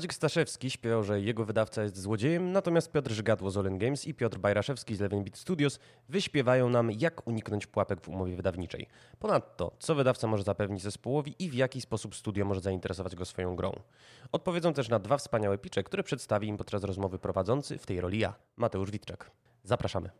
Tadzik 0.00 0.14
Staszewski 0.14 0.70
śpiewał, 0.70 1.04
że 1.04 1.20
jego 1.20 1.44
wydawca 1.44 1.82
jest 1.82 1.98
złodziejem, 1.98 2.52
natomiast 2.52 2.92
Piotr 2.92 3.10
Żygadło 3.10 3.50
z 3.50 3.56
Olin 3.56 3.78
Games 3.78 4.06
i 4.06 4.14
Piotr 4.14 4.38
Bajraszewski 4.38 4.96
z 4.96 5.00
Eleven 5.00 5.24
Beat 5.24 5.38
Studios 5.38 5.78
wyśpiewają 6.08 6.68
nam, 6.68 6.90
jak 6.90 7.26
uniknąć 7.26 7.66
pułapek 7.66 8.00
w 8.00 8.08
umowie 8.08 8.36
wydawniczej. 8.36 8.86
Ponadto, 9.18 9.72
co 9.78 9.94
wydawca 9.94 10.26
może 10.26 10.42
zapewnić 10.42 10.82
zespołowi 10.82 11.34
i 11.38 11.50
w 11.50 11.54
jaki 11.54 11.80
sposób 11.80 12.14
studio 12.16 12.44
może 12.44 12.60
zainteresować 12.60 13.16
go 13.16 13.24
swoją 13.24 13.56
grą. 13.56 13.72
Odpowiedzą 14.32 14.72
też 14.72 14.88
na 14.88 14.98
dwa 14.98 15.16
wspaniałe 15.16 15.58
picze, 15.58 15.82
które 15.82 16.02
przedstawi 16.02 16.48
im 16.48 16.56
podczas 16.56 16.84
rozmowy 16.84 17.18
prowadzący, 17.18 17.78
w 17.78 17.86
tej 17.86 18.00
roli 18.00 18.18
ja, 18.18 18.34
Mateusz 18.56 18.90
Witczak. 18.90 19.30
Zapraszamy. 19.64 20.10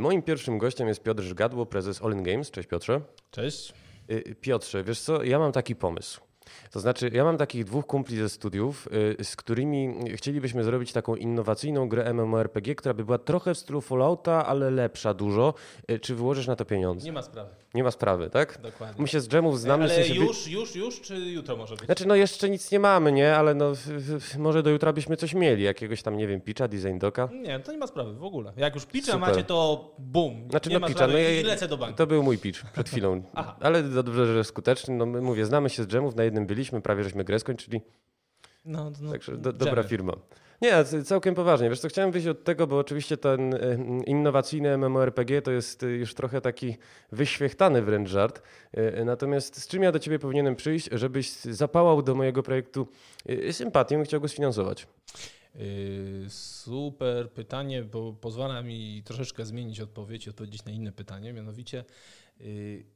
Moim 0.00 0.22
pierwszym 0.22 0.58
gościem 0.58 0.88
jest 0.88 1.02
Piotr 1.02 1.22
Żgadło, 1.22 1.66
prezes 1.66 2.02
All 2.02 2.12
In 2.12 2.22
Games. 2.22 2.50
Cześć 2.50 2.68
Piotrze. 2.68 3.00
Cześć. 3.30 3.74
Y, 4.10 4.36
Piotrze, 4.40 4.84
wiesz 4.84 5.00
co, 5.00 5.22
ja 5.22 5.38
mam 5.38 5.52
taki 5.52 5.76
pomysł. 5.76 6.29
To 6.72 6.80
znaczy, 6.80 7.10
ja 7.12 7.24
mam 7.24 7.36
takich 7.36 7.64
dwóch 7.64 7.86
kumpli 7.86 8.16
ze 8.16 8.28
studiów, 8.28 8.88
y, 9.20 9.24
z 9.24 9.36
którymi 9.36 9.94
chcielibyśmy 10.14 10.64
zrobić 10.64 10.92
taką 10.92 11.16
innowacyjną 11.16 11.88
grę 11.88 12.14
MMORPG, 12.14 12.74
która 12.74 12.94
by 12.94 13.04
była 13.04 13.18
trochę 13.18 13.54
w 13.54 13.58
stylu 13.58 13.80
Fallouta, 13.80 14.46
ale 14.46 14.70
lepsza 14.70 15.14
dużo. 15.14 15.54
Y, 15.90 15.98
czy 15.98 16.14
wyłożysz 16.14 16.46
na 16.46 16.56
to 16.56 16.64
pieniądze? 16.64 17.06
Nie 17.06 17.12
ma 17.12 17.22
sprawy. 17.22 17.50
Nie 17.74 17.84
ma 17.84 17.90
sprawy, 17.90 18.30
tak? 18.30 18.60
Dokładnie. 18.62 19.02
My 19.02 19.08
się 19.08 19.20
z 19.20 19.28
dżemów 19.28 19.60
znamy. 19.60 19.84
Ale 19.84 19.92
w 19.92 19.96
sensie 19.96 20.14
już, 20.14 20.48
już, 20.48 20.76
już, 20.76 21.00
czy 21.00 21.16
jutro 21.16 21.56
może 21.56 21.76
być? 21.76 21.84
Znaczy, 21.84 22.08
no 22.08 22.14
jeszcze 22.14 22.50
nic 22.50 22.70
nie 22.70 22.80
mamy, 22.80 23.12
nie? 23.12 23.36
Ale 23.36 23.54
no, 23.54 23.72
może 24.38 24.62
do 24.62 24.70
jutra 24.70 24.92
byśmy 24.92 25.16
coś 25.16 25.34
mieli. 25.34 25.62
Jakiegoś 25.62 26.02
tam, 26.02 26.16
nie 26.16 26.26
wiem, 26.26 26.40
pitcha, 26.40 26.68
design 26.68 26.98
doka. 26.98 27.28
Nie, 27.32 27.60
to 27.60 27.72
nie 27.72 27.78
ma 27.78 27.86
sprawy 27.86 28.14
w 28.14 28.24
ogóle. 28.24 28.52
Jak 28.56 28.74
już 28.74 28.86
pitcha 28.86 29.12
Super. 29.12 29.28
macie, 29.28 29.44
to 29.44 29.90
bum. 29.98 30.50
Znaczy, 30.50 30.70
nie 30.70 30.74
no 30.74 30.80
ma 30.80 30.86
pitcha, 30.86 31.06
no 31.06 31.18
ja- 31.18 31.68
do 31.68 31.78
banku. 31.78 31.96
To 31.96 32.06
był 32.06 32.22
mój 32.22 32.38
pitch 32.38 32.64
przed 32.72 32.88
chwilą. 32.88 33.22
Ale 33.60 33.82
dobrze, 33.82 34.26
że 34.26 34.44
skuteczny. 34.44 34.94
No 34.94 35.06
my- 35.06 35.20
mówię, 35.20 35.46
znamy 35.46 35.70
się 35.70 35.82
z 35.82 35.86
dżemów, 35.86 36.16
na 36.16 36.24
jednym 36.24 36.39
byliśmy, 36.46 36.80
prawie 36.80 37.04
żeśmy 37.04 37.24
grę 37.24 37.38
skończyli. 37.38 37.80
No, 38.64 38.92
no, 39.00 39.10
Także 39.10 39.36
do, 39.36 39.52
dobra 39.52 39.82
firma. 39.82 40.12
Nie, 40.62 40.84
całkiem 41.04 41.34
poważnie. 41.34 41.70
Wiesz 41.70 41.80
co, 41.80 41.88
chciałem 41.88 42.12
wyjść 42.12 42.26
od 42.26 42.44
tego, 42.44 42.66
bo 42.66 42.78
oczywiście 42.78 43.16
ten 43.16 43.54
e, 43.54 43.58
innowacyjny 44.06 44.78
MMORPG 44.78 45.42
to 45.42 45.50
jest 45.50 45.82
e, 45.82 45.86
już 45.86 46.14
trochę 46.14 46.40
taki 46.40 46.76
wyświechtany 47.12 47.82
wręcz 47.82 48.08
żart. 48.08 48.42
E, 48.72 49.04
Natomiast 49.04 49.62
z 49.62 49.68
czym 49.68 49.82
ja 49.82 49.92
do 49.92 49.98
ciebie 49.98 50.18
powinienem 50.18 50.56
przyjść, 50.56 50.88
żebyś 50.92 51.30
zapałał 51.30 52.02
do 52.02 52.14
mojego 52.14 52.42
projektu 52.42 52.88
sympatią 53.50 54.02
i 54.02 54.04
chciał 54.04 54.20
go 54.20 54.28
sfinansować? 54.28 54.86
Super 56.28 57.30
pytanie, 57.30 57.82
bo 57.82 58.12
pozwala 58.12 58.62
mi 58.62 59.02
troszeczkę 59.04 59.44
zmienić 59.44 59.80
odpowiedź 59.80 60.26
i 60.26 60.30
odpowiedzieć 60.30 60.64
na 60.64 60.72
inne 60.72 60.92
pytanie. 60.92 61.32
Mianowicie 61.32 61.84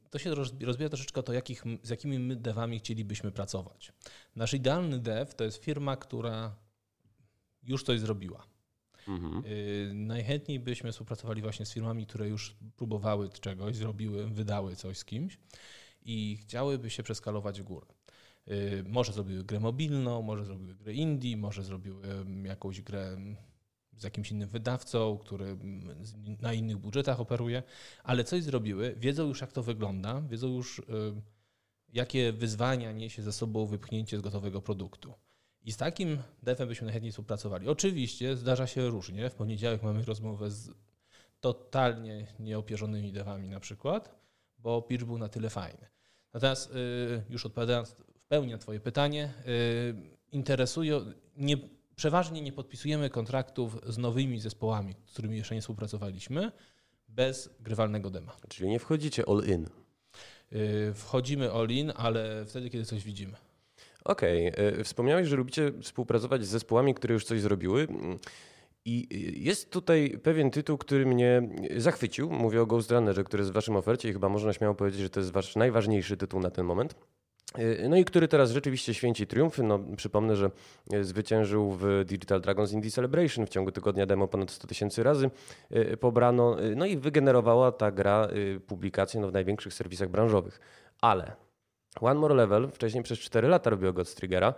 to 0.09 0.19
się 0.19 0.35
roz- 0.35 0.63
rozbija 0.63 0.89
troszeczkę 0.89 1.23
to, 1.23 1.33
jakich, 1.33 1.63
z 1.83 1.89
jakimi 1.89 2.19
my 2.19 2.35
devami 2.35 2.79
chcielibyśmy 2.79 3.31
pracować. 3.31 3.91
Nasz 4.35 4.53
idealny 4.53 4.99
dev 4.99 5.33
to 5.33 5.43
jest 5.43 5.63
firma, 5.63 5.97
która 5.97 6.55
już 7.63 7.83
coś 7.83 7.99
zrobiła. 7.99 8.45
Yy, 9.43 9.93
Najchętniej 9.93 10.59
byśmy 10.59 10.91
współpracowali 10.91 11.41
właśnie 11.41 11.65
z 11.65 11.73
firmami, 11.73 12.05
które 12.07 12.27
już 12.29 12.55
próbowały 12.77 13.29
czegoś, 13.29 13.75
zrobiły, 13.75 14.27
wydały 14.27 14.75
coś 14.75 14.97
z 14.97 15.05
kimś 15.05 15.37
i 16.01 16.37
chciałyby 16.41 16.89
się 16.89 17.03
przeskalować 17.03 17.61
w 17.61 17.63
górę. 17.63 17.85
Yy, 18.47 18.83
Może 18.87 19.13
zrobiły 19.13 19.43
grę 19.43 19.59
mobilną, 19.59 20.21
może 20.21 20.45
zrobiły 20.45 20.75
grę 20.75 20.93
indie, 20.93 21.37
może 21.37 21.63
zrobiły 21.63 22.03
em, 22.03 22.45
jakąś 22.45 22.81
grę 22.81 23.07
em, 23.07 23.35
z 23.97 24.03
jakimś 24.03 24.31
innym 24.31 24.49
wydawcą, 24.49 25.17
który 25.17 25.57
na 26.41 26.53
innych 26.53 26.77
budżetach 26.77 27.19
operuje, 27.19 27.63
ale 28.03 28.23
coś 28.23 28.43
zrobiły, 28.43 28.95
wiedzą 28.97 29.27
już 29.27 29.41
jak 29.41 29.51
to 29.51 29.63
wygląda, 29.63 30.21
wiedzą 30.21 30.47
już 30.47 30.79
em, 30.79 31.21
jakie 31.93 32.33
wyzwania 32.33 32.91
niesie 32.91 33.21
ze 33.21 33.33
sobą 33.33 33.65
wypchnięcie 33.65 34.17
z 34.17 34.21
gotowego 34.21 34.61
produktu. 34.61 35.13
I 35.61 35.71
z 35.71 35.77
takim 35.77 36.17
devem 36.43 36.67
byśmy 36.67 36.85
najchętniej 36.85 37.11
współpracowali. 37.11 37.69
Oczywiście 37.69 38.35
zdarza 38.35 38.67
się 38.67 38.87
różnie. 38.87 39.29
W 39.29 39.35
poniedziałek 39.35 39.83
mamy 39.83 40.03
rozmowę 40.03 40.51
z 40.51 40.69
totalnie 41.39 42.27
nieopierzonymi 42.39 43.11
devami 43.11 43.49
na 43.49 43.59
przykład, 43.59 44.15
bo 44.57 44.81
pitch 44.81 45.03
był 45.03 45.17
na 45.17 45.29
tyle 45.29 45.49
fajny. 45.49 45.87
Natomiast 46.33 46.71
y, 46.71 47.23
już 47.29 47.45
odpowiadając 47.45 47.89
w 47.89 48.25
pełni 48.27 48.51
na 48.51 48.57
Twoje 48.57 48.79
pytanie, 48.79 49.33
y, 49.47 49.95
interesują, 50.31 51.01
nie, 51.37 51.57
przeważnie 51.95 52.41
nie 52.41 52.51
podpisujemy 52.51 53.09
kontraktów 53.09 53.77
z 53.87 53.97
nowymi 53.97 54.39
zespołami, 54.39 54.95
z 55.05 55.13
którymi 55.13 55.37
jeszcze 55.37 55.55
nie 55.55 55.61
współpracowaliśmy, 55.61 56.51
bez 57.09 57.49
grywalnego 57.59 58.09
dema. 58.09 58.35
Czyli 58.49 58.69
nie 58.69 58.79
wchodzicie 58.79 59.23
all 59.29 59.43
in. 59.47 59.67
Y, 60.53 60.93
Wchodzimy 60.93 61.51
all-in, 61.51 61.91
ale 61.95 62.45
wtedy, 62.45 62.69
kiedy 62.69 62.85
coś 62.85 63.03
widzimy. 63.03 63.33
Okej, 64.05 64.47
e, 64.47 64.83
wspomniałeś, 64.83 65.27
że 65.27 65.35
lubicie 65.35 65.71
współpracować 65.81 66.45
z 66.45 66.49
zespołami, 66.49 66.93
które 66.93 67.13
już 67.13 67.25
coś 67.25 67.41
zrobiły. 67.41 67.87
I 68.85 69.07
e, 69.11 69.17
jest 69.39 69.71
tutaj 69.71 70.19
pewien 70.23 70.51
tytuł, 70.51 70.77
który 70.77 71.05
mnie 71.05 71.49
zachwycił. 71.77 72.31
Mówię 72.31 72.61
o 72.61 72.65
Ghost 72.65 72.91
Runnerze, 72.91 73.23
który 73.23 73.41
jest 73.41 73.51
w 73.51 73.53
waszym 73.53 73.75
ofercie 73.75 74.09
i 74.09 74.13
chyba 74.13 74.29
można 74.29 74.53
śmiało 74.53 74.75
powiedzieć, 74.75 75.01
że 75.01 75.09
to 75.09 75.19
jest 75.19 75.31
wasz 75.31 75.55
najważniejszy 75.55 76.17
tytuł 76.17 76.39
na 76.39 76.51
ten 76.51 76.65
moment. 76.65 76.95
E, 77.57 77.89
No 77.89 77.95
i 77.97 78.05
który 78.05 78.27
teraz 78.27 78.51
rzeczywiście 78.51 78.93
święci 78.93 79.27
triumfy. 79.27 79.63
No, 79.63 79.79
przypomnę, 79.97 80.35
że 80.35 80.51
e, 80.91 81.03
zwyciężył 81.03 81.71
w 81.71 82.03
Digital 82.05 82.41
Dragons 82.41 82.71
Indie 82.71 82.91
Celebration. 82.91 83.45
W 83.45 83.49
ciągu 83.49 83.71
tygodnia 83.71 84.05
demo 84.05 84.27
ponad 84.27 84.51
100 84.51 84.67
tysięcy 84.67 85.03
razy 85.03 85.29
e, 85.71 85.97
pobrano. 85.97 86.57
No 86.75 86.85
i 86.85 86.97
wygenerowała 86.97 87.71
ta 87.71 87.91
gra 87.91 88.27
publikacje 88.67 89.21
no, 89.21 89.27
w 89.27 89.33
największych 89.33 89.73
serwisach 89.73 90.09
branżowych. 90.09 90.59
Ale 91.01 91.44
One 92.01 92.19
More 92.19 92.35
Level 92.35 92.71
wcześniej 92.71 93.03
przez 93.03 93.19
4 93.19 93.47
lata 93.47 93.69
robiło 93.69 93.93
God 93.93 94.15
Triggera. 94.15 94.53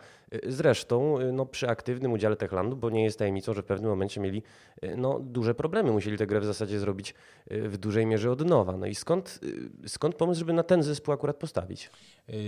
Zresztą 0.48 1.20
y, 1.20 1.32
no, 1.32 1.46
przy 1.46 1.70
aktywnym 1.70 2.12
udziale 2.12 2.36
Techlandu, 2.36 2.76
bo 2.76 2.90
nie 2.90 3.04
jest 3.04 3.20
tajemnicą, 3.20 3.54
że 3.54 3.62
w 3.62 3.66
pewnym 3.66 3.90
momencie 3.90 4.22
mieli 4.22 4.44
y, 4.84 4.98
no, 4.98 5.20
duże 5.20 5.56
problemy. 5.56 5.92
Musieli 5.92 6.18
tę 6.18 6.28
grę 6.28 6.40
w 6.40 6.46
zasadzie 6.46 6.80
zrobić 6.80 7.14
y, 7.52 7.70
w 7.70 7.78
dużej 7.78 8.06
mierze 8.06 8.32
od 8.32 8.46
nowa. 8.46 8.78
No 8.78 8.86
i 8.86 8.96
skąd, 8.96 9.40
y, 9.86 9.90
skąd 9.90 10.16
pomysł, 10.16 10.40
żeby 10.40 10.54
na 10.54 10.64
ten 10.64 10.84
zespół 10.84 11.14
akurat 11.14 11.38
postawić? 11.38 11.90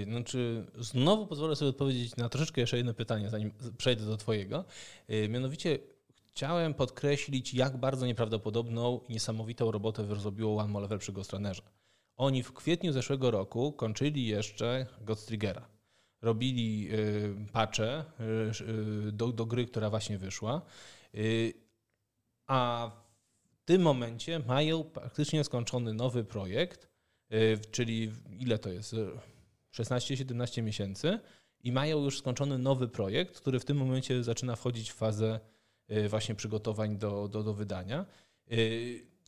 Znaczy, 0.04 0.66
znowu 0.80 1.28
pozwolę 1.28 1.56
sobie 1.56 1.70
odpowiedzieć 1.70 2.16
na 2.16 2.30
troszeczkę 2.30 2.62
jeszcze 2.62 2.78
jedno 2.78 2.94
pytanie, 2.94 3.30
zanim 3.30 3.52
przejdę 3.78 4.06
do 4.06 4.18
Twojego. 4.18 4.66
Mianowicie 5.30 5.80
chciałem 6.28 6.74
podkreślić, 6.74 7.54
jak 7.54 7.78
bardzo 7.78 8.06
nieprawdopodobną 8.06 9.00
niesamowitą 9.10 9.72
robotę 9.72 10.16
zrobiło 10.16 10.58
One 10.58 10.68
More 10.68 10.84
Level 10.84 11.00
przy 11.00 11.12
Ghost 11.12 11.34
Runnerze. 11.34 11.62
Oni 12.20 12.44
w 12.44 12.54
kwietniu 12.54 12.94
zeszłego 12.94 13.32
roku 13.32 13.74
kończyli 13.74 14.28
jeszcze 14.28 14.86
Ghost 15.02 15.28
Triggera. 15.28 15.68
Robili 16.22 16.82
yy, 16.82 17.36
patche 17.54 18.06
yy, 18.20 19.06
yy, 19.06 19.12
do, 19.12 19.28
do 19.28 19.46
gry, 19.46 19.66
która 19.66 19.90
właśnie 19.90 20.18
wyszła. 20.18 20.62
Yy, 21.14 21.54
a 22.48 22.92
w 23.52 23.66
tym 23.66 23.82
momencie 23.82 24.40
mają 24.40 24.84
praktycznie 24.84 25.44
skończony 25.44 25.94
nowy 25.94 26.24
projekt, 26.24 26.90
czyli 27.72 28.12
ile 28.40 28.60
to 28.60 28.70
jest? 28.70 28.94
Yy, 28.94 29.20
16-17 29.74 30.64
miesięcy 30.64 31.20
i 31.64 31.72
mają 31.72 32.04
już 32.04 32.18
skończony 32.18 32.58
nowy 32.58 32.88
projekt, 32.88 33.38
który 33.38 33.60
w 33.60 33.66
tym 33.66 33.78
momencie 33.78 34.24
zaczyna 34.24 34.56
wchodzić 34.56 34.92
w 34.92 34.96
fazę 34.96 35.40
y, 35.92 36.10
właśnie 36.10 36.36
przygotowań 36.36 36.98
do, 36.98 37.28
do, 37.28 37.44
do 37.44 37.54
wydania. 37.54 38.06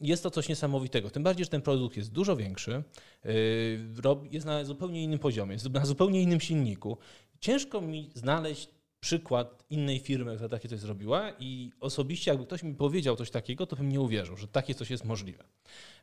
Jest 0.02 0.24
to 0.24 0.32
coś 0.32 0.50
niesamowitego, 0.50 1.10
tym 1.10 1.24
bardziej, 1.24 1.46
że 1.46 1.50
ten 1.52 1.62
produkt 1.62 1.98
jest 1.98 2.12
dużo 2.12 2.36
większy, 2.36 2.84
y, 3.26 3.80
rob- 4.02 4.34
jest 4.34 4.46
na 4.46 4.64
zupełnie 4.66 5.04
innym 5.04 5.20
poziomie, 5.20 5.54
jest 5.54 5.70
na 5.70 5.86
zupełnie 5.86 6.22
innym 6.22 6.40
silniku. 6.40 6.98
Ciężko 7.40 7.82
mi 7.82 8.10
znaleźć 8.16 8.70
przykład 9.00 9.64
innej 9.70 10.00
firmy, 10.00 10.34
która 10.36 10.50
takie 10.50 10.70
coś 10.70 10.80
zrobiła 10.80 11.32
i 11.40 11.72
osobiście 11.80 12.32
jakby 12.32 12.46
ktoś 12.46 12.64
mi 12.64 12.76
powiedział 12.76 13.16
coś 13.16 13.32
takiego, 13.32 13.66
to 13.66 13.76
bym 13.76 13.90
nie 13.90 14.02
uwierzył, 14.02 14.38
że 14.38 14.48
takie 14.48 14.76
coś 14.76 14.90
jest 14.90 15.06
możliwe. 15.06 15.44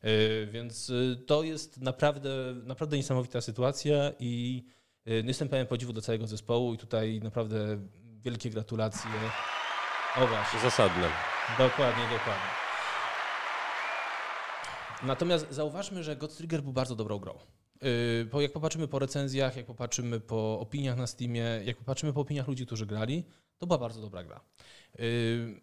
Y, 0.05 0.49
Więc 0.53 0.91
y, 0.91 1.23
to 1.27 1.43
jest 1.43 1.81
naprawdę, 1.81 2.55
naprawdę 2.65 2.97
niesamowita 2.97 3.41
sytuacja 3.41 4.13
i 4.19 4.65
y, 5.09 5.25
jestem 5.27 5.49
pełen 5.49 5.67
podziwu 5.67 5.93
do 5.93 6.01
całego 6.01 6.27
zespołu 6.27 6.75
i 6.75 6.79
tutaj 6.79 7.21
naprawdę 7.23 7.79
wielkie 8.25 8.51
gratulacje. 8.51 9.11
O 10.17 10.27
właśnie, 10.27 10.61
Zasadne. 10.61 11.09
dokładnie, 11.59 12.03
dokładnie. 12.03 12.68
Natomiast 15.03 15.47
zauważmy, 15.51 16.05
że 16.05 16.17
God 16.17 16.37
Trigger 16.37 16.63
był 16.63 16.73
bardzo 16.73 16.97
dobrą 16.97 17.19
grą. 17.19 17.39
Bo 18.33 18.41
jak 18.41 18.53
popatrzymy 18.53 18.89
po 18.89 18.99
recenzjach, 18.99 19.57
jak 19.57 19.67
popatrzymy 19.67 20.21
po 20.21 20.61
opiniach 20.61 20.97
na 20.97 21.07
Steamie, 21.07 21.61
jak 21.65 21.77
popatrzymy 21.77 22.13
po 22.13 22.21
opiniach 22.21 22.49
ludzi, 22.49 22.67
którzy 22.67 22.87
grali, 22.87 23.25
to 23.59 23.67
była 23.67 23.79
bardzo 23.79 24.01
dobra 24.01 24.25
gra. 24.25 24.41
Yy, 24.99 25.61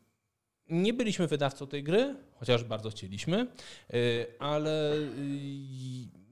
nie 0.69 0.93
byliśmy 0.93 1.27
wydawcą 1.27 1.67
tej 1.67 1.83
gry, 1.83 2.15
chociaż 2.33 2.63
bardzo 2.63 2.89
chcieliśmy, 2.89 3.47
ale 4.39 4.93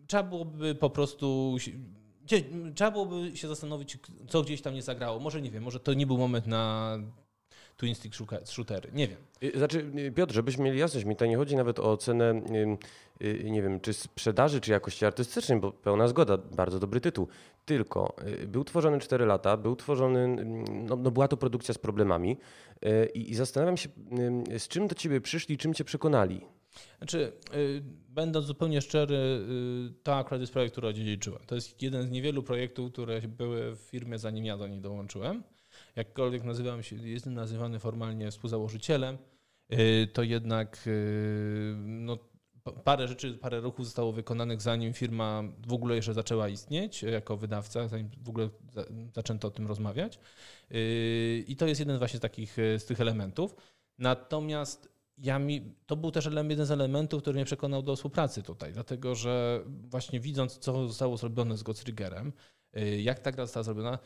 trzeba 0.07 0.23
byłoby 0.23 0.75
po 0.75 0.89
prostu 0.89 1.57
trzeba 2.75 2.91
byłoby 2.91 3.37
się 3.37 3.47
zastanowić, 3.47 3.97
co 4.29 4.43
gdzieś 4.43 4.61
tam 4.61 4.73
nie 4.73 4.81
zagrało. 4.81 5.19
Może 5.19 5.41
nie 5.41 5.51
wiem, 5.51 5.63
może 5.63 5.79
to 5.79 5.93
nie 5.93 6.07
był 6.07 6.17
moment 6.17 6.47
na 6.47 6.97
twin 7.77 7.95
stick 7.95 8.15
shootery. 8.45 8.89
Nie 8.93 9.07
wiem. 9.07 9.17
Y, 9.43 9.57
znaczy, 9.57 9.85
y, 9.97 10.11
Piotr, 10.11 10.33
żebyśmy 10.33 10.63
mieli 10.63 10.79
jasność, 10.79 11.05
mi 11.05 11.15
to 11.15 11.25
nie 11.25 11.37
chodzi 11.37 11.55
nawet 11.55 11.79
o 11.79 11.91
ocenę, 11.91 12.41
y, 13.21 13.51
nie 13.51 13.61
wiem, 13.61 13.79
czy 13.79 13.93
sprzedaży, 13.93 14.61
czy 14.61 14.71
jakości 14.71 15.05
artystycznej, 15.05 15.59
bo 15.59 15.71
pełna 15.71 16.07
zgoda, 16.07 16.37
bardzo 16.37 16.79
dobry 16.79 17.01
tytuł. 17.01 17.27
Tylko 17.65 18.15
był 18.47 18.63
tworzony 18.63 18.99
4 18.99 19.25
lata, 19.25 19.57
był 19.57 19.75
tworzony, 19.75 20.27
no, 20.87 20.95
no 20.95 21.11
była 21.11 21.27
to 21.27 21.37
produkcja 21.37 21.73
z 21.73 21.77
problemami 21.77 22.37
i, 23.13 23.31
i 23.31 23.35
zastanawiam 23.35 23.77
się, 23.77 23.89
z 24.57 24.67
czym 24.67 24.87
do 24.87 24.95
ciebie 24.95 25.21
przyszli, 25.21 25.57
czym 25.57 25.73
cię 25.73 25.83
przekonali. 25.83 26.41
Znaczy, 26.97 27.31
będąc 28.09 28.45
zupełnie 28.45 28.81
szczery, 28.81 29.17
to 30.03 30.15
akurat 30.15 30.41
jest 30.41 30.53
projekt, 30.53 30.71
który 30.71 30.87
odziedziczyłem. 30.87 31.41
To 31.45 31.55
jest 31.55 31.81
jeden 31.81 32.07
z 32.07 32.11
niewielu 32.11 32.43
projektów, 32.43 32.91
które 32.91 33.21
były 33.21 33.75
w 33.75 33.79
firmie, 33.79 34.19
zanim 34.19 34.45
ja 34.45 34.57
do 34.57 34.67
niej 34.67 34.81
dołączyłem 34.81 35.43
jakkolwiek 35.95 36.43
nazywam 36.43 36.83
się, 36.83 36.95
jestem 36.95 37.33
nazywany 37.33 37.79
formalnie 37.79 38.31
współzałożycielem, 38.31 39.17
y, 39.73 40.07
to 40.13 40.23
jednak 40.23 40.87
y, 40.87 41.75
no, 41.77 42.17
parę 42.83 43.07
rzeczy, 43.07 43.33
parę 43.33 43.59
ruchów 43.59 43.85
zostało 43.85 44.11
wykonanych, 44.11 44.61
zanim 44.61 44.93
firma 44.93 45.43
w 45.67 45.73
ogóle 45.73 45.95
jeszcze 45.95 46.13
zaczęła 46.13 46.49
istnieć 46.49 47.03
jako 47.03 47.37
wydawca, 47.37 47.87
zanim 47.87 48.09
w 48.21 48.29
ogóle 48.29 48.49
zaczęto 49.15 49.47
o 49.47 49.51
tym 49.51 49.67
rozmawiać. 49.67 50.19
Y, 50.71 51.43
I 51.47 51.55
to 51.55 51.67
jest 51.67 51.79
jeden 51.79 51.97
właśnie 51.97 52.17
z 52.17 52.21
takich 52.21 52.57
z 52.77 52.85
tych 52.85 53.01
elementów. 53.01 53.55
Natomiast 53.97 54.93
ja 55.17 55.39
mi, 55.39 55.75
to 55.85 55.95
był 55.95 56.11
też 56.11 56.29
jeden 56.49 56.65
z 56.65 56.71
elementów, 56.71 57.21
który 57.21 57.35
mnie 57.35 57.45
przekonał 57.45 57.83
do 57.83 57.95
współpracy 57.95 58.43
tutaj, 58.43 58.73
dlatego 58.73 59.15
że 59.15 59.63
właśnie 59.67 60.19
widząc, 60.19 60.57
co 60.57 60.87
zostało 60.87 61.17
zrobione 61.17 61.57
z 61.57 61.63
Gottriggerem, 61.63 62.33
jak 62.99 63.19
ta 63.19 63.31
gra 63.31 63.45
została 63.45 63.63
zrobiona, 63.63 63.99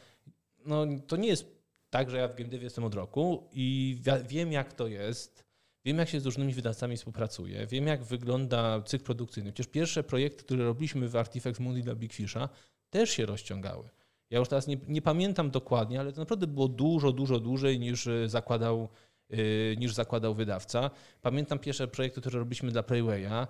no 0.66 0.86
to 1.08 1.16
nie 1.16 1.28
jest 1.28 1.57
tak, 1.90 2.10
że 2.10 2.18
ja 2.18 2.28
w 2.28 2.36
GameDev 2.36 2.64
jestem 2.64 2.84
od 2.84 2.96
roku 2.96 3.50
i 3.52 3.98
wiem, 4.28 4.52
jak 4.52 4.74
to 4.74 4.88
jest. 4.88 5.48
Wiem, 5.86 5.98
jak 5.98 6.10
się 6.10 6.20
z 6.20 6.26
różnymi 6.26 6.54
wydawcami 6.54 6.98
współpracuje. 6.98 7.68
Wiem, 7.68 7.88
jak 7.88 8.04
wygląda 8.04 8.82
cykl 8.82 9.06
produkcyjny. 9.06 9.54
Przecież 9.54 9.72
pierwsze 9.72 10.04
projekty, 10.04 10.44
które 10.44 10.66
robiliśmy 10.66 11.10
w 11.10 11.16
Artifex 11.16 11.60
Mundi 11.60 11.84
dla 11.84 11.96
Big 11.96 12.14
Fisha, 12.14 12.50
też 12.90 13.10
się 13.10 13.26
rozciągały. 13.26 13.90
Ja 14.30 14.40
już 14.40 14.50
teraz 14.50 14.68
nie, 14.68 14.78
nie, 14.88 15.02
pamiętam 15.02 15.52
dokładnie, 15.52 16.00
ale 16.00 16.12
to 16.12 16.22
naprawdę 16.22 16.48
było 16.48 16.68
dużo, 16.68 17.12
dużo 17.12 17.40
dłużej 17.40 17.80
niż 17.80 18.08
e, 18.08 18.30
zakładał, 18.30 18.90
yy, 19.30 19.76
niż 19.78 19.94
zakładał 19.94 20.36
wydawca. 20.36 20.92
Pamiętam 21.22 21.60
pierwsze 21.60 21.88
projekty, 21.88 22.22
które 22.22 22.40
robiliśmy 22.40 22.72
dla 22.72 22.84
Playwaya. 22.84 23.48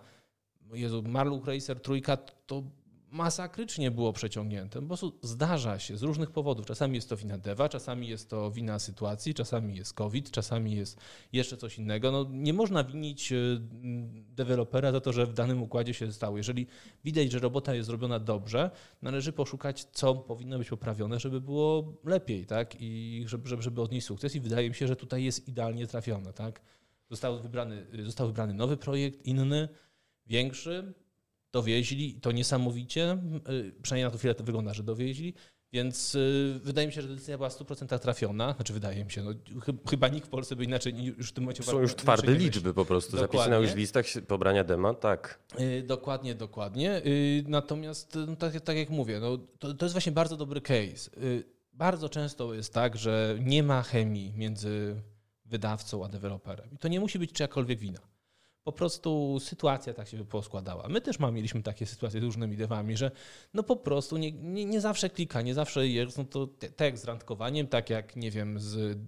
Jezu, 0.73 1.03
Marluk 1.07 1.47
Racer 1.47 1.79
trójka 1.79 2.17
to 2.17 2.63
masakrycznie 3.11 3.91
było 3.91 4.13
przeciągnięte. 4.13 4.81
Po 4.81 4.87
prostu 4.87 5.19
zdarza 5.21 5.79
się 5.79 5.97
z 5.97 6.03
różnych 6.03 6.31
powodów. 6.31 6.65
Czasami 6.65 6.95
jest 6.95 7.09
to 7.09 7.17
wina 7.17 7.37
dewa, 7.37 7.69
czasami 7.69 8.07
jest 8.07 8.29
to 8.29 8.51
wina 8.51 8.79
sytuacji, 8.79 9.33
czasami 9.33 9.75
jest 9.75 9.93
COVID, 9.93 10.31
czasami 10.31 10.75
jest 10.75 10.99
jeszcze 11.33 11.57
coś 11.57 11.77
innego. 11.77 12.11
No, 12.11 12.25
nie 12.29 12.53
można 12.53 12.83
winić 12.83 13.31
e, 13.31 13.35
dewelopera 14.35 14.91
za 14.91 15.01
to, 15.01 15.13
że 15.13 15.25
w 15.25 15.33
danym 15.33 15.63
układzie 15.63 15.93
się 15.93 16.11
stało. 16.11 16.37
Jeżeli 16.37 16.67
widać, 17.03 17.31
że 17.31 17.39
robota 17.39 17.75
jest 17.75 17.87
zrobiona 17.87 18.19
dobrze, 18.19 18.71
należy 19.01 19.33
poszukać, 19.33 19.83
co 19.83 20.15
powinno 20.15 20.57
być 20.57 20.69
poprawione, 20.69 21.19
żeby 21.19 21.41
było 21.41 21.93
lepiej, 22.03 22.45
tak? 22.45 22.75
I 22.79 23.23
żeby, 23.27 23.49
żeby, 23.49 23.61
żeby 23.61 23.81
odnieść 23.81 24.07
sukces. 24.07 24.35
I 24.35 24.39
wydaje 24.39 24.69
mi 24.69 24.75
się, 24.75 24.87
że 24.87 24.95
tutaj 24.95 25.23
jest 25.23 25.47
idealnie 25.47 25.87
trafione, 25.87 26.33
tak? 26.33 26.61
Został 27.09 27.41
wybrany, 27.41 27.87
został 28.05 28.27
wybrany 28.27 28.53
nowy 28.53 28.77
projekt, 28.77 29.25
inny, 29.25 29.69
większy, 30.25 30.93
dowieźli, 31.57 32.13
to 32.21 32.31
niesamowicie, 32.31 33.17
y, 33.49 33.81
przynajmniej 33.81 34.03
na 34.03 34.11
to 34.11 34.17
chwilę 34.17 34.35
to 34.35 34.43
wygląda, 34.43 34.73
że 34.73 34.83
dowieźli, 34.83 35.33
więc 35.73 36.15
y, 36.15 36.59
wydaje 36.63 36.87
mi 36.87 36.93
się, 36.93 37.01
że 37.01 37.07
decyzja 37.07 37.37
była 37.37 37.49
100% 37.49 37.99
trafiona. 37.99 38.53
Znaczy 38.53 38.73
wydaje 38.73 39.05
mi 39.05 39.11
się, 39.11 39.23
no, 39.23 39.31
chyba 39.89 40.07
nikt 40.07 40.27
w 40.27 40.29
Polsce 40.29 40.55
by 40.55 40.63
inaczej 40.63 41.03
już 41.17 41.29
w 41.29 41.33
tym 41.33 41.43
momencie... 41.43 41.63
Są 41.63 41.79
już 41.79 41.95
twarde 41.95 42.33
liczby 42.33 42.73
po 42.73 42.85
prostu, 42.85 43.17
zapisane 43.17 43.61
już 43.61 43.71
w 43.71 43.75
listach 43.75 44.05
pobrania 44.27 44.63
dema, 44.63 44.93
tak. 44.93 45.39
Y, 45.59 45.83
dokładnie, 45.83 46.35
dokładnie. 46.35 47.01
Natomiast 47.47 48.17
no, 48.27 48.35
tak, 48.35 48.61
tak, 48.61 48.77
jak 48.77 48.89
mówię, 48.89 49.19
no, 49.19 49.37
to, 49.59 49.73
to 49.73 49.85
jest 49.85 49.93
właśnie 49.93 50.11
bardzo 50.11 50.37
dobry 50.37 50.61
case. 50.61 51.09
Bardzo 51.73 52.09
często 52.09 52.53
jest 52.53 52.73
tak, 52.73 52.97
że 52.97 53.37
nie 53.41 53.63
ma 53.63 53.83
chemii 53.83 54.33
między 54.35 54.95
wydawcą 55.45 56.05
a 56.05 56.07
deweloperem. 56.07 56.69
I 56.71 56.77
to 56.77 56.87
nie 56.87 56.99
musi 56.99 57.19
być 57.19 57.31
czyjakolwiek 57.31 57.79
wina 57.79 57.99
po 58.67 58.71
prostu 58.71 59.39
sytuacja 59.39 59.93
tak 59.93 60.07
się 60.07 60.25
poskładała. 60.25 60.87
My 60.87 61.01
też 61.01 61.19
mieliśmy 61.19 61.63
takie 61.63 61.85
sytuacje 61.85 62.19
z 62.19 62.23
różnymi 62.23 62.57
devami, 62.57 62.97
że 62.97 63.11
no 63.53 63.63
po 63.63 63.75
prostu 63.75 64.17
nie, 64.17 64.31
nie, 64.31 64.65
nie 64.65 64.81
zawsze 64.81 65.09
klika, 65.09 65.41
nie 65.41 65.53
zawsze 65.53 65.87
jest, 65.87 66.17
no 66.17 66.23
to 66.23 66.47
tak 66.75 66.97
z 66.97 67.05
randkowaniem, 67.05 67.67
tak 67.67 67.89
jak 67.89 68.15
nie 68.15 68.31
wiem, 68.31 68.59
z 68.59 68.99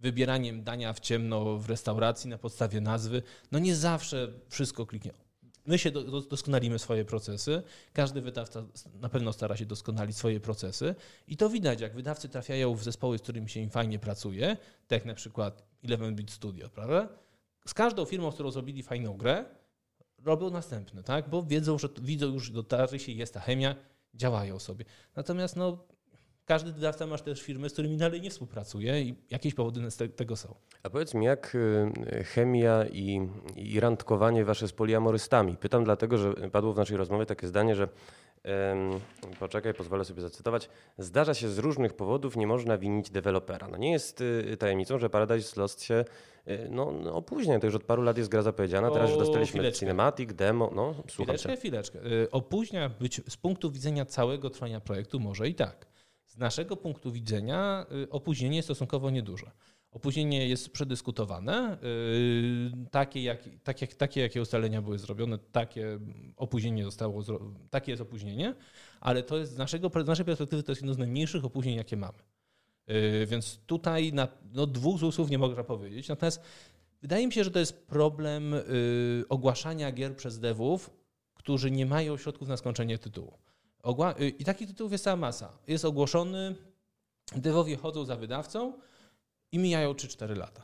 wybieraniem 0.00 0.64
dania 0.64 0.92
w 0.92 1.00
ciemno 1.00 1.58
w 1.58 1.68
restauracji 1.68 2.30
na 2.30 2.38
podstawie 2.38 2.80
nazwy, 2.80 3.22
no 3.52 3.58
nie 3.58 3.76
zawsze 3.76 4.32
wszystko 4.48 4.86
kliknie. 4.86 5.12
My 5.66 5.78
się 5.78 5.90
doskonalimy 6.30 6.78
swoje 6.78 7.04
procesy, 7.04 7.62
każdy 7.92 8.20
wydawca 8.20 8.64
na 9.00 9.08
pewno 9.08 9.32
stara 9.32 9.56
się 9.56 9.66
doskonalić 9.66 10.16
swoje 10.16 10.40
procesy 10.40 10.94
i 11.28 11.36
to 11.36 11.50
widać, 11.50 11.80
jak 11.80 11.94
wydawcy 11.94 12.28
trafiają 12.28 12.74
w 12.74 12.84
zespoły, 12.84 13.18
z 13.18 13.22
którymi 13.22 13.48
się 13.48 13.60
im 13.60 13.70
fajnie 13.70 13.98
pracuje, 13.98 14.56
tak 14.86 14.96
jak 14.96 15.04
na 15.04 15.14
przykład 15.14 15.62
11-bit 15.84 16.30
Studio, 16.30 16.68
prawda? 16.68 17.27
Z 17.68 17.74
każdą 17.74 18.04
firmą, 18.04 18.30
z 18.30 18.34
którą 18.34 18.50
zrobili 18.50 18.82
fajną 18.82 19.16
grę, 19.16 19.44
robią 20.24 20.50
następne, 20.50 21.02
tak? 21.02 21.30
Bo 21.30 21.42
wiedzą, 21.42 21.78
że 21.78 21.88
widzą 22.02 22.26
już, 22.26 22.50
dotarli 22.50 22.98
się, 22.98 23.12
jest 23.12 23.34
ta 23.34 23.40
chemia, 23.40 23.74
działają 24.14 24.58
sobie. 24.58 24.84
Natomiast 25.16 25.56
no, 25.56 25.84
każdy 26.44 26.72
wydawca 26.72 27.06
masz 27.06 27.22
też 27.22 27.42
firmy, 27.42 27.68
z 27.68 27.72
którymi 27.72 27.96
dalej 27.96 28.20
nie 28.20 28.30
współpracuje 28.30 29.02
i 29.02 29.14
jakieś 29.30 29.54
powody 29.54 29.90
z 29.90 30.16
tego 30.16 30.36
są. 30.36 30.54
A 30.82 30.90
powiedz 30.90 31.14
mi, 31.14 31.26
jak 31.26 31.54
y, 31.54 32.24
chemia 32.24 32.84
i, 32.86 33.28
i 33.56 33.80
randkowanie 33.80 34.44
wasze 34.44 34.68
z 34.68 34.72
poliamorystami? 34.72 35.56
Pytam 35.56 35.84
dlatego, 35.84 36.18
że 36.18 36.34
padło 36.34 36.72
w 36.72 36.76
naszej 36.76 36.96
rozmowie 36.96 37.26
takie 37.26 37.46
zdanie, 37.46 37.74
że 37.74 37.88
poczekaj, 39.40 39.74
pozwolę 39.74 40.04
sobie 40.04 40.22
zacytować. 40.22 40.68
Zdarza 40.98 41.34
się 41.34 41.48
z 41.48 41.58
różnych 41.58 41.92
powodów, 41.94 42.36
nie 42.36 42.46
można 42.46 42.78
winić 42.78 43.10
dewelopera. 43.10 43.68
No 43.68 43.76
nie 43.76 43.92
jest 43.92 44.20
y, 44.20 44.56
tajemnicą, 44.58 44.98
że 44.98 45.10
Paradise 45.10 45.60
Lost 45.60 45.82
się 45.82 46.04
y, 46.48 46.68
no, 46.70 46.92
no, 46.92 47.14
opóźnia. 47.14 47.60
To 47.60 47.66
już 47.66 47.74
od 47.74 47.84
paru 47.84 48.02
lat 48.02 48.18
jest 48.18 48.30
gra 48.30 48.42
zapowiedziana. 48.42 48.90
Teraz 48.90 49.10
już 49.10 49.18
dostaliśmy 49.18 49.58
chwileczkę. 49.58 49.80
cinematic, 49.80 50.32
demo. 50.32 50.70
No, 50.74 50.94
słucham 51.08 51.36
chwileczkę, 51.36 51.56
chwileczkę. 51.56 52.06
Y, 52.06 52.30
opóźnia 52.30 52.88
być 52.88 53.20
z 53.28 53.36
punktu 53.36 53.70
widzenia 53.70 54.04
całego 54.04 54.50
trwania 54.50 54.80
projektu 54.80 55.20
może 55.20 55.48
i 55.48 55.54
tak. 55.54 55.86
Z 56.24 56.38
naszego 56.38 56.76
punktu 56.76 57.12
widzenia 57.12 57.86
opóźnienie 58.10 58.56
jest 58.56 58.66
stosunkowo 58.66 59.10
nieduże. 59.10 59.50
Opóźnienie 59.90 60.48
jest 60.48 60.70
przedyskutowane. 60.70 61.78
Yy, 61.82 62.86
takie, 62.90 63.22
jak, 63.22 63.48
tak 63.64 63.80
jak, 63.80 63.94
takie, 63.94 64.20
jakie 64.20 64.42
ustalenia 64.42 64.82
były 64.82 64.98
zrobione, 64.98 65.38
takie 65.38 65.98
opóźnienie 66.36 66.84
zostało, 66.84 67.22
takie 67.70 67.92
jest 67.92 68.02
opóźnienie, 68.02 68.54
ale 69.00 69.22
to 69.22 69.38
jest 69.38 69.52
z, 69.52 69.58
naszego, 69.58 69.90
z 70.04 70.06
naszej 70.06 70.24
perspektywy 70.24 70.62
to 70.62 70.72
jest 70.72 70.82
jedno 70.82 70.94
z 70.94 70.98
najmniejszych 70.98 71.44
opóźnień, 71.44 71.76
jakie 71.76 71.96
mamy. 71.96 72.18
Yy, 72.86 73.26
więc 73.26 73.58
tutaj 73.66 74.12
na, 74.12 74.28
no, 74.52 74.66
dwóch 74.66 75.00
słów 75.14 75.30
nie 75.30 75.38
mogę 75.38 75.64
powiedzieć. 75.64 76.08
Natomiast 76.08 76.40
wydaje 77.02 77.26
mi 77.26 77.32
się, 77.32 77.44
że 77.44 77.50
to 77.50 77.58
jest 77.58 77.86
problem 77.86 78.52
yy, 78.52 79.24
ogłaszania 79.28 79.92
gier 79.92 80.16
przez 80.16 80.38
devów, 80.38 80.90
którzy 81.34 81.70
nie 81.70 81.86
mają 81.86 82.16
środków 82.16 82.48
na 82.48 82.56
skończenie 82.56 82.98
tytułu. 82.98 83.38
I 84.38 84.44
takich 84.44 84.68
tytułów 84.68 84.92
jest 84.92 85.04
cała 85.04 85.16
masa. 85.16 85.58
Jest 85.66 85.84
ogłoszony, 85.84 86.54
devowie 87.36 87.76
chodzą 87.76 88.04
za 88.04 88.16
wydawcą, 88.16 88.72
i 89.52 89.58
mijają 89.58 89.92
3-4 89.92 90.36
lata. 90.36 90.62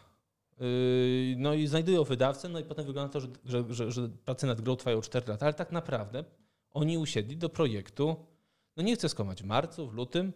Yy, 0.60 0.66
no 1.38 1.54
i 1.54 1.66
znajdują 1.66 2.04
wydawcę, 2.04 2.48
no 2.48 2.58
i 2.58 2.64
potem 2.64 2.86
wygląda 2.86 3.12
to, 3.12 3.20
że, 3.20 3.28
że, 3.44 3.64
że, 3.68 3.92
że 3.92 4.08
prace 4.08 4.46
nad 4.46 4.60
grą 4.60 4.76
trwają 4.76 5.00
4 5.00 5.28
lata, 5.28 5.46
ale 5.46 5.54
tak 5.54 5.72
naprawdę 5.72 6.24
oni 6.70 6.98
usiedli 6.98 7.36
do 7.36 7.48
projektu, 7.48 8.16
no 8.76 8.82
nie 8.82 8.94
chcę 8.94 9.08
skomać, 9.08 9.42
w 9.42 9.46
marcu, 9.46 9.86
w 9.88 9.94
lutym, 9.94 10.32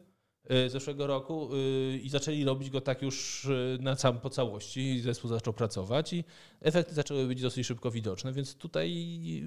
zeszłego 0.68 1.06
roku 1.06 1.48
y, 1.54 1.98
i 1.98 2.08
zaczęli 2.08 2.44
robić 2.44 2.70
go 2.70 2.80
tak 2.80 3.02
już 3.02 3.44
y, 3.44 3.78
na 3.80 3.96
całym, 3.96 4.20
po 4.20 4.30
całości 4.30 5.00
zespół 5.00 5.30
zaczął 5.30 5.52
pracować 5.52 6.12
i 6.12 6.24
efekty 6.60 6.94
zaczęły 6.94 7.26
być 7.26 7.42
dosyć 7.42 7.66
szybko 7.66 7.90
widoczne, 7.90 8.32
więc 8.32 8.54
tutaj 8.54 8.92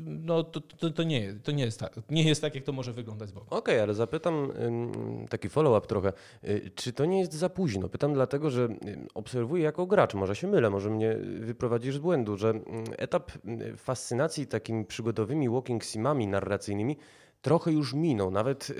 no, 0.05 0.43
to, 0.43 0.61
to, 0.61 0.89
to, 0.89 1.03
nie, 1.03 1.33
to 1.33 1.51
nie, 1.51 1.63
jest 1.63 1.79
tak, 1.79 1.99
nie 2.09 2.23
jest 2.23 2.41
tak, 2.41 2.55
jak 2.55 2.63
to 2.63 2.71
może 2.71 2.93
wyglądać 2.93 3.29
z 3.29 3.31
boku. 3.31 3.47
Okej, 3.47 3.59
okay, 3.59 3.81
ale 3.81 3.93
zapytam 3.93 4.51
taki 5.29 5.49
follow-up 5.49 5.87
trochę. 5.87 6.13
Czy 6.75 6.93
to 6.93 7.05
nie 7.05 7.19
jest 7.19 7.33
za 7.33 7.49
późno? 7.49 7.89
Pytam 7.89 8.13
dlatego, 8.13 8.49
że 8.49 8.67
obserwuję 9.13 9.63
jako 9.63 9.85
gracz, 9.85 10.13
może 10.13 10.35
się 10.35 10.47
mylę, 10.47 10.69
może 10.69 10.89
mnie 10.89 11.17
wyprowadzisz 11.39 11.95
z 11.95 11.99
błędu, 11.99 12.37
że 12.37 12.53
etap 12.97 13.31
fascynacji 13.77 14.47
takimi 14.47 14.85
przygodowymi 14.85 15.49
walking 15.49 15.83
simami 15.83 16.27
narracyjnymi 16.27 16.97
trochę 17.41 17.71
już 17.71 17.93
minął. 17.93 18.31
Nawet 18.31 18.73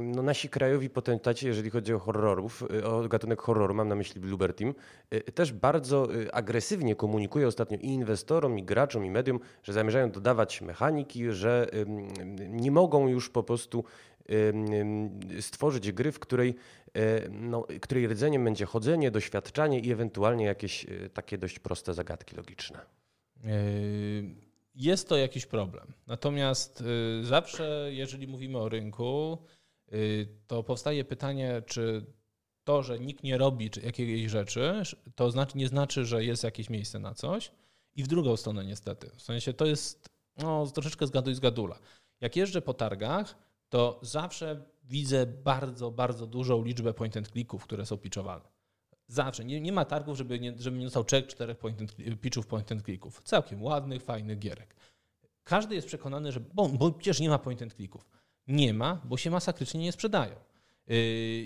no, 0.00 0.22
nasi 0.22 0.48
krajowi 0.48 0.90
potentaci, 0.90 1.46
jeżeli 1.46 1.70
chodzi 1.70 1.94
o 1.94 1.98
horrorów, 1.98 2.64
o 2.84 3.08
gatunek 3.08 3.42
horroru, 3.42 3.74
mam 3.74 3.88
na 3.88 3.94
myśli 3.94 4.20
Bluebird 4.20 4.58
Team, 4.58 4.74
też 5.34 5.52
bardzo 5.52 6.08
agresywnie 6.32 6.96
komunikuje 6.96 7.46
ostatnio 7.46 7.78
i 7.78 7.86
inwestorom, 7.86 8.58
i 8.58 8.62
graczom, 8.62 9.04
i 9.04 9.10
mediom, 9.10 9.40
że 9.62 9.72
zamierzają 9.72 10.10
dodawać 10.10 10.60
mechaniki, 10.60 11.32
że 11.32 11.68
nie 12.48 12.70
mogą 12.70 13.08
już 13.08 13.30
po 13.30 13.42
prostu 13.42 13.84
stworzyć 15.40 15.92
gry, 15.92 16.12
w 16.12 16.18
której, 16.18 16.54
no, 17.30 17.66
której 17.80 18.08
rdzeniem 18.08 18.44
będzie 18.44 18.66
chodzenie, 18.66 19.10
doświadczanie 19.10 19.80
i 19.80 19.92
ewentualnie 19.92 20.44
jakieś 20.44 20.86
takie 21.14 21.38
dość 21.38 21.58
proste 21.58 21.94
zagadki 21.94 22.36
logiczne. 22.36 22.78
E, 23.44 23.48
jest 24.74 25.08
to 25.08 25.16
jakiś 25.16 25.46
problem. 25.46 25.92
Natomiast 26.06 26.84
zawsze, 27.22 27.88
jeżeli 27.92 28.26
mówimy 28.26 28.58
o 28.58 28.68
rynku, 28.68 29.38
to 30.46 30.62
powstaje 30.62 31.04
pytanie, 31.04 31.62
czy 31.66 32.06
to, 32.64 32.82
że 32.82 32.98
nikt 33.00 33.22
nie 33.22 33.38
robi 33.38 33.70
jakiejś 33.82 34.30
rzeczy, 34.30 34.82
to 35.14 35.30
znaczy, 35.30 35.58
nie 35.58 35.68
znaczy, 35.68 36.04
że 36.04 36.24
jest 36.24 36.44
jakieś 36.44 36.70
miejsce 36.70 36.98
na 36.98 37.14
coś. 37.14 37.50
I 37.96 38.02
w 38.02 38.08
drugą 38.08 38.36
stronę 38.36 38.64
niestety. 38.64 39.10
W 39.16 39.22
sensie 39.22 39.52
to 39.52 39.66
jest 39.66 40.08
no, 40.36 40.66
troszeczkę 40.66 41.06
zgaduj 41.06 41.34
zgadula. 41.34 41.78
Jak 42.20 42.36
jeżdżę 42.36 42.62
po 42.62 42.74
targach, 42.74 43.36
to 43.68 44.00
zawsze 44.02 44.64
widzę 44.84 45.26
bardzo, 45.26 45.90
bardzo 45.90 46.26
dużą 46.26 46.64
liczbę 46.64 46.94
point 46.94 47.16
and 47.16 47.28
clicków, 47.28 47.64
które 47.64 47.86
są 47.86 47.96
pitchowane. 47.96 48.53
Zawsze. 49.08 49.44
Nie, 49.44 49.60
nie 49.60 49.72
ma 49.72 49.84
targów, 49.84 50.18
żeby 50.18 50.40
nie, 50.40 50.54
żeby 50.58 50.78
nie 50.78 50.84
dostał 50.84 51.02
3-4 51.02 51.54
point 51.54 51.80
and, 51.80 52.20
pitchów 52.20 52.46
point 52.46 52.72
and 52.72 52.82
clicków. 52.82 53.22
Całkiem 53.24 53.62
ładnych, 53.62 54.02
fajnych 54.02 54.38
gierek. 54.38 54.74
Każdy 55.44 55.74
jest 55.74 55.86
przekonany, 55.86 56.32
że 56.32 56.40
bo, 56.40 56.68
bo 56.68 56.92
przecież 56.92 57.20
nie 57.20 57.28
ma 57.28 57.38
point 57.38 57.62
and 57.62 57.74
clicków. 57.74 58.06
Nie 58.48 58.74
ma, 58.74 59.00
bo 59.04 59.16
się 59.16 59.30
masakrycznie 59.30 59.80
nie 59.80 59.92
sprzedają. 59.92 60.34
Yy, 60.86 60.96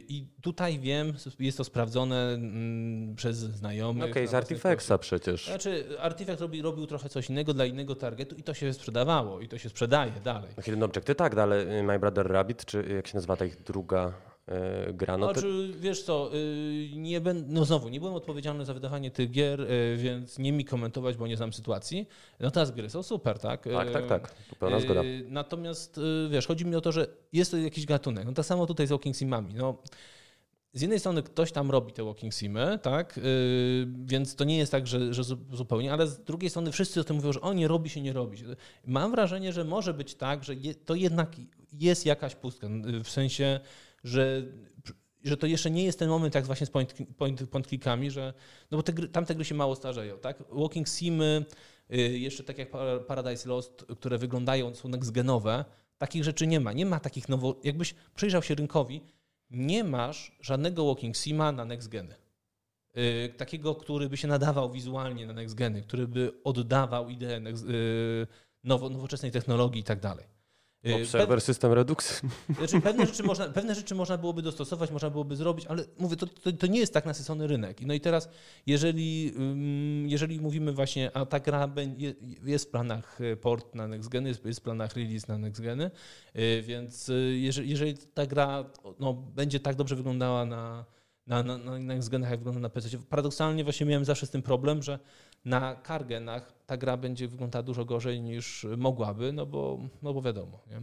I 0.08 0.26
tutaj 0.42 0.78
wiem, 0.78 1.12
jest 1.38 1.58
to 1.58 1.64
sprawdzone 1.64 2.34
mm, 2.34 3.14
przez 3.14 3.36
znajomych. 3.36 4.10
Okej, 4.10 4.12
okay, 4.12 4.28
z 4.28 4.34
Artifactsa 4.34 4.98
przecież. 4.98 5.46
Znaczy, 5.46 6.00
Artifact 6.00 6.40
robi, 6.40 6.62
robił 6.62 6.86
trochę 6.86 7.08
coś 7.08 7.30
innego 7.30 7.54
dla 7.54 7.64
innego 7.64 7.94
targetu 7.94 8.36
i 8.36 8.42
to 8.42 8.54
się 8.54 8.72
sprzedawało 8.72 9.40
i 9.40 9.48
to 9.48 9.58
się 9.58 9.68
sprzedaje 9.68 10.12
dalej. 10.24 10.50
No 10.56 10.62
Hidden 10.62 10.82
Objecty 10.82 11.14
tak, 11.14 11.36
no 11.36 11.42
ale 11.42 11.78
y, 11.78 11.82
My 11.82 11.98
Brother 11.98 12.26
Rabbit, 12.26 12.64
czy 12.64 12.88
jak 12.96 13.06
się 13.06 13.14
nazywa 13.14 13.36
ta 13.36 13.44
ich 13.44 13.62
druga 13.62 14.12
E, 14.48 14.92
grano. 14.92 15.32
Znaczy, 15.32 15.70
te... 15.72 15.78
wiesz 15.78 16.02
co, 16.02 16.30
y, 16.34 16.90
nie 16.96 17.20
ben... 17.20 17.44
no 17.48 17.64
znowu, 17.64 17.88
nie 17.88 18.00
byłem 18.00 18.14
odpowiedzialny 18.14 18.64
za 18.64 18.74
wydawanie 18.74 19.10
tych 19.10 19.30
gier, 19.30 19.60
y, 19.60 19.96
więc 19.96 20.38
nie 20.38 20.52
mi 20.52 20.64
komentować, 20.64 21.16
bo 21.16 21.26
nie 21.26 21.36
znam 21.36 21.52
sytuacji. 21.52 22.08
Natomiast 22.40 22.74
gry 22.74 22.90
są 22.90 23.02
super, 23.02 23.38
tak? 23.38 23.64
Tak, 23.72 23.90
tak, 23.90 24.06
tak. 24.06 24.34
Pełna 24.58 24.80
zgoda. 24.80 25.02
Y, 25.02 25.24
natomiast 25.28 26.00
wiesz, 26.30 26.46
chodzi 26.46 26.66
mi 26.66 26.76
o 26.76 26.80
to, 26.80 26.92
że 26.92 27.06
jest 27.32 27.50
to 27.50 27.56
jakiś 27.56 27.86
gatunek. 27.86 28.24
No 28.24 28.32
tak 28.32 28.44
samo 28.44 28.66
tutaj 28.66 28.86
z 28.86 28.90
Walking 28.90 29.16
Simami. 29.16 29.54
No, 29.54 29.76
z 30.72 30.80
jednej 30.80 31.00
strony 31.00 31.22
ktoś 31.22 31.52
tam 31.52 31.70
robi 31.70 31.92
te 31.92 32.04
walking 32.04 32.34
simy, 32.34 32.78
tak? 32.82 33.20
Więc 34.04 34.36
to 34.36 34.44
nie 34.44 34.58
jest 34.58 34.72
tak, 34.72 34.86
że, 34.86 35.14
że, 35.14 35.22
zupełnie, 35.52 35.92
ale 35.92 36.06
z 36.06 36.20
drugiej 36.20 36.50
strony 36.50 36.72
wszyscy 36.72 37.00
o 37.00 37.04
tym 37.04 37.16
mówią, 37.16 37.32
że 37.32 37.40
o 37.40 37.52
nie 37.52 37.68
robi 37.68 37.90
się, 37.90 38.00
nie 38.00 38.12
robi 38.12 38.38
się. 38.38 38.44
Mam 38.86 39.10
wrażenie, 39.10 39.52
że 39.52 39.64
może 39.64 39.94
być 39.94 40.14
tak, 40.14 40.44
że 40.44 40.54
to 40.84 40.94
jednak 40.94 41.36
jest 41.72 42.06
jakaś 42.06 42.34
pustka. 42.34 42.68
W 43.04 43.10
sensie 43.10 43.60
że, 44.04 44.42
że 45.24 45.36
to 45.36 45.46
jeszcze 45.46 45.70
nie 45.70 45.84
jest 45.84 45.98
ten 45.98 46.08
moment, 46.08 46.34
jak 46.34 46.46
właśnie 46.46 46.66
z 46.66 46.70
point, 46.70 46.94
point, 47.16 47.50
point 47.50 47.66
clickami, 47.66 48.10
że, 48.10 48.34
no 48.70 48.78
bo 48.78 48.82
te 48.82 48.92
gry, 48.92 49.08
tamte 49.08 49.34
gry 49.34 49.44
się 49.44 49.54
mało 49.54 49.76
starzeją, 49.76 50.18
tak? 50.18 50.42
Walking 50.52 50.88
Simy, 50.88 51.44
y, 51.92 51.96
jeszcze 52.18 52.44
tak 52.44 52.58
jak 52.58 52.68
Paradise 53.06 53.48
Lost, 53.48 53.86
które 54.00 54.18
wyglądają, 54.18 54.74
są 54.74 54.88
next-genowe, 54.88 55.64
takich 55.98 56.24
rzeczy 56.24 56.46
nie 56.46 56.60
ma. 56.60 56.72
Nie 56.72 56.86
ma 56.86 57.00
takich 57.00 57.28
nowo... 57.28 57.60
Jakbyś 57.64 57.94
przyjrzał 58.14 58.42
się 58.42 58.54
rynkowi, 58.54 59.00
nie 59.50 59.84
masz 59.84 60.36
żadnego 60.40 60.86
Walking 60.86 61.16
Sima 61.16 61.52
na 61.52 61.64
next-geny. 61.64 62.14
Yy, 62.94 63.28
takiego, 63.36 63.74
który 63.74 64.08
by 64.08 64.16
się 64.16 64.28
nadawał 64.28 64.72
wizualnie 64.72 65.26
na 65.26 65.32
next-geny, 65.32 65.82
który 65.82 66.08
by 66.08 66.32
oddawał 66.44 67.08
ideę 67.08 67.40
next, 67.40 67.66
yy, 67.66 68.26
nowo, 68.64 68.90
nowoczesnej 68.90 69.30
technologii 69.30 69.80
i 69.80 69.84
tak 69.84 70.00
dalej. 70.00 70.37
Y, 70.86 70.94
Observer, 70.94 71.40
system 71.40 71.72
Redux. 71.72 72.22
Znaczy, 72.58 72.80
pewne, 72.80 73.06
rzeczy 73.06 73.22
można, 73.22 73.48
pewne 73.48 73.74
rzeczy 73.74 73.94
można 73.94 74.18
byłoby 74.18 74.42
dostosować, 74.42 74.90
można 74.90 75.10
byłoby 75.10 75.36
zrobić, 75.36 75.66
ale 75.66 75.84
mówię, 75.98 76.16
to, 76.16 76.26
to, 76.26 76.52
to, 76.52 76.66
nie 76.66 76.80
jest 76.80 76.94
tak 76.94 77.06
nasycony 77.06 77.46
rynek. 77.46 77.80
No 77.80 77.94
i 77.94 78.00
teraz, 78.00 78.28
jeżeli, 78.66 79.34
jeżeli 80.06 80.40
mówimy 80.40 80.72
właśnie, 80.72 81.16
a 81.16 81.26
ta 81.26 81.40
gra 81.40 81.68
jest 82.44 82.68
w 82.68 82.70
planach 82.70 83.20
y, 83.20 83.36
port 83.36 83.74
na 83.74 83.88
NextGeny, 83.88 84.28
jest 84.44 84.60
w 84.60 84.62
planach 84.62 84.96
release 84.96 85.28
na 85.28 85.38
NextGeny, 85.38 85.90
y, 86.36 86.62
więc 86.62 87.10
jeżeli, 87.32 87.70
jeżeli 87.70 87.94
ta 88.14 88.26
gra 88.26 88.64
no, 88.98 89.14
będzie 89.14 89.60
tak 89.60 89.76
dobrze 89.76 89.96
wyglądała 89.96 90.44
na, 90.44 90.84
na, 91.26 91.42
na, 91.42 91.58
na 91.58 91.78
NextGenach, 91.78 92.30
jak 92.30 92.38
wygląda 92.38 92.60
na 92.60 92.68
PC, 92.68 92.98
paradoksalnie 92.98 93.64
właśnie 93.64 93.86
miałem 93.86 94.04
zawsze 94.04 94.26
z 94.26 94.30
tym 94.30 94.42
problem, 94.42 94.82
że 94.82 94.98
na 95.44 95.74
kargenach 95.74 96.52
ta 96.66 96.76
gra 96.76 96.96
będzie 96.96 97.28
wyglądała 97.28 97.62
dużo 97.62 97.84
gorzej 97.84 98.20
niż 98.20 98.66
mogłaby, 98.76 99.32
no 99.32 99.46
bo, 99.46 99.78
no 100.02 100.14
bo 100.14 100.22
wiadomo. 100.22 100.60
Nie? 100.70 100.80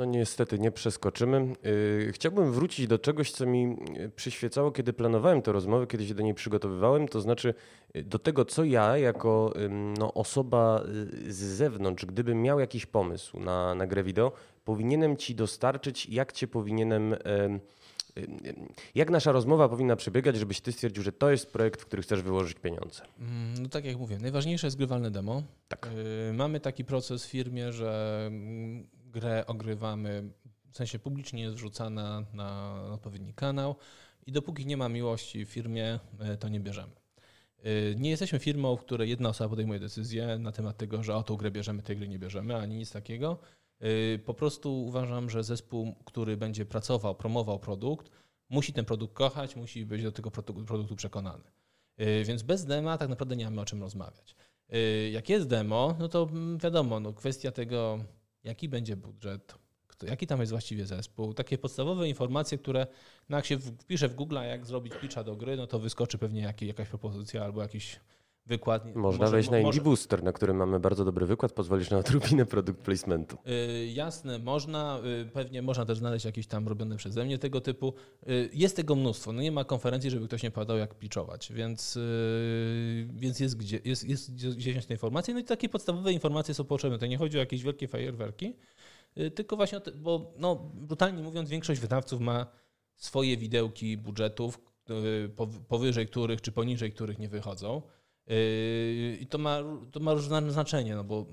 No 0.00 0.04
niestety 0.04 0.58
nie 0.58 0.70
przeskoczymy. 0.70 1.52
Y, 1.66 2.10
chciałbym 2.14 2.52
wrócić 2.52 2.86
do 2.86 2.98
czegoś, 2.98 3.32
co 3.32 3.46
mi 3.46 3.76
przyświecało, 4.16 4.72
kiedy 4.72 4.92
planowałem 4.92 5.42
tę 5.42 5.52
rozmowę, 5.52 5.86
kiedy 5.86 6.06
się 6.06 6.14
do 6.14 6.22
niej 6.22 6.34
przygotowywałem, 6.34 7.08
to 7.08 7.20
znaczy 7.20 7.54
y, 7.96 8.02
do 8.02 8.18
tego, 8.18 8.44
co 8.44 8.64
ja 8.64 8.98
jako 8.98 9.54
no, 9.98 10.14
osoba 10.14 10.82
y, 11.26 11.32
z 11.32 11.36
zewnątrz, 11.36 12.04
gdybym 12.06 12.42
miał 12.42 12.60
jakiś 12.60 12.86
pomysł 12.86 13.40
na, 13.40 13.74
na 13.74 13.86
grę 13.86 14.02
wideo, 14.02 14.32
powinienem 14.64 15.16
ci 15.16 15.34
dostarczyć, 15.34 16.06
jak 16.06 16.32
cię 16.32 16.48
powinienem 16.48 17.16
jak 18.94 19.10
nasza 19.10 19.32
rozmowa 19.32 19.68
powinna 19.68 19.96
przebiegać, 19.96 20.36
żebyś 20.36 20.60
ty 20.60 20.72
stwierdził, 20.72 21.02
że 21.02 21.12
to 21.12 21.30
jest 21.30 21.52
projekt, 21.52 21.80
w 21.80 21.86
który 21.86 22.02
chcesz 22.02 22.22
wyłożyć 22.22 22.58
pieniądze? 22.58 23.02
Mm, 23.18 23.62
no 23.62 23.68
tak 23.68 23.84
jak 23.84 23.96
mówię, 23.96 24.18
najważniejsze 24.18 24.66
jest 24.66 24.76
grywalne 24.76 25.10
demo. 25.10 25.42
Tak. 25.68 25.90
Y, 26.30 26.32
mamy 26.32 26.60
taki 26.60 26.84
proces 26.84 27.26
w 27.26 27.28
firmie, 27.28 27.72
że 27.72 28.22
mm, 28.26 28.86
grę 29.06 29.44
ogrywamy, 29.46 30.30
w 30.70 30.76
sensie 30.76 30.98
publicznie 30.98 31.42
jest 31.42 31.56
wrzucana 31.56 32.24
na 32.32 32.80
odpowiedni 32.92 33.34
kanał 33.34 33.76
i 34.26 34.32
dopóki 34.32 34.66
nie 34.66 34.76
ma 34.76 34.88
miłości 34.88 35.46
w 35.46 35.48
firmie, 35.48 35.98
y, 36.34 36.36
to 36.36 36.48
nie 36.48 36.60
bierzemy. 36.60 36.92
Y, 37.66 37.94
nie 37.98 38.10
jesteśmy 38.10 38.38
firmą, 38.38 38.76
w 38.76 38.80
której 38.80 39.10
jedna 39.10 39.28
osoba 39.28 39.48
podejmuje 39.50 39.80
decyzję 39.80 40.38
na 40.38 40.52
temat 40.52 40.76
tego, 40.76 41.02
że 41.02 41.14
o 41.14 41.22
tą 41.22 41.36
grę 41.36 41.50
bierzemy, 41.50 41.82
tej 41.82 41.96
gry 41.96 42.08
nie 42.08 42.18
bierzemy, 42.18 42.56
ani 42.56 42.76
nic 42.76 42.92
takiego. 42.92 43.38
Y, 43.84 44.18
po 44.24 44.34
prostu 44.34 44.86
uważam, 44.86 45.30
że 45.30 45.44
zespół, 45.44 45.94
który 46.04 46.36
będzie 46.36 46.66
pracował, 46.66 47.14
promował 47.14 47.58
produkt, 47.58 48.10
musi 48.48 48.72
ten 48.72 48.84
produkt 48.84 49.14
kochać, 49.14 49.56
musi 49.56 49.86
być 49.86 50.02
do 50.02 50.12
tego 50.12 50.30
produktu 50.66 50.96
przekonany. 50.96 51.44
Y, 52.00 52.24
więc 52.24 52.42
bez 52.42 52.64
dema 52.64 52.98
tak 52.98 53.08
naprawdę 53.08 53.36
nie 53.36 53.44
mamy 53.44 53.60
o 53.60 53.64
czym 53.64 53.80
rozmawiać. 53.80 54.36
Y, 54.74 55.10
jak 55.10 55.28
jest 55.28 55.48
demo, 55.48 55.96
no 55.98 56.08
to 56.08 56.22
mm, 56.22 56.58
wiadomo, 56.58 57.00
no 57.00 57.12
kwestia 57.12 57.52
tego, 57.52 57.98
jaki 58.44 58.68
będzie 58.68 58.96
budżet, 58.96 59.54
jaki 60.02 60.26
tam 60.26 60.40
jest 60.40 60.52
właściwie 60.52 60.86
zespół, 60.86 61.34
takie 61.34 61.58
podstawowe 61.58 62.08
informacje, 62.08 62.58
które 62.58 62.86
no 63.28 63.36
jak 63.36 63.46
się 63.46 63.58
wpisze 63.58 64.08
w 64.08 64.14
Google, 64.14 64.34
jak 64.34 64.66
zrobić 64.66 64.92
pitcha 65.00 65.24
do 65.24 65.36
gry, 65.36 65.56
no 65.56 65.66
to 65.66 65.78
wyskoczy 65.78 66.18
pewnie 66.18 66.54
jakaś 66.60 66.88
propozycja 66.88 67.44
albo 67.44 67.62
jakiś 67.62 68.00
wykład. 68.50 68.96
Można 68.96 69.20
może, 69.20 69.32
wejść 69.32 69.50
na 69.50 69.58
Indie 69.58 69.80
Booster, 69.80 70.22
na 70.22 70.32
którym 70.32 70.56
mamy 70.56 70.80
bardzo 70.80 71.04
dobry 71.04 71.26
wykład, 71.26 71.52
pozwolisz 71.52 71.90
na 71.90 71.98
odrobinę 71.98 72.46
produkt 72.46 72.80
placementu. 72.80 73.36
Yy, 73.44 73.86
jasne, 73.86 74.38
można, 74.38 75.00
yy, 75.04 75.24
pewnie 75.24 75.62
można 75.62 75.86
też 75.86 75.98
znaleźć 75.98 76.24
jakieś 76.24 76.46
tam 76.46 76.68
robione 76.68 76.96
przeze 76.96 77.24
mnie 77.24 77.38
tego 77.38 77.60
typu. 77.60 77.94
Yy, 78.26 78.50
jest 78.52 78.76
tego 78.76 78.94
mnóstwo, 78.94 79.32
no 79.32 79.42
nie 79.42 79.52
ma 79.52 79.64
konferencji, 79.64 80.10
żeby 80.10 80.26
ktoś 80.26 80.42
nie 80.42 80.50
podał 80.50 80.78
jak 80.78 80.94
pitchować, 80.94 81.52
więc, 81.52 81.96
y, 81.96 83.08
więc 83.12 83.40
jest, 83.40 83.56
gdzie, 83.56 83.80
jest, 83.84 84.08
jest 84.08 84.34
gdzieś 84.56 84.86
te 84.86 84.94
informacje, 84.94 85.34
no 85.34 85.40
i 85.40 85.44
takie 85.44 85.68
podstawowe 85.68 86.12
informacje 86.12 86.54
są 86.54 86.64
potrzebne. 86.64 86.98
To 86.98 87.06
nie 87.06 87.18
chodzi 87.18 87.36
o 87.36 87.40
jakieś 87.40 87.62
wielkie 87.62 87.88
fajerwerki, 87.88 88.56
y, 89.18 89.30
tylko 89.30 89.56
właśnie 89.56 89.78
o 89.78 89.80
te, 89.80 89.92
bo 89.92 90.32
no, 90.38 90.56
brutalnie 90.74 91.22
mówiąc 91.22 91.48
większość 91.48 91.80
wydawców 91.80 92.20
ma 92.20 92.46
swoje 92.96 93.36
widełki 93.36 93.96
budżetów, 93.96 94.60
y, 94.90 95.30
powyżej 95.68 96.06
których 96.06 96.40
czy 96.40 96.52
poniżej 96.52 96.92
których 96.92 97.18
nie 97.18 97.28
wychodzą. 97.28 97.82
Yy, 98.30 99.18
I 99.20 99.26
to 99.26 99.38
ma, 99.38 99.58
to 99.92 100.00
ma 100.00 100.14
różne 100.14 100.52
znaczenie, 100.52 100.94
no 100.94 101.04
bo 101.04 101.26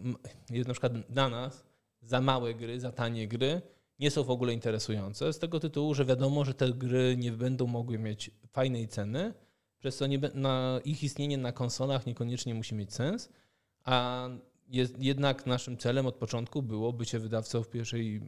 na 0.68 0.74
przykład 0.74 0.94
dla 1.10 1.30
nas 1.30 1.66
za 2.01 2.22
małe 2.22 2.54
gry, 2.54 2.80
za 2.80 2.92
tanie 2.92 3.27
gry 3.27 3.62
nie 4.00 4.12
są 4.12 4.24
w 4.24 4.30
ogóle 4.30 4.54
interesujące 4.54 5.34
z 5.34 5.39
tego 5.39 5.60
tytułu, 5.60 5.94
że 5.94 6.06
wiadomo, 6.06 6.46
że 6.46 6.54
te 6.54 6.74
gry 6.74 7.16
nie 7.18 7.32
będą 7.32 7.68
mogły 7.68 8.00
mieć 8.00 8.32
fajnej 8.51 8.88
ceny, 8.88 9.34
przez 9.80 9.98
co 9.98 10.08
nie, 10.08 10.20
na 10.34 10.80
ich 10.86 11.04
istnienie 11.04 11.38
na 11.38 11.51
konsolach 11.51 12.06
niekoniecznie 12.06 12.56
musi 12.56 12.75
mieć 12.75 12.94
sens, 12.94 13.30
a 13.84 14.30
jest, 14.68 15.00
jednak 15.00 15.46
naszym 15.46 15.77
celem 15.77 16.06
od 16.06 16.16
początku 16.16 16.63
było 16.63 16.94
bycie 16.94 17.20
wydawcą 17.20 17.63
w 17.63 17.70
pierwszej 17.70 18.13
yy, 18.13 18.22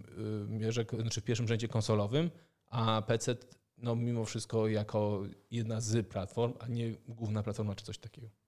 mierze, 0.47 0.85
znaczy 1.01 1.21
w 1.21 1.23
pierwszym 1.23 1.47
rzędzie 1.47 1.67
konsolowym, 1.67 2.31
a 2.67 3.01
PC 3.07 3.35
no 3.77 3.95
mimo 3.95 4.25
wszystko 4.25 4.67
jako 4.67 5.23
jedna 5.51 5.81
z 5.81 6.07
platform, 6.07 6.53
a 6.59 6.67
nie 6.67 6.95
główna 7.07 7.43
platforma 7.43 7.75
czy 7.75 7.85
coś 7.85 7.97
takiego. 7.97 8.38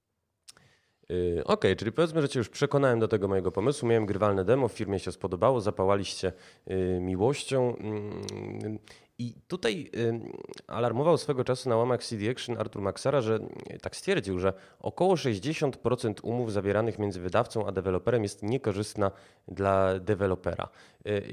Okej, 1.12 1.44
okay, 1.46 1.76
czyli 1.76 1.92
powiedzmy, 1.92 2.22
że 2.22 2.30
Cię 2.30 2.40
już 2.40 2.50
przekonałem 2.50 3.00
do 3.00 3.08
tego 3.08 3.28
mojego 3.28 3.52
pomysłu. 3.52 3.88
Miałem 3.88 4.06
grywalne 4.06 4.46
demo, 4.46 4.68
w 4.68 4.74
firmie 4.74 5.00
się 5.00 5.12
spodobało, 5.12 5.62
zapałaliście 5.62 6.34
miłością. 7.00 7.76
I 9.22 9.34
tutaj 9.48 9.92
alarmował 10.68 11.18
swego 11.18 11.44
czasu 11.44 11.70
na 11.70 11.78
łamach 11.78 12.04
CD 12.04 12.32
Action 12.32 12.58
Artur 12.58 12.82
Maxara, 12.82 13.22
że 13.22 13.40
tak 13.82 13.96
stwierdził, 13.96 14.40
że 14.40 14.54
około 14.80 15.16
60% 15.16 16.14
umów 16.24 16.52
zawieranych 16.52 17.00
między 17.00 17.20
wydawcą 17.20 17.68
a 17.68 17.72
deweloperem 17.72 18.24
jest 18.24 18.44
niekorzystna 18.44 19.12
dla 19.48 20.00
dewelopera. 20.00 20.70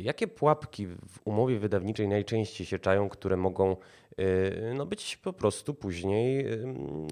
Jakie 0.00 0.28
pułapki 0.28 0.86
w 0.86 1.20
umowie 1.24 1.58
wydawniczej 1.58 2.08
najczęściej 2.08 2.66
się 2.66 2.78
czają, 2.78 3.08
które 3.08 3.36
mogą 3.36 3.76
Y, 4.20 4.74
no 4.74 4.86
być 4.86 5.16
po 5.16 5.32
prostu 5.32 5.74
później 5.74 6.46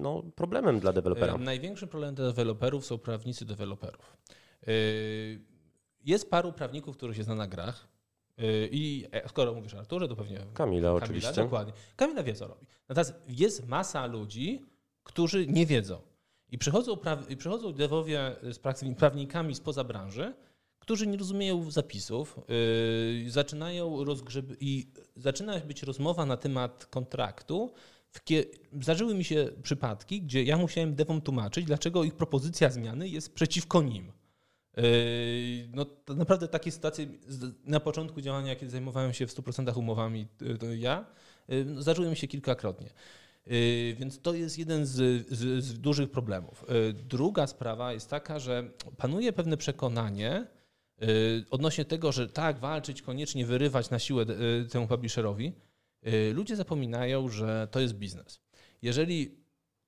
no, 0.01 0.23
problemem 0.35 0.79
dla 0.79 0.93
dewelopera. 0.93 1.37
Największym 1.37 1.89
problemem 1.89 2.15
dla 2.15 2.25
deweloperów 2.25 2.85
są 2.85 2.97
prawnicy 2.97 3.45
deweloperów. 3.45 4.17
Jest 6.05 6.29
paru 6.29 6.53
prawników, 6.53 6.97
których 6.97 7.15
się 7.15 7.23
zna 7.23 7.35
na 7.35 7.47
grach. 7.47 7.87
I 8.71 9.07
e, 9.11 9.29
skoro 9.29 9.53
mówisz 9.53 9.73
Arturze, 9.73 10.07
to 10.07 10.15
pewnie. 10.15 10.37
Kamila, 10.37 10.53
Kamila 10.53 10.93
oczywiście. 10.93 11.33
Dokładnie. 11.33 11.73
Kamila 11.95 12.23
wie, 12.23 12.33
co 12.33 12.47
robi. 12.47 12.65
Natomiast 12.89 13.13
jest 13.29 13.67
masa 13.67 14.05
ludzi, 14.05 14.61
którzy 15.03 15.47
nie 15.47 15.65
wiedzą. 15.65 16.01
I 16.51 16.57
przychodzą, 16.57 16.93
pra- 16.93 17.35
przychodzą 17.35 17.73
dewowie 17.73 18.35
z 18.43 18.59
prawnikami 18.97 19.55
spoza 19.55 19.83
branży, 19.83 20.33
którzy 20.79 21.07
nie 21.07 21.17
rozumieją 21.17 21.71
zapisów, 21.71 22.39
yy, 23.23 23.31
zaczynają 23.31 24.05
i 24.59 24.87
zaczyna 25.15 25.59
być 25.59 25.83
rozmowa 25.83 26.25
na 26.25 26.37
temat 26.37 26.85
kontraktu. 26.85 27.73
Zdarzyły 28.81 29.15
mi 29.15 29.23
się 29.23 29.49
przypadki, 29.63 30.21
gdzie 30.21 30.43
ja 30.43 30.57
musiałem 30.57 30.95
dewom 30.95 31.21
tłumaczyć, 31.21 31.65
dlaczego 31.65 32.03
ich 32.03 32.15
propozycja 32.15 32.69
zmiany 32.69 33.09
jest 33.09 33.33
przeciwko 33.33 33.81
nim. 33.81 34.11
Yy, 34.77 35.69
no, 35.73 35.85
naprawdę 36.15 36.47
takie 36.47 36.71
sytuacje 36.71 37.07
na 37.65 37.79
początku 37.79 38.21
działania, 38.21 38.55
kiedy 38.55 38.71
zajmowałem 38.71 39.13
się 39.13 39.27
w 39.27 39.31
100% 39.31 39.77
umowami, 39.77 40.27
to 40.59 40.73
ja, 40.73 41.05
yy, 41.47 41.65
no, 41.65 41.81
zdarzyły 41.81 42.09
mi 42.09 42.15
się 42.15 42.27
kilkakrotnie. 42.27 42.89
Yy, 43.45 43.53
więc 43.95 44.21
to 44.21 44.33
jest 44.33 44.57
jeden 44.57 44.85
z, 44.85 45.27
z, 45.27 45.63
z 45.63 45.79
dużych 45.79 46.11
problemów. 46.11 46.65
Druga 46.93 47.47
sprawa 47.47 47.93
jest 47.93 48.09
taka, 48.09 48.39
że 48.39 48.69
panuje 48.97 49.33
pewne 49.33 49.57
przekonanie, 49.57 50.47
odnośnie 51.49 51.85
tego, 51.85 52.11
że 52.11 52.29
tak, 52.29 52.59
walczyć, 52.59 53.01
koniecznie 53.01 53.45
wyrywać 53.45 53.89
na 53.89 53.99
siłę 53.99 54.25
temu 54.71 54.87
publisherowi, 54.87 55.53
ludzie 56.33 56.55
zapominają, 56.55 57.29
że 57.29 57.67
to 57.71 57.79
jest 57.79 57.93
biznes. 57.93 58.39
Jeżeli 58.81 59.37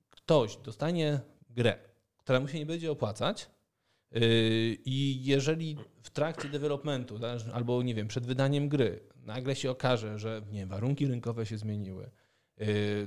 ktoś 0.10 0.58
dostanie 0.58 1.20
grę, 1.50 1.80
która 2.18 2.40
mu 2.40 2.48
się 2.48 2.60
nie 2.60 2.66
będzie 2.66 2.92
opłacać, 2.92 3.50
i 4.86 5.20
jeżeli 5.24 5.78
w 6.04 6.10
trakcie 6.10 6.50
developmentu, 6.50 7.20
albo 7.54 7.84
nie 7.84 7.96
wiem, 7.96 8.08
przed 8.08 8.26
wydaniem 8.26 8.70
gry, 8.70 9.00
nagle 9.26 9.56
się 9.56 9.72
okaże, 9.72 10.20
że 10.20 10.42
nie, 10.52 10.66
warunki 10.66 11.08
rynkowe 11.08 11.46
się 11.46 11.58
zmieniły, 11.58 12.12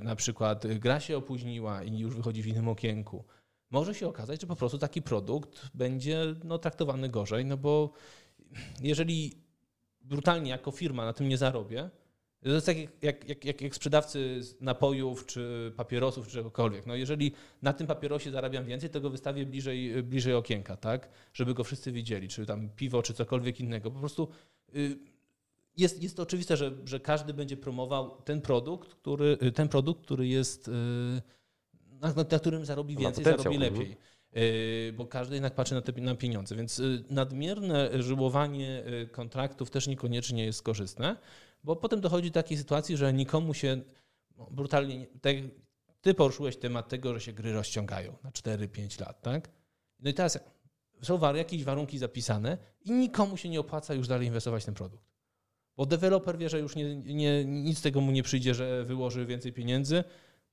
na 0.01 0.15
przykład 0.15 0.67
gra 0.67 0.99
się 0.99 1.17
opóźniła 1.17 1.83
i 1.83 1.97
już 1.97 2.15
wychodzi 2.15 2.41
w 2.41 2.47
innym 2.47 2.67
okienku, 2.67 3.25
może 3.71 3.95
się 3.95 4.07
okazać, 4.07 4.41
że 4.41 4.47
po 4.47 4.55
prostu 4.55 4.77
taki 4.77 5.01
produkt 5.01 5.69
będzie 5.73 6.35
no, 6.43 6.57
traktowany 6.57 7.09
gorzej, 7.09 7.45
no 7.45 7.57
bo 7.57 7.93
jeżeli 8.81 9.43
brutalnie 10.01 10.51
jako 10.51 10.71
firma 10.71 11.05
na 11.05 11.13
tym 11.13 11.29
nie 11.29 11.37
zarobię, 11.37 11.89
to 12.43 12.55
jest 12.55 12.65
tak 12.65 12.77
jak, 13.01 13.29
jak, 13.29 13.45
jak, 13.45 13.61
jak 13.61 13.75
sprzedawcy 13.75 14.41
napojów, 14.61 15.25
czy 15.25 15.73
papierosów, 15.77 16.27
czy 16.27 16.33
czegokolwiek. 16.33 16.85
No 16.85 16.95
jeżeli 16.95 17.31
na 17.61 17.73
tym 17.73 17.87
papierosie 17.87 18.31
zarabiam 18.31 18.65
więcej, 18.65 18.89
to 18.89 19.01
go 19.01 19.09
wystawię 19.09 19.45
bliżej, 19.45 20.03
bliżej 20.03 20.33
okienka, 20.33 20.77
tak? 20.77 21.09
Żeby 21.33 21.53
go 21.53 21.63
wszyscy 21.63 21.91
widzieli, 21.91 22.27
czy 22.27 22.45
tam 22.45 22.69
piwo, 22.69 23.03
czy 23.03 23.13
cokolwiek 23.13 23.59
innego. 23.59 23.91
Po 23.91 23.99
prostu 23.99 24.27
y, 24.75 24.97
jest, 25.77 26.03
jest 26.03 26.17
to 26.17 26.23
oczywiste, 26.23 26.57
że, 26.57 26.71
że 26.85 26.99
każdy 26.99 27.33
będzie 27.33 27.57
promował 27.57 28.21
ten 28.21 28.41
produkt, 28.41 28.95
który, 28.95 29.37
ten 29.37 29.69
produkt, 29.69 30.01
który 30.01 30.27
jest 30.27 30.67
y, 30.67 30.71
na, 32.01 32.13
na 32.31 32.39
którym 32.39 32.65
zarobi 32.65 32.97
więcej, 32.97 33.23
zarobi 33.23 33.55
mhm. 33.55 33.73
lepiej. 33.73 33.97
Y, 34.37 34.93
bo 34.97 35.05
każdy 35.05 35.35
jednak 35.35 35.55
patrzy 35.55 35.75
na, 35.75 35.81
te, 35.81 36.01
na 36.01 36.15
pieniądze, 36.15 36.55
więc 36.55 36.79
y, 36.79 37.03
nadmierne 37.09 38.03
żyłowanie 38.03 38.83
y, 39.03 39.07
kontraktów 39.07 39.69
też 39.69 39.87
niekoniecznie 39.87 40.45
jest 40.45 40.61
korzystne, 40.61 41.15
bo 41.63 41.75
potem 41.75 42.01
dochodzi 42.01 42.31
do 42.31 42.33
takiej 42.33 42.57
sytuacji, 42.57 42.97
że 42.97 43.13
nikomu 43.13 43.53
się 43.53 43.81
no, 44.37 44.47
brutalnie. 44.51 45.07
Tak, 45.21 45.35
ty 46.01 46.13
poruszyłeś 46.13 46.57
temat 46.57 46.89
tego, 46.89 47.13
że 47.13 47.21
się 47.21 47.33
gry 47.33 47.53
rozciągają 47.53 48.15
na 48.23 48.31
4-5 48.31 49.01
lat, 49.01 49.21
tak? 49.21 49.49
No 49.99 50.09
i 50.09 50.13
teraz 50.13 50.39
są 51.01 51.35
jakieś 51.35 51.63
warunki 51.63 51.97
zapisane 51.97 52.57
i 52.85 52.91
nikomu 52.91 53.37
się 53.37 53.49
nie 53.49 53.59
opłaca 53.59 53.93
już 53.93 54.07
dalej 54.07 54.27
inwestować 54.27 54.63
w 54.63 54.65
ten 54.65 54.75
produkt. 54.75 55.03
Bo 55.77 55.85
deweloper 55.85 56.37
wie, 56.37 56.49
że 56.49 56.59
już 56.59 56.75
nie, 56.75 56.95
nie, 56.95 57.45
nic 57.45 57.77
z 57.77 57.81
tego 57.81 58.01
mu 58.01 58.11
nie 58.11 58.23
przyjdzie, 58.23 58.53
że 58.53 58.83
wyłoży 58.83 59.25
więcej 59.25 59.53
pieniędzy, 59.53 60.03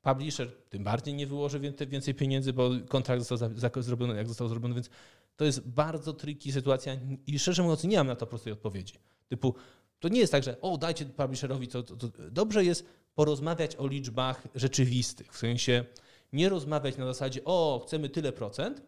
Publisher 0.02 0.52
tym 0.68 0.84
bardziej 0.84 1.14
nie 1.14 1.26
wyłoży 1.26 1.60
więcej 1.88 2.14
pieniędzy, 2.14 2.52
bo 2.52 2.70
kontrakt 2.88 3.22
został 3.22 3.82
zrobiony, 3.82 4.16
jak 4.16 4.28
został 4.28 4.48
zrobiony, 4.48 4.74
więc 4.74 4.90
to 5.36 5.44
jest 5.44 5.68
bardzo 5.68 6.12
tricky 6.12 6.52
sytuacja 6.52 6.96
i 7.26 7.38
szczerze 7.38 7.62
mówiąc 7.62 7.84
nie 7.84 7.96
mam 7.96 8.06
na 8.06 8.16
to 8.16 8.26
prostej 8.26 8.52
odpowiedzi. 8.52 8.94
Typu, 9.28 9.54
to 10.00 10.08
nie 10.08 10.20
jest 10.20 10.32
tak, 10.32 10.42
że 10.42 10.60
o, 10.60 10.78
dajcie 10.78 11.04
publisherowi, 11.04 11.68
to, 11.68 11.82
to, 11.82 11.96
to. 11.96 12.08
Dobrze 12.30 12.64
jest 12.64 12.86
porozmawiać 13.14 13.76
o 13.76 13.86
liczbach 13.86 14.48
rzeczywistych, 14.54 15.32
w 15.32 15.38
sensie 15.38 15.84
nie 16.32 16.48
rozmawiać 16.48 16.96
na 16.96 17.06
zasadzie, 17.06 17.40
o, 17.44 17.82
chcemy 17.86 18.08
tyle 18.08 18.32
procent, 18.32 18.82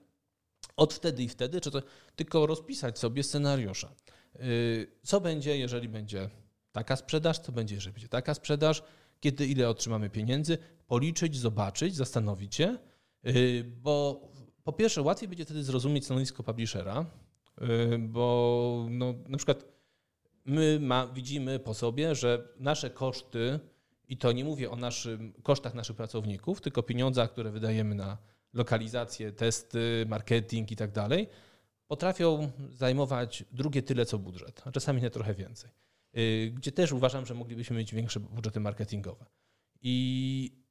od 0.76 0.94
wtedy 0.94 1.22
i 1.22 1.28
wtedy, 1.28 1.60
czy 1.60 1.70
to, 1.70 1.82
tylko 2.16 2.46
rozpisać 2.46 2.98
sobie 2.98 3.22
scenariusza. 3.22 3.94
Y, 4.40 4.86
co 5.02 5.20
będzie, 5.20 5.58
jeżeli 5.58 5.88
będzie 5.88 6.30
taka 6.72 6.96
sprzedaż, 6.96 7.38
co 7.38 7.52
będzie, 7.52 7.74
jeżeli 7.74 7.92
będzie 7.92 8.08
taka 8.08 8.34
sprzedaż, 8.34 8.82
kiedy 9.20 9.46
ile 9.46 9.68
otrzymamy 9.68 10.10
pieniędzy, 10.10 10.58
policzyć, 10.86 11.36
zobaczyć, 11.36 11.96
zastanowić 11.96 12.54
się, 12.54 12.78
y, 13.26 13.64
bo 13.82 14.22
po 14.64 14.72
pierwsze 14.72 15.02
łatwiej 15.02 15.28
będzie 15.28 15.44
wtedy 15.44 15.64
zrozumieć 15.64 16.04
stanowisko 16.04 16.42
publishera, 16.42 17.06
y, 17.62 17.98
bo 17.98 18.86
no, 18.90 19.14
na 19.28 19.36
przykład 19.36 19.64
my 20.44 20.80
ma, 20.80 21.06
widzimy 21.06 21.58
po 21.58 21.74
sobie, 21.74 22.14
że 22.14 22.48
nasze 22.58 22.90
koszty, 22.90 23.60
i 24.08 24.16
to 24.16 24.32
nie 24.32 24.44
mówię 24.44 24.70
o 24.70 24.76
naszym, 24.76 25.32
kosztach 25.42 25.74
naszych 25.74 25.96
pracowników, 25.96 26.60
tylko 26.60 26.82
pieniądzach, 26.82 27.32
które 27.32 27.50
wydajemy 27.50 27.94
na 27.94 28.18
lokalizację, 28.52 29.32
testy, 29.32 30.04
marketing 30.08 30.72
i 30.72 30.76
tak 30.76 30.92
dalej, 30.92 31.28
potrafią 31.86 32.50
zajmować 32.70 33.44
drugie 33.52 33.82
tyle 33.82 34.06
co 34.06 34.18
budżet, 34.18 34.62
a 34.64 34.72
czasami 34.72 35.02
nie 35.02 35.10
trochę 35.10 35.34
więcej. 35.34 35.70
Y, 36.18 36.52
gdzie 36.54 36.72
też 36.72 36.92
uważam, 36.92 37.26
że 37.26 37.34
moglibyśmy 37.34 37.76
mieć 37.76 37.94
większe 37.94 38.20
budżety 38.20 38.60
marketingowe. 38.60 39.24
I 39.82 40.62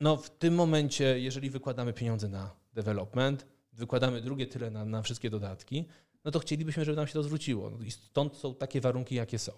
no, 0.00 0.16
w 0.16 0.30
tym 0.30 0.54
momencie, 0.54 1.20
jeżeli 1.20 1.50
wykładamy 1.50 1.92
pieniądze 1.92 2.28
na 2.28 2.50
development, 2.72 3.46
wykładamy 3.72 4.20
drugie 4.20 4.46
tyle 4.46 4.70
na, 4.70 4.84
na 4.84 5.02
wszystkie 5.02 5.30
dodatki, 5.30 5.88
no 6.24 6.30
to 6.30 6.38
chcielibyśmy, 6.38 6.84
żeby 6.84 6.96
nam 6.96 7.06
się 7.06 7.12
to 7.12 7.22
zwróciło. 7.22 7.70
No 7.70 7.84
I 7.84 7.90
stąd 7.90 8.36
są 8.36 8.54
takie 8.54 8.80
warunki, 8.80 9.14
jakie 9.14 9.38
są. 9.38 9.52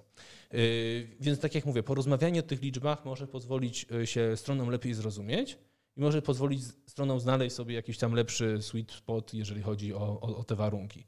Yy, 0.53 1.09
więc 1.21 1.41
tak 1.41 1.55
jak 1.55 1.67
mówię, 1.67 1.83
porozmawianie 1.83 2.41
o 2.41 2.43
tych 2.43 2.63
liczbach 2.63 3.05
może 3.05 3.27
pozwolić 3.27 3.87
y, 3.93 4.07
się 4.07 4.37
stronom 4.37 4.71
lepiej 4.71 4.95
zrozumieć 4.95 5.59
i 5.97 6.01
może 6.01 6.23
pozwolić 6.23 6.63
stronom 6.87 7.21
znaleźć 7.21 7.57
sobie 7.57 7.75
jakiś 7.75 7.99
tam 7.99 8.15
lepszy 8.15 8.63
sweet 8.63 8.93
spot, 8.93 9.35
jeżeli 9.35 9.63
chodzi 9.63 9.95
o, 9.95 10.21
o, 10.21 10.37
o 10.37 10.45
te 10.45 10.55
warunki. 10.55 11.05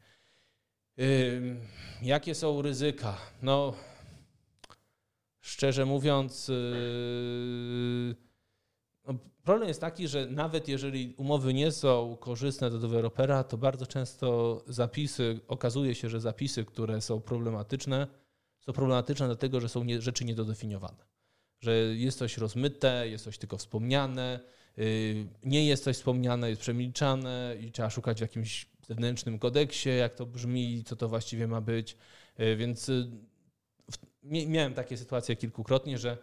Yy, 0.96 1.56
jakie 2.02 2.34
są 2.34 2.62
ryzyka? 2.62 3.18
No, 3.42 3.74
szczerze 5.40 5.84
mówiąc, 5.84 6.48
yy, 6.48 8.25
no, 9.06 9.14
problem 9.44 9.68
jest 9.68 9.80
taki, 9.80 10.08
że 10.08 10.26
nawet 10.26 10.68
jeżeli 10.68 11.14
umowy 11.16 11.54
nie 11.54 11.72
są 11.72 12.16
korzystne 12.20 12.70
dla 12.70 12.78
dewelopera, 12.78 13.44
to 13.44 13.58
bardzo 13.58 13.86
często 13.86 14.60
zapisy, 14.66 15.40
okazuje 15.48 15.94
się, 15.94 16.08
że 16.08 16.20
zapisy, 16.20 16.64
które 16.64 17.00
są 17.00 17.20
problematyczne, 17.20 18.06
są 18.60 18.72
problematyczne 18.72 19.26
dlatego, 19.26 19.60
że 19.60 19.68
są 19.68 19.84
nie, 19.84 20.00
rzeczy 20.02 20.24
niedodefiniowane. 20.24 21.04
Że 21.60 21.74
jest 21.76 22.18
coś 22.18 22.38
rozmyte, 22.38 23.08
jest 23.08 23.24
coś 23.24 23.38
tylko 23.38 23.56
wspomniane, 23.56 24.40
yy, 24.76 24.84
nie 25.44 25.66
jest 25.66 25.84
coś 25.84 25.96
wspomniane, 25.96 26.50
jest 26.50 26.60
przemilczane 26.60 27.56
i 27.60 27.72
trzeba 27.72 27.90
szukać 27.90 28.18
w 28.18 28.20
jakimś 28.20 28.66
zewnętrznym 28.86 29.38
kodeksie, 29.38 29.88
jak 29.88 30.14
to 30.14 30.26
brzmi, 30.26 30.84
co 30.84 30.96
to 30.96 31.08
właściwie 31.08 31.48
ma 31.48 31.60
być. 31.60 31.96
Yy, 32.38 32.56
więc 32.56 32.90
miałem 34.22 34.74
takie 34.74 34.96
sytuacje 34.96 35.36
kilkukrotnie, 35.36 35.98
że 35.98 36.18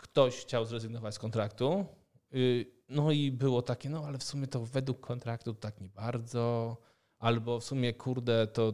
ktoś 0.00 0.36
chciał 0.36 0.64
zrezygnować 0.64 1.14
z 1.14 1.18
kontraktu, 1.18 1.86
y, 2.34 2.66
no 2.88 3.10
i 3.10 3.32
było 3.32 3.62
takie, 3.62 3.90
no 3.90 4.04
ale 4.06 4.18
w 4.18 4.24
sumie 4.24 4.46
to 4.46 4.66
według 4.66 5.00
kontraktu 5.00 5.54
tak 5.54 5.80
nie 5.80 5.88
bardzo, 5.88 6.76
albo 7.18 7.60
w 7.60 7.64
sumie 7.64 7.92
kurde, 7.94 8.46
to 8.46 8.72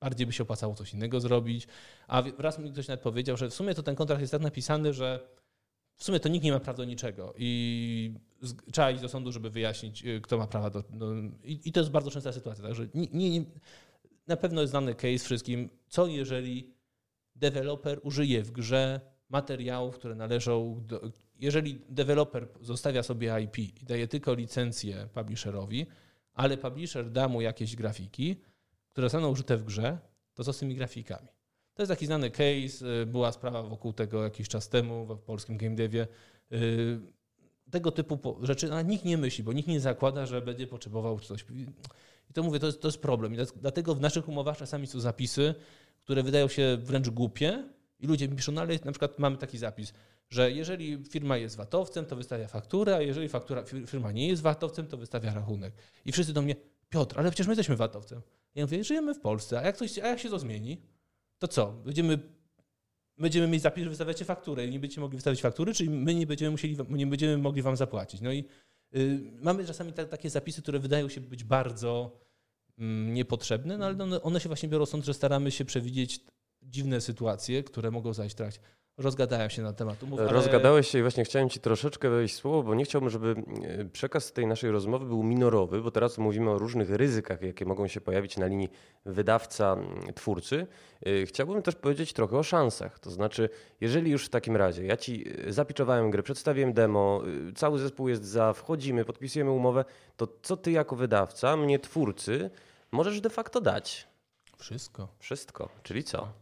bardziej 0.00 0.26
by 0.26 0.32
się 0.32 0.42
opłacało 0.42 0.74
coś 0.74 0.94
innego 0.94 1.20
zrobić. 1.20 1.66
A 2.08 2.22
raz 2.38 2.58
mi 2.58 2.72
ktoś 2.72 2.88
nawet 2.88 3.02
powiedział, 3.02 3.36
że 3.36 3.50
w 3.50 3.54
sumie 3.54 3.74
to 3.74 3.82
ten 3.82 3.96
kontrakt 3.96 4.20
jest 4.20 4.32
tak 4.32 4.42
napisany, 4.42 4.92
że 4.92 5.28
w 5.96 6.04
sumie 6.04 6.20
to 6.20 6.28
nikt 6.28 6.44
nie 6.44 6.52
ma 6.52 6.60
prawa 6.60 6.76
do 6.76 6.84
niczego 6.84 7.34
i 7.38 8.14
trzeba 8.72 8.90
iść 8.90 9.02
do 9.02 9.08
sądu, 9.08 9.32
żeby 9.32 9.50
wyjaśnić, 9.50 10.04
y, 10.04 10.20
kto 10.20 10.38
ma 10.38 10.46
prawa 10.46 10.70
do... 10.70 10.82
do 10.90 11.14
i, 11.44 11.60
i, 11.64 11.72
to 11.72 11.80
jest 11.80 11.90
bardzo 11.90 12.10
częsta 12.10 12.32
sytuacja, 12.32 12.64
także 12.64 12.88
nie, 12.94 13.30
nie, 13.30 13.44
na 14.26 14.36
pewno 14.36 14.60
jest 14.60 14.70
znany 14.70 14.94
case 14.94 15.18
wszystkim, 15.18 15.70
co 15.88 16.06
jeżeli 16.06 16.74
deweloper 17.36 18.00
użyje 18.02 18.42
w 18.42 18.50
grze 18.50 19.00
materiałów, 19.30 19.94
które 19.98 20.14
należą 20.14 20.82
do, 20.86 21.00
jeżeli 21.38 21.80
deweloper 21.88 22.48
zostawia 22.60 23.02
sobie 23.02 23.42
IP 23.42 23.58
i 23.58 23.84
daje 23.86 24.08
tylko 24.08 24.34
licencję 24.34 25.08
publisherowi, 25.14 25.86
ale 26.34 26.56
publisher 26.56 27.10
da 27.10 27.28
mu 27.28 27.40
jakieś 27.40 27.76
grafiki, 27.76 28.36
które 28.92 29.04
zostaną 29.04 29.28
użyte 29.30 29.56
w 29.56 29.64
grze, 29.64 29.98
to 30.34 30.44
co 30.44 30.52
z 30.52 30.58
tymi 30.58 30.74
grafikami? 30.74 31.28
To 31.74 31.82
jest 31.82 31.90
taki 31.90 32.06
znany 32.06 32.30
case, 32.30 33.02
y, 33.02 33.06
była 33.06 33.32
sprawa 33.32 33.62
wokół 33.62 33.92
tego 33.92 34.24
jakiś 34.24 34.48
czas 34.48 34.68
temu 34.68 35.06
w 35.06 35.22
polskim 35.22 35.56
game 35.56 35.74
devie. 35.74 36.06
Y, 36.52 37.00
tego 37.70 37.92
typu 37.92 38.38
rzeczy, 38.42 38.72
a 38.72 38.82
nikt 38.82 39.04
nie 39.04 39.18
myśli, 39.18 39.44
bo 39.44 39.52
nikt 39.52 39.68
nie 39.68 39.80
zakłada, 39.80 40.26
że 40.26 40.42
będzie 40.42 40.66
potrzebował 40.66 41.20
coś. 41.20 41.44
I 42.30 42.32
to 42.32 42.42
mówię, 42.42 42.58
to 42.58 42.66
jest, 42.66 42.82
to 42.82 42.88
jest 42.88 42.98
problem. 42.98 43.34
I 43.34 43.38
dlatego 43.56 43.94
w 43.94 44.00
naszych 44.00 44.28
umowach 44.28 44.56
czasami 44.56 44.86
są 44.86 45.00
zapisy, 45.00 45.54
które 46.00 46.22
wydają 46.22 46.48
się 46.48 46.78
wręcz 46.80 47.10
głupie 47.10 47.64
i 48.00 48.06
ludzie 48.06 48.28
mi 48.28 48.36
piszą, 48.36 48.52
no 48.52 48.60
ale 48.60 48.78
na 48.84 48.92
przykład 48.92 49.18
mamy 49.18 49.36
taki 49.36 49.58
zapis, 49.58 49.92
że 50.28 50.52
jeżeli 50.52 51.04
firma 51.10 51.36
jest 51.36 51.56
VAT-owcem, 51.56 52.06
to 52.06 52.16
wystawia 52.16 52.48
fakturę, 52.48 52.96
a 52.96 53.00
jeżeli 53.00 53.28
faktura, 53.28 53.64
firma 53.86 54.12
nie 54.12 54.28
jest 54.28 54.42
VAT-owcem, 54.42 54.86
to 54.86 54.96
wystawia 54.96 55.34
rachunek. 55.34 55.74
I 56.04 56.12
wszyscy 56.12 56.32
do 56.32 56.42
mnie, 56.42 56.56
Piotr, 56.88 57.18
ale 57.18 57.30
przecież 57.30 57.46
my 57.46 57.50
jesteśmy 57.50 57.76
VAT-owcem. 57.76 58.20
Ja 58.54 58.64
mówię, 58.64 58.84
żyjemy 58.84 59.14
w 59.14 59.20
Polsce, 59.20 59.60
a 59.60 59.62
jak, 59.62 59.76
coś, 59.76 59.98
a 59.98 60.06
jak 60.06 60.18
się 60.18 60.30
to 60.30 60.38
zmieni? 60.38 60.82
To 61.38 61.48
co? 61.48 61.72
Będziemy, 61.72 62.18
będziemy 63.18 63.48
mieć 63.48 63.62
zapis, 63.62 63.84
że 63.84 63.90
wystawiacie 63.90 64.24
fakturę 64.24 64.66
i 64.66 64.70
nie 64.70 64.80
będziecie 64.80 65.00
mogli 65.00 65.16
wystawić 65.16 65.40
faktury, 65.40 65.74
czyli 65.74 65.90
my 65.90 66.14
nie 66.14 66.26
będziemy, 66.26 66.50
musieli, 66.50 66.76
nie 66.88 67.06
będziemy 67.06 67.38
mogli 67.38 67.62
wam 67.62 67.76
zapłacić. 67.76 68.20
No 68.20 68.32
i 68.32 68.44
y, 68.96 69.20
mamy 69.42 69.66
czasami 69.66 69.92
ta, 69.92 70.04
takie 70.04 70.30
zapisy, 70.30 70.62
które 70.62 70.78
wydają 70.78 71.08
się 71.08 71.20
być 71.20 71.44
bardzo 71.44 72.20
y, 72.68 72.82
niepotrzebne, 73.12 73.78
no 73.78 73.86
ale 73.86 74.04
one, 74.04 74.22
one 74.22 74.40
się 74.40 74.48
właśnie 74.48 74.68
biorą 74.68 74.86
stąd, 74.86 75.04
że 75.04 75.14
staramy 75.14 75.50
się 75.50 75.64
przewidzieć 75.64 76.20
dziwne 76.62 77.00
sytuacje, 77.00 77.62
które 77.62 77.90
mogą 77.90 78.12
zajść 78.12 78.34
w 78.34 78.38
trakcie 78.38 78.60
rozgadałem 79.00 79.50
się 79.50 79.62
na 79.62 79.72
temat 79.72 80.02
umów. 80.02 80.20
Ale... 80.20 80.32
Rozgadałeś 80.32 80.88
się 80.88 80.98
i 80.98 81.02
właśnie 81.02 81.24
chciałem 81.24 81.48
Ci 81.48 81.60
troszeczkę 81.60 82.10
wejść 82.10 82.34
słowo, 82.34 82.62
bo 82.62 82.74
nie 82.74 82.84
chciałbym, 82.84 83.10
żeby 83.10 83.34
e, 83.62 83.84
przekaz 83.84 84.32
tej 84.32 84.46
naszej 84.46 84.70
rozmowy 84.70 85.06
był 85.06 85.22
minorowy, 85.22 85.82
bo 85.82 85.90
teraz 85.90 86.18
mówimy 86.18 86.50
o 86.50 86.58
różnych 86.58 86.90
ryzykach, 86.90 87.42
jakie 87.42 87.64
mogą 87.64 87.88
się 87.88 88.00
pojawić 88.00 88.36
na 88.36 88.46
linii 88.46 88.68
wydawca-twórcy. 89.06 90.66
E, 91.06 91.26
chciałbym 91.26 91.62
też 91.62 91.74
powiedzieć 91.74 92.12
trochę 92.12 92.38
o 92.38 92.42
szansach. 92.42 92.98
To 92.98 93.10
znaczy, 93.10 93.48
jeżeli 93.80 94.10
już 94.10 94.26
w 94.26 94.28
takim 94.28 94.56
razie 94.56 94.84
ja 94.84 94.96
Ci 94.96 95.24
e, 95.46 95.52
zapiczowałem 95.52 96.10
grę, 96.10 96.22
przedstawiłem 96.22 96.72
demo, 96.72 97.22
cały 97.54 97.78
zespół 97.78 98.08
jest 98.08 98.24
za, 98.24 98.52
wchodzimy, 98.52 99.04
podpisujemy 99.04 99.50
umowę, 99.50 99.84
to 100.16 100.28
co 100.42 100.56
Ty 100.56 100.70
jako 100.70 100.96
wydawca, 100.96 101.56
mnie 101.56 101.78
twórcy, 101.78 102.50
możesz 102.92 103.20
de 103.20 103.30
facto 103.30 103.60
dać? 103.60 104.08
Wszystko. 104.58 105.08
Wszystko, 105.18 105.68
czyli 105.82 106.04
co? 106.04 106.39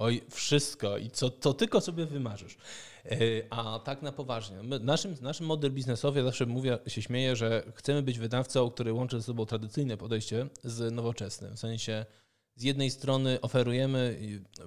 Oj, 0.00 0.22
wszystko 0.30 0.98
i 0.98 1.10
co 1.10 1.30
to 1.30 1.54
tylko 1.54 1.80
sobie 1.80 2.06
wymarzysz. 2.06 2.56
E, 3.04 3.16
a 3.50 3.78
tak 3.78 4.02
na 4.02 4.12
poważnie. 4.12 4.62
My, 4.62 4.78
naszym, 4.78 5.14
naszym 5.20 5.46
model 5.46 5.72
biznesowy, 5.72 6.18
ja 6.18 6.24
zawsze 6.24 6.46
mówię, 6.46 6.78
się 6.86 7.02
śmieję, 7.02 7.36
że 7.36 7.62
chcemy 7.74 8.02
być 8.02 8.18
wydawcą, 8.18 8.70
który 8.70 8.92
łączy 8.92 9.16
ze 9.16 9.22
sobą 9.22 9.46
tradycyjne 9.46 9.96
podejście 9.96 10.48
z 10.64 10.94
nowoczesnym. 10.94 11.56
W 11.56 11.58
sensie 11.58 12.06
z 12.54 12.62
jednej 12.62 12.90
strony 12.90 13.40
oferujemy, 13.40 14.18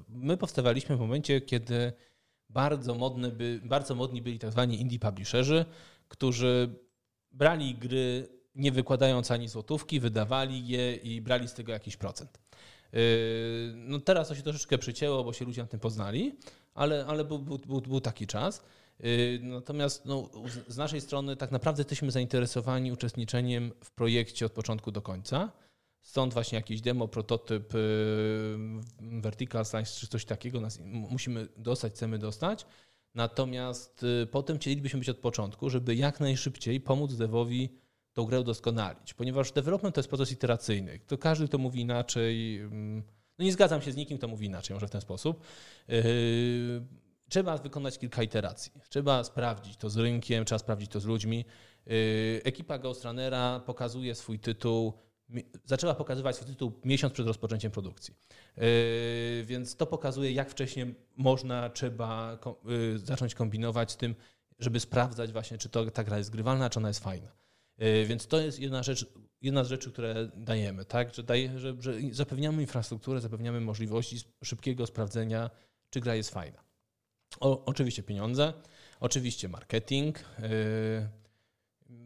my 0.09 0.37
powstawaliśmy 0.37 0.97
w 0.97 0.99
momencie, 0.99 1.41
kiedy 1.41 1.93
bardzo, 2.49 2.95
modny 2.95 3.31
by, 3.31 3.61
bardzo 3.63 3.95
modni 3.95 4.21
byli 4.21 4.39
tak 4.39 4.51
zwani 4.51 4.81
indie 4.81 4.99
publisherzy, 4.99 5.65
którzy 6.07 6.75
brali 7.31 7.75
gry 7.75 8.27
nie 8.55 8.71
wykładając 8.71 9.31
ani 9.31 9.47
złotówki, 9.47 9.99
wydawali 9.99 10.67
je 10.67 10.95
i 10.95 11.21
brali 11.21 11.47
z 11.47 11.53
tego 11.53 11.71
jakiś 11.71 11.97
procent. 11.97 12.42
Yy, 12.93 12.99
no 13.75 13.99
teraz 13.99 14.27
to 14.27 14.35
się 14.35 14.41
troszeczkę 14.41 14.77
przycięło, 14.77 15.23
bo 15.23 15.33
się 15.33 15.45
ludzie 15.45 15.61
na 15.61 15.67
tym 15.67 15.79
poznali, 15.79 16.35
ale, 16.73 17.05
ale 17.05 17.25
był, 17.25 17.39
był, 17.39 17.57
był, 17.57 17.81
był 17.81 18.01
taki 18.01 18.27
czas. 18.27 18.63
Yy, 18.99 19.39
natomiast 19.41 20.05
no, 20.05 20.29
z 20.67 20.77
naszej 20.77 21.01
strony 21.01 21.35
tak 21.35 21.51
naprawdę 21.51 21.79
jesteśmy 21.79 22.11
zainteresowani 22.11 22.91
uczestniczeniem 22.91 23.71
w 23.83 23.91
projekcie 23.91 24.45
od 24.45 24.51
początku 24.51 24.91
do 24.91 25.01
końca. 25.01 25.51
Stąd 26.01 26.33
właśnie 26.33 26.55
jakiś 26.55 26.81
demo, 26.81 27.07
prototyp, 27.07 27.73
yy, 27.73 29.21
vertical 29.21 29.65
slice 29.65 29.99
czy 29.99 30.07
coś 30.07 30.25
takiego 30.25 30.61
nas 30.61 30.79
musimy 30.85 31.47
dostać, 31.57 31.93
chcemy 31.93 32.19
dostać. 32.19 32.65
Natomiast 33.15 34.05
potem 34.31 34.57
chcielibyśmy 34.57 34.99
być 34.99 35.09
od 35.09 35.17
początku, 35.17 35.69
żeby 35.69 35.95
jak 35.95 36.19
najszybciej 36.19 36.81
pomóc 36.81 37.15
devowi 37.15 37.82
tą 38.13 38.25
grę 38.25 38.39
udoskonalić, 38.39 39.13
ponieważ 39.13 39.51
development 39.51 39.95
to 39.95 39.99
jest 39.99 40.09
proces 40.09 40.31
iteracyjny. 40.31 40.99
To 41.07 41.17
każdy, 41.17 41.47
kto 41.47 41.57
mówi 41.57 41.81
inaczej, 41.81 42.59
mm, 42.59 43.03
no 43.39 43.45
nie 43.45 43.53
zgadzam 43.53 43.81
się 43.81 43.91
z 43.91 43.95
nikim, 43.95 44.17
kto 44.17 44.27
mówi 44.27 44.45
inaczej, 44.45 44.73
może 44.73 44.87
w 44.87 44.91
ten 44.91 45.01
sposób. 45.01 45.43
Yy, 45.87 46.03
trzeba 47.29 47.57
wykonać 47.57 47.99
kilka 47.99 48.23
iteracji. 48.23 48.71
Trzeba 48.89 49.23
sprawdzić 49.23 49.77
to 49.77 49.89
z 49.89 49.97
rynkiem, 49.97 50.45
trzeba 50.45 50.59
sprawdzić 50.59 50.91
to 50.91 50.99
z 50.99 51.05
ludźmi. 51.05 51.45
Yy, 51.85 51.93
ekipa 52.43 52.77
Ghostrunnera 52.77 53.59
pokazuje 53.59 54.15
swój 54.15 54.39
tytuł, 54.39 54.93
zaczęła 55.65 55.95
pokazywać 55.95 56.35
swój 56.35 56.47
tytuł 56.47 56.71
miesiąc 56.85 57.13
przed 57.13 57.27
rozpoczęciem 57.27 57.71
produkcji. 57.71 58.13
Yy, 58.57 58.63
więc 59.45 59.75
to 59.75 59.85
pokazuje, 59.85 60.31
jak 60.31 60.49
wcześnie 60.49 60.93
można, 61.17 61.69
trzeba 61.69 62.39
zacząć 62.95 63.35
kombinować 63.35 63.91
z 63.91 63.97
tym, 63.97 64.15
żeby 64.59 64.79
sprawdzać 64.79 65.31
właśnie, 65.31 65.57
czy 65.57 65.69
to, 65.69 65.91
ta 65.91 66.03
gra 66.03 66.17
jest 66.17 66.29
grywalna, 66.29 66.69
czy 66.69 66.79
ona 66.79 66.87
jest 66.87 67.03
fajna. 67.03 67.42
E, 67.77 68.05
więc 68.05 68.27
to 68.27 68.41
jest 68.41 68.59
jedna 68.59 68.83
rzecz, 68.83 69.05
jedna 69.41 69.63
z 69.63 69.67
rzeczy, 69.67 69.91
które 69.91 70.29
dajemy, 70.35 70.85
tak? 70.85 71.15
że, 71.15 71.23
daje, 71.23 71.59
że, 71.59 71.75
że 71.79 71.93
zapewniamy 72.11 72.61
infrastrukturę, 72.61 73.21
zapewniamy 73.21 73.61
możliwości 73.61 74.17
szybkiego 74.43 74.87
sprawdzenia, 74.87 75.49
czy 75.89 75.99
gra 76.01 76.15
jest 76.15 76.29
fajna. 76.29 76.63
O, 77.39 77.65
oczywiście 77.65 78.03
pieniądze, 78.03 78.53
oczywiście 78.99 79.49
marketing. 79.49 80.19
E, 80.19 81.23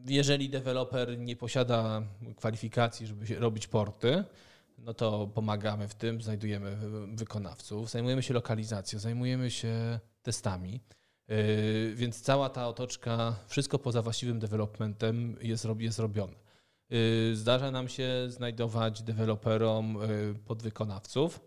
jeżeli 0.06 0.49
deweloper 0.49 1.17
nie 1.17 1.36
posiada 1.36 2.03
kwalifikacji, 2.36 3.08
żeby 3.08 3.36
robić 3.36 3.67
porty, 3.67 4.23
no 4.77 4.93
to 4.93 5.27
pomagamy 5.27 5.88
w 5.88 5.95
tym, 5.95 6.21
znajdujemy 6.21 6.77
wykonawców, 7.15 7.89
zajmujemy 7.89 8.23
się 8.23 8.34
lokalizacją, 8.34 8.99
zajmujemy 8.99 9.51
się 9.51 9.99
testami. 10.21 10.82
Yy, 11.27 11.95
więc 11.95 12.21
cała 12.21 12.49
ta 12.49 12.67
otoczka, 12.67 13.35
wszystko 13.47 13.79
poza 13.79 14.01
właściwym 14.01 14.39
developmentem 14.39 15.35
jest, 15.41 15.67
jest 15.79 15.99
robione. 15.99 16.33
Yy, 16.89 17.35
zdarza 17.35 17.71
nam 17.71 17.87
się 17.87 18.09
znajdować 18.27 19.01
deweloperom 19.03 19.97
yy, 20.01 20.35
podwykonawców, 20.45 21.39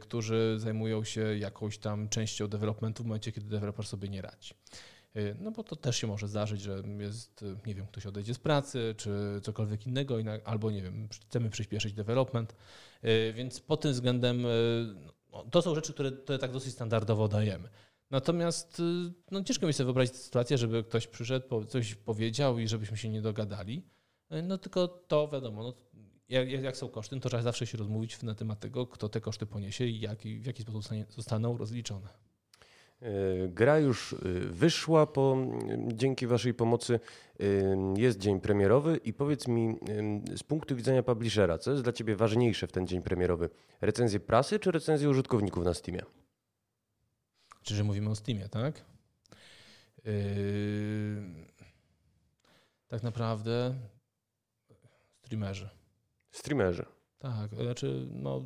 którzy 0.00 0.56
zajmują 0.58 1.04
się 1.04 1.38
jakąś 1.38 1.78
tam 1.78 2.08
częścią 2.08 2.48
developmentu 2.48 3.02
w 3.02 3.06
momencie, 3.06 3.32
kiedy 3.32 3.48
deweloper 3.48 3.86
sobie 3.86 4.08
nie 4.08 4.22
radzi. 4.22 4.54
No 5.40 5.50
bo 5.50 5.64
to 5.64 5.76
też 5.76 5.96
się 5.96 6.06
może 6.06 6.28
zdarzyć, 6.28 6.60
że 6.60 6.82
jest, 6.98 7.44
nie 7.66 7.74
wiem, 7.74 7.86
ktoś 7.86 8.06
odejdzie 8.06 8.34
z 8.34 8.38
pracy, 8.38 8.94
czy 8.96 9.40
cokolwiek 9.42 9.86
innego, 9.86 10.16
albo 10.44 10.70
nie 10.70 10.82
wiem, 10.82 11.08
chcemy 11.28 11.50
przyspieszyć 11.50 11.92
development. 11.92 12.56
Więc 13.34 13.60
pod 13.60 13.80
tym 13.80 13.92
względem 13.92 14.46
no, 15.32 15.44
to 15.50 15.62
są 15.62 15.74
rzeczy, 15.74 15.92
które, 15.92 16.12
które 16.12 16.38
tak 16.38 16.52
dosyć 16.52 16.72
standardowo 16.72 17.28
dajemy. 17.28 17.68
Natomiast 18.10 18.80
y, 18.80 18.82
no, 19.30 19.44
ciężko 19.44 19.66
mi 19.66 19.72
sobie 19.72 19.84
wyobrazić 19.84 20.16
sytuację, 20.16 20.58
żeby 20.58 20.84
ktoś 20.84 21.06
przyszedł, 21.06 21.64
coś 21.64 21.94
powiedział 21.94 22.58
i 22.58 22.68
żebyśmy 22.68 22.96
się 22.96 23.08
nie 23.08 23.22
dogadali. 23.22 23.82
Y, 24.32 24.42
no 24.42 24.58
tylko 24.58 24.88
to 24.88 25.28
wiadomo, 25.28 25.62
no, 25.62 25.74
jak, 26.28 26.50
jak, 26.50 26.76
są 26.76 26.88
koszty, 26.88 27.16
no, 27.16 27.22
to 27.22 27.28
trzeba 27.28 27.42
zawsze 27.42 27.66
się 27.66 27.78
rozmówić 27.78 28.22
na 28.22 28.34
temat 28.34 28.60
tego, 28.60 28.86
kto 28.86 29.08
te 29.08 29.20
koszty 29.20 29.46
poniesie 29.46 29.84
i, 29.84 30.00
jak, 30.00 30.18
w 30.22 30.46
jaki 30.46 30.62
sposób 30.62 30.82
zostaną 31.08 31.56
rozliczone. 31.56 32.08
Y, 33.02 33.48
gra 33.48 33.78
już 33.78 34.14
wyszła 34.50 35.06
po, 35.06 35.36
dzięki 35.86 36.26
Waszej 36.26 36.54
pomocy. 36.54 37.00
Jest 37.96 38.18
dzień 38.18 38.40
premierowy 38.40 39.00
i 39.04 39.12
powiedz 39.12 39.48
mi 39.48 39.76
z 40.36 40.42
punktu 40.42 40.76
widzenia 40.76 41.02
publishera, 41.02 41.58
co 41.58 41.70
jest 41.70 41.82
dla 41.82 41.92
Ciebie 41.92 42.16
ważniejsze 42.16 42.66
w 42.66 42.72
ten 42.72 42.86
dzień 42.86 43.02
premierowy? 43.02 43.50
Recenzje 43.80 44.20
prasy 44.20 44.58
czy 44.58 44.70
recenzje 44.70 45.08
użytkowników 45.08 45.64
na 45.64 45.74
Steamie? 45.74 46.02
Czy 47.66 47.74
że 47.74 47.84
mówimy 47.84 48.10
o 48.10 48.14
Steamie, 48.14 48.48
tak? 48.48 48.84
Yy, 50.04 50.12
tak 52.88 53.02
naprawdę 53.02 53.74
streamerzy. 55.22 55.68
Streamerzy. 56.30 56.84
Tak, 57.18 57.54
znaczy 57.54 58.06
no, 58.10 58.44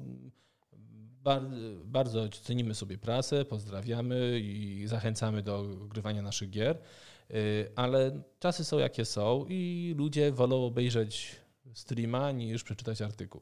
bardzo, 1.23 1.57
bardzo 1.85 2.29
cenimy 2.29 2.75
sobie 2.75 2.99
prasę, 2.99 3.45
pozdrawiamy 3.45 4.41
i 4.41 4.87
zachęcamy 4.87 5.43
do 5.43 5.63
grywania 5.89 6.23
naszych 6.23 6.51
gier, 6.51 6.83
yy, 7.31 7.37
ale 7.77 8.23
czasy 8.39 8.65
są 8.65 8.79
jakie 8.79 9.05
są 9.05 9.47
i 9.49 9.95
ludzie 9.99 10.33
wolą 10.33 10.65
obejrzeć 10.65 11.37
streama 11.75 12.33
niż 12.33 12.65
przeczytać 12.65 13.03
artykuł. 13.03 13.41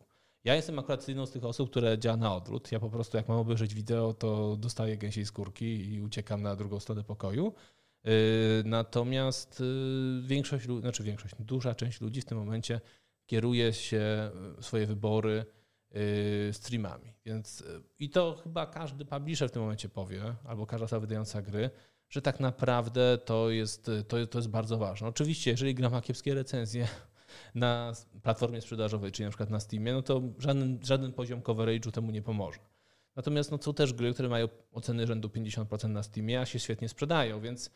Ja 0.48 0.54
jestem 0.54 0.78
akurat 0.78 1.08
jedną 1.08 1.26
z 1.26 1.30
tych 1.30 1.44
osób, 1.44 1.70
które 1.70 1.98
działa 1.98 2.16
na 2.16 2.34
odwrót. 2.34 2.72
Ja 2.72 2.80
po 2.80 2.90
prostu 2.90 3.16
jak 3.16 3.28
mam 3.28 3.38
obejrzeć 3.38 3.74
wideo, 3.74 4.14
to 4.14 4.56
dostaję 4.56 4.96
gęsiej 4.96 5.26
skórki 5.26 5.94
i 5.94 6.00
uciekam 6.00 6.42
na 6.42 6.56
drugą 6.56 6.80
stronę 6.80 7.04
pokoju. 7.04 7.54
Natomiast 8.64 9.62
większość, 10.22 10.66
znaczy 10.80 11.02
większość, 11.02 11.34
duża 11.38 11.74
część 11.74 12.00
ludzi 12.00 12.20
w 12.20 12.24
tym 12.24 12.38
momencie 12.38 12.80
kieruje 13.26 13.72
się 13.72 14.30
swoje 14.60 14.86
wybory 14.86 15.44
streamami. 16.52 17.14
Więc 17.24 17.64
i 17.98 18.10
to 18.10 18.40
chyba 18.44 18.66
każdy 18.66 19.04
publisher 19.04 19.48
w 19.48 19.52
tym 19.52 19.62
momencie 19.62 19.88
powie, 19.88 20.34
albo 20.44 20.66
każda 20.66 20.84
osoba 20.84 21.00
wydająca 21.00 21.42
gry, 21.42 21.70
że 22.08 22.22
tak 22.22 22.40
naprawdę 22.40 23.18
to 23.24 23.50
jest, 23.50 23.90
to, 24.08 24.26
to 24.26 24.38
jest 24.38 24.48
bardzo 24.48 24.78
ważne. 24.78 25.08
Oczywiście, 25.08 25.50
jeżeli 25.50 25.74
gra 25.74 25.90
ma 25.90 26.00
kiepskie 26.00 26.34
recenzje 26.34 26.88
na 27.54 27.92
platformie 28.22 28.60
sprzedażowej, 28.60 29.12
czyli 29.12 29.24
na 29.24 29.30
przykład 29.30 29.50
na 29.50 29.60
Steamie, 29.60 29.92
no 29.92 30.02
to 30.02 30.22
żaden, 30.38 30.78
żaden 30.82 31.12
poziom 31.12 31.40
coverage'u 31.40 31.90
temu 31.90 32.10
nie 32.10 32.22
pomoże. 32.22 32.58
Natomiast 33.16 33.50
no, 33.50 33.58
są 33.62 33.74
też 33.74 33.92
gry, 33.92 34.12
które 34.12 34.28
mają 34.28 34.48
oceny 34.72 35.06
rzędu 35.06 35.28
50% 35.28 35.88
na 35.88 36.02
Steamie, 36.02 36.40
a 36.40 36.46
się 36.46 36.58
świetnie 36.58 36.88
sprzedają, 36.88 37.40
więc 37.40 37.70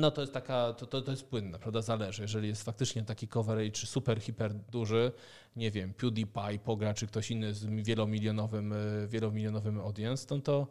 no 0.00 0.10
to 0.10 0.20
jest 0.20 0.32
taka, 0.32 0.72
to, 0.72 0.86
to, 0.86 1.02
to 1.02 1.10
jest 1.10 1.26
płynne, 1.26 1.58
prawda, 1.58 1.82
zależy. 1.82 2.22
Jeżeli 2.22 2.48
jest 2.48 2.62
faktycznie 2.62 3.02
taki 3.02 3.28
coverage 3.28 3.86
super, 3.86 4.20
hiper 4.20 4.54
duży, 4.54 5.12
nie 5.56 5.70
wiem, 5.70 5.94
PewDiePie 5.94 6.58
pogra, 6.64 6.94
czy 6.94 7.06
ktoś 7.06 7.30
inny 7.30 7.54
z 7.54 7.66
wielomilionowym, 7.66 8.74
wielomilionowym 9.08 9.80
audience, 9.80 10.26
to, 10.26 10.38
to 10.38 10.66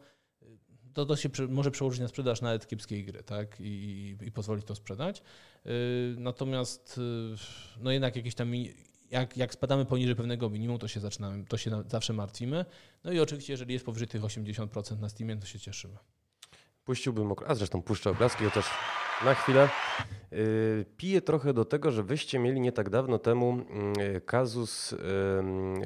to, 0.93 1.05
to 1.05 1.15
się 1.15 1.29
może 1.49 1.71
przełożyć 1.71 2.01
na 2.01 2.07
sprzedaż 2.07 2.41
nawet 2.41 2.67
kiepskiej 2.67 3.05
gry, 3.05 3.23
tak? 3.23 3.59
I, 3.59 4.15
i 4.21 4.31
pozwolić 4.31 4.65
to 4.65 4.75
sprzedać. 4.75 5.21
Y, 5.65 6.15
natomiast 6.17 6.97
y, 6.97 7.81
no 7.83 7.91
jednak 7.91 8.15
jakieś 8.15 8.35
tam 8.35 8.51
jak, 9.11 9.37
jak 9.37 9.53
spadamy 9.53 9.85
poniżej 9.85 10.15
pewnego 10.15 10.49
minimum, 10.49 10.79
to 10.79 10.87
się 10.87 10.99
zaczynamy, 10.99 11.45
to 11.45 11.57
się 11.57 11.83
zawsze 11.87 12.13
martwimy. 12.13 12.65
No 13.03 13.11
i 13.11 13.19
oczywiście, 13.19 13.53
jeżeli 13.53 13.73
jest 13.73 13.85
powyżej 13.85 14.07
tych 14.07 14.21
80% 14.21 14.99
na 14.99 15.09
Steamie, 15.09 15.37
to 15.37 15.45
się 15.45 15.59
cieszymy. 15.59 15.97
Puściłbym, 16.85 17.31
a 17.47 17.55
zresztą 17.55 17.81
puszczę 17.81 18.09
obrazki, 18.09 18.43
chociaż 18.43 18.65
na 19.25 19.33
chwilę. 19.33 19.69
Y, 20.33 20.85
piję 20.97 21.21
trochę 21.21 21.53
do 21.53 21.65
tego, 21.65 21.91
że 21.91 22.03
wyście 22.03 22.39
mieli 22.39 22.59
nie 22.59 22.71
tak 22.71 22.89
dawno 22.89 23.19
temu 23.19 23.49
mm, 23.49 23.95
kazus, 24.25 24.95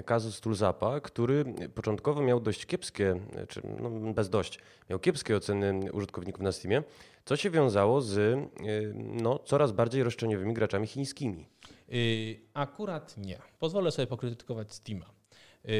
kazus 0.05 0.41
Tulzapa, 0.41 0.99
który 0.99 1.45
początkowo 1.75 2.21
miał 2.21 2.39
dość 2.39 2.65
kiepskie, 2.65 3.19
czy 3.47 3.61
no 3.81 4.13
bez 4.13 4.29
dość, 4.29 4.59
miał 4.89 4.99
kiepskie 4.99 5.35
oceny 5.35 5.91
użytkowników 5.91 6.41
na 6.41 6.51
Steamie, 6.51 6.83
co 7.25 7.35
się 7.35 7.49
wiązało 7.49 8.01
z 8.01 8.17
y, 8.17 8.49
no, 8.95 9.39
coraz 9.39 9.71
bardziej 9.71 10.03
roszczeniowymi 10.03 10.53
graczami 10.53 10.87
chińskimi. 10.87 11.47
Y, 11.93 12.39
akurat 12.53 13.17
nie. 13.17 13.39
Pozwolę 13.59 13.91
sobie 13.91 14.07
pokrytykować 14.07 14.73
Steama. 14.73 15.05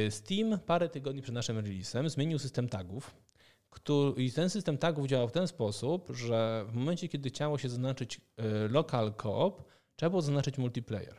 Steam 0.10 0.60
parę 0.66 0.90
tygodni 0.90 1.22
przed 1.22 1.36
naszym 1.36 1.60
releasem 1.60 2.10
zmienił 2.10 2.40
system 2.40 2.70
tagów 2.70 3.16
który, 3.74 4.24
I 4.24 4.32
ten 4.32 4.50
system 4.50 4.78
tagów 4.78 5.08
działał 5.08 5.28
w 5.28 5.32
ten 5.32 5.48
sposób, 5.48 6.12
że 6.14 6.66
w 6.68 6.74
momencie, 6.74 7.08
kiedy 7.08 7.30
chciało 7.30 7.58
się 7.58 7.70
zaznaczyć 7.70 8.22
e, 8.38 8.68
local 8.68 9.14
co-op, 9.24 9.64
trzeba 9.96 10.10
było 10.10 10.22
zaznaczyć 10.22 10.58
multiplayer. 10.58 11.16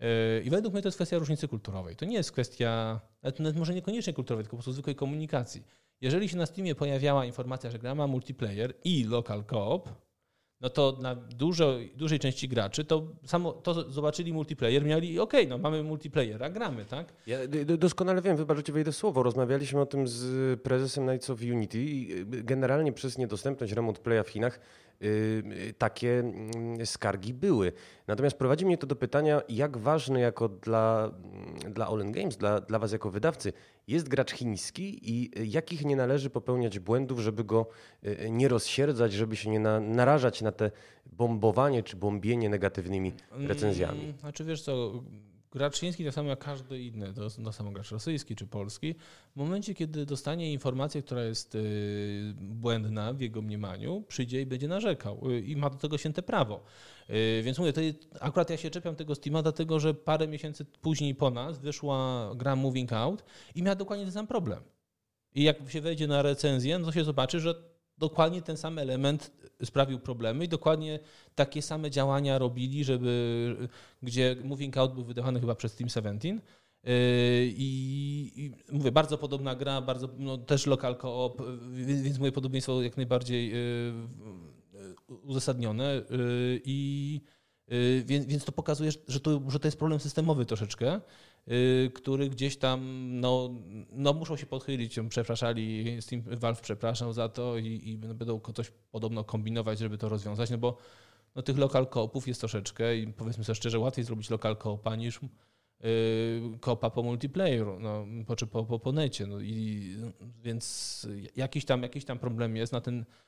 E, 0.00 0.40
I 0.40 0.50
według 0.50 0.74
mnie 0.74 0.82
to 0.82 0.88
jest 0.88 0.98
kwestia 0.98 1.18
różnicy 1.18 1.48
kulturowej. 1.48 1.96
To 1.96 2.04
nie 2.04 2.16
jest 2.16 2.32
kwestia, 2.32 3.00
nawet 3.22 3.56
może 3.56 3.74
niekoniecznie 3.74 4.12
kulturowej, 4.12 4.44
tylko 4.44 4.56
po 4.56 4.62
prostu 4.62 4.72
zwykłej 4.72 4.96
komunikacji. 4.96 5.64
Jeżeli 6.00 6.28
się 6.28 6.36
na 6.36 6.46
Steamie 6.46 6.74
pojawiała 6.74 7.24
informacja, 7.24 7.70
że 7.70 7.78
gra 7.78 7.94
ma 7.94 8.06
multiplayer 8.06 8.74
i 8.84 9.04
local 9.04 9.44
co-op, 9.50 10.07
no 10.60 10.70
to 10.70 10.92
dla 10.92 11.14
dużo, 11.14 11.74
dużej 11.96 12.18
części 12.18 12.48
graczy 12.48 12.84
to 12.84 13.06
samo 13.24 13.52
to 13.52 13.90
zobaczyli 13.90 14.32
multiplayer, 14.32 14.84
mieli 14.84 15.20
okej, 15.20 15.40
okay, 15.40 15.50
no 15.50 15.58
mamy 15.58 15.82
multiplayer, 15.82 16.44
a 16.44 16.50
gramy, 16.50 16.84
tak? 16.84 17.12
Ja 17.26 17.38
doskonale 17.78 18.22
wiem, 18.22 18.36
wybaczcie, 18.36 18.72
wejdę 18.72 18.92
słowo. 18.92 19.22
Rozmawialiśmy 19.22 19.80
o 19.80 19.86
tym 19.86 20.08
z 20.08 20.60
prezesem 20.60 21.06
Knights 21.06 21.30
of 21.30 21.40
Unity 21.40 21.78
i 21.78 22.24
generalnie 22.26 22.92
przez 22.92 23.18
niedostępność 23.18 23.72
Remote 23.72 24.00
Playa 24.00 24.22
w 24.24 24.28
Chinach 24.28 24.60
Y, 24.87 24.87
takie 25.78 26.18
mm, 26.18 26.86
skargi 26.86 27.34
były. 27.34 27.72
Natomiast 28.06 28.38
prowadzi 28.38 28.66
mnie 28.66 28.78
to 28.78 28.86
do 28.86 28.96
pytania, 28.96 29.42
jak 29.48 29.76
ważny 29.76 30.20
jako 30.20 30.48
dla, 30.48 31.12
mm, 31.64 31.72
dla 31.72 31.86
All 31.86 32.10
Games, 32.12 32.36
dla, 32.36 32.60
dla 32.60 32.78
Was 32.78 32.92
jako 32.92 33.10
wydawcy, 33.10 33.52
jest 33.88 34.08
gracz 34.08 34.32
chiński 34.32 34.98
i 35.02 35.30
jakich 35.50 35.84
nie 35.84 35.96
należy 35.96 36.30
popełniać 36.30 36.78
błędów, 36.78 37.20
żeby 37.20 37.44
go 37.44 37.66
y, 38.04 38.30
nie 38.30 38.48
rozsierdzać, 38.48 39.12
żeby 39.12 39.36
się 39.36 39.50
nie 39.50 39.60
na, 39.60 39.80
narażać 39.80 40.42
na 40.42 40.52
te 40.52 40.70
bombowanie 41.06 41.82
czy 41.82 41.96
bombienie 41.96 42.48
negatywnymi 42.48 43.12
recenzjami. 43.30 43.98
Hmm, 43.98 44.18
znaczy 44.18 44.44
wiesz 44.44 44.62
co, 44.62 45.02
gracz 45.50 45.80
chiński 45.80 46.04
tak 46.04 46.14
samo 46.14 46.28
jak 46.28 46.38
każdy 46.38 46.82
inny, 46.82 47.12
to, 47.14 47.30
to 47.44 47.52
samo 47.52 47.70
gracz 47.70 47.90
rosyjski 47.90 48.36
czy 48.36 48.46
polski, 48.46 48.94
w 49.32 49.36
momencie, 49.36 49.74
kiedy 49.74 50.06
dostanie 50.06 50.52
informację, 50.52 51.02
która 51.02 51.22
jest 51.22 51.54
y, 51.54 52.34
błędna 52.40 53.12
w 53.12 53.20
jego 53.20 53.42
mniemaniu, 53.42 54.04
przyjdzie 54.08 54.40
i 54.40 54.46
będzie 54.46 54.68
narzekał 54.68 55.30
y, 55.30 55.40
i 55.40 55.56
ma 55.56 55.70
do 55.70 55.76
tego 55.76 55.98
święte 55.98 56.22
prawo. 56.22 56.64
Y, 57.10 57.42
więc 57.42 57.58
mówię, 57.58 57.72
to 57.72 57.80
akurat 58.20 58.50
ja 58.50 58.56
się 58.56 58.70
czepiam 58.70 58.96
tego 58.96 59.14
Steama, 59.14 59.42
dlatego 59.42 59.80
że 59.80 59.94
parę 59.94 60.28
miesięcy 60.28 60.64
później 60.64 61.14
po 61.14 61.30
nas 61.30 61.58
wyszła 61.58 62.30
gra 62.36 62.56
Moving 62.56 62.92
Out 62.92 63.24
i 63.54 63.62
miała 63.62 63.74
dokładnie 63.74 64.04
ten 64.04 64.12
sam 64.12 64.26
problem. 64.26 64.62
I 65.34 65.42
jak 65.42 65.70
się 65.70 65.80
wejdzie 65.80 66.06
na 66.06 66.22
recenzję, 66.22 66.78
no 66.78 66.86
to 66.86 66.92
się 66.92 67.04
zobaczy, 67.04 67.40
że 67.40 67.77
dokładnie 67.98 68.42
ten 68.42 68.56
sam 68.56 68.78
element 68.78 69.30
sprawił 69.64 69.98
problemy 69.98 70.44
i 70.44 70.48
dokładnie 70.48 70.98
takie 71.34 71.62
same 71.62 71.90
działania 71.90 72.38
robili, 72.38 72.84
żeby, 72.84 73.68
gdzie 74.02 74.36
Moving 74.44 74.76
Out 74.76 74.94
był 74.94 75.04
wydawany 75.04 75.40
chyba 75.40 75.54
przez 75.54 75.74
Team 75.74 75.88
17. 75.88 76.28
Yy, 76.28 76.92
I, 77.46 78.32
I, 78.36 78.72
mówię, 78.72 78.92
bardzo 78.92 79.18
podobna 79.18 79.54
gra, 79.54 79.80
bardzo, 79.80 80.08
no, 80.18 80.38
też 80.38 80.66
lokal 80.66 80.96
co-op, 80.96 81.42
więc 81.72 82.18
moje 82.18 82.32
podobieństwo 82.32 82.82
jak 82.82 82.96
najbardziej 82.96 83.50
yy, 83.50 83.56
yy, 85.08 85.16
uzasadnione. 85.22 86.02
I 86.64 87.20
więc, 88.04 88.26
więc 88.26 88.44
to 88.44 88.52
pokazuje, 88.52 88.90
że 89.08 89.20
to, 89.20 89.40
że 89.48 89.60
to 89.60 89.68
jest 89.68 89.78
problem 89.78 90.00
systemowy 90.00 90.46
troszeczkę, 90.46 91.00
który 91.94 92.28
gdzieś 92.28 92.56
tam 92.56 92.80
no, 93.20 93.50
no 93.92 94.12
muszą 94.12 94.36
się 94.36 94.46
podchylić, 94.46 95.00
przepraszali, 95.08 95.96
Steam 96.02 96.22
Valve 96.22 96.60
przepraszał 96.60 97.12
za 97.12 97.28
to 97.28 97.58
i, 97.58 97.88
i 97.90 97.98
będą 97.98 98.40
coś 98.40 98.72
podobno 98.90 99.24
kombinować, 99.24 99.78
żeby 99.78 99.98
to 99.98 100.08
rozwiązać, 100.08 100.50
no 100.50 100.58
bo 100.58 100.76
no, 101.34 101.42
tych 101.42 101.58
lokal 101.58 101.86
koopów 101.86 102.28
jest 102.28 102.40
troszeczkę 102.40 102.96
i 102.96 103.12
powiedzmy 103.12 103.44
sobie 103.44 103.56
szczerze, 103.56 103.78
łatwiej 103.78 104.04
zrobić 104.04 104.30
lokal 104.30 104.56
koopa 104.56 104.96
niż 104.96 105.20
yy, 105.22 105.88
kopa 106.60 106.90
po 106.90 107.02
multiplayeru, 107.02 107.80
no, 107.80 108.06
po, 108.26 108.36
czy 108.36 108.46
po, 108.46 108.64
po, 108.64 108.78
po 108.78 108.92
necie. 108.92 109.26
No, 109.26 109.40
i, 109.40 109.96
więc 110.42 111.06
jakiś 111.36 111.64
tam, 111.64 111.82
jakiś 111.82 112.04
tam 112.04 112.18
problem 112.18 112.56
jest 112.56 112.72
na 112.72 112.80
ten 112.80 113.00
Y, 113.00 113.27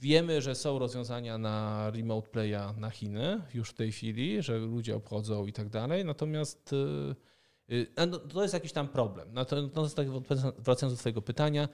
wiemy, 0.00 0.42
że 0.42 0.54
są 0.54 0.78
rozwiązania 0.78 1.38
na 1.38 1.90
remote 1.90 2.28
playa 2.28 2.74
na 2.78 2.90
Chiny 2.90 3.42
już 3.54 3.70
w 3.70 3.74
tej 3.74 3.92
chwili, 3.92 4.42
że 4.42 4.58
ludzie 4.58 4.96
obchodzą 4.96 5.46
i 5.46 5.52
tak 5.52 5.68
dalej, 5.68 6.04
natomiast 6.04 6.72
y, 6.72 7.74
y, 7.74 7.86
no, 8.06 8.18
to 8.18 8.42
jest 8.42 8.54
jakiś 8.54 8.72
tam 8.72 8.88
problem. 8.88 9.28
Natomiast 9.32 9.96
tak 9.96 10.10
wracając 10.58 10.94
do 10.94 11.00
Twojego 11.00 11.22
pytania, 11.22 11.68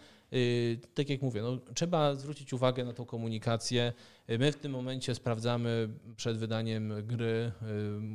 tak 0.95 1.11
jak 1.11 1.23
mówię, 1.23 1.43
no, 1.43 1.59
trzeba 1.75 2.15
zwrócić 2.15 2.53
uwagę 2.53 2.85
na 2.85 2.93
tą 2.93 3.05
komunikację. 3.05 3.93
My 4.29 4.53
w 4.53 4.57
tym 4.57 4.73
momencie 4.73 5.15
sprawdzamy 5.15 5.89
przed 6.17 6.39
wydaniem 6.39 6.93
gry 7.07 7.53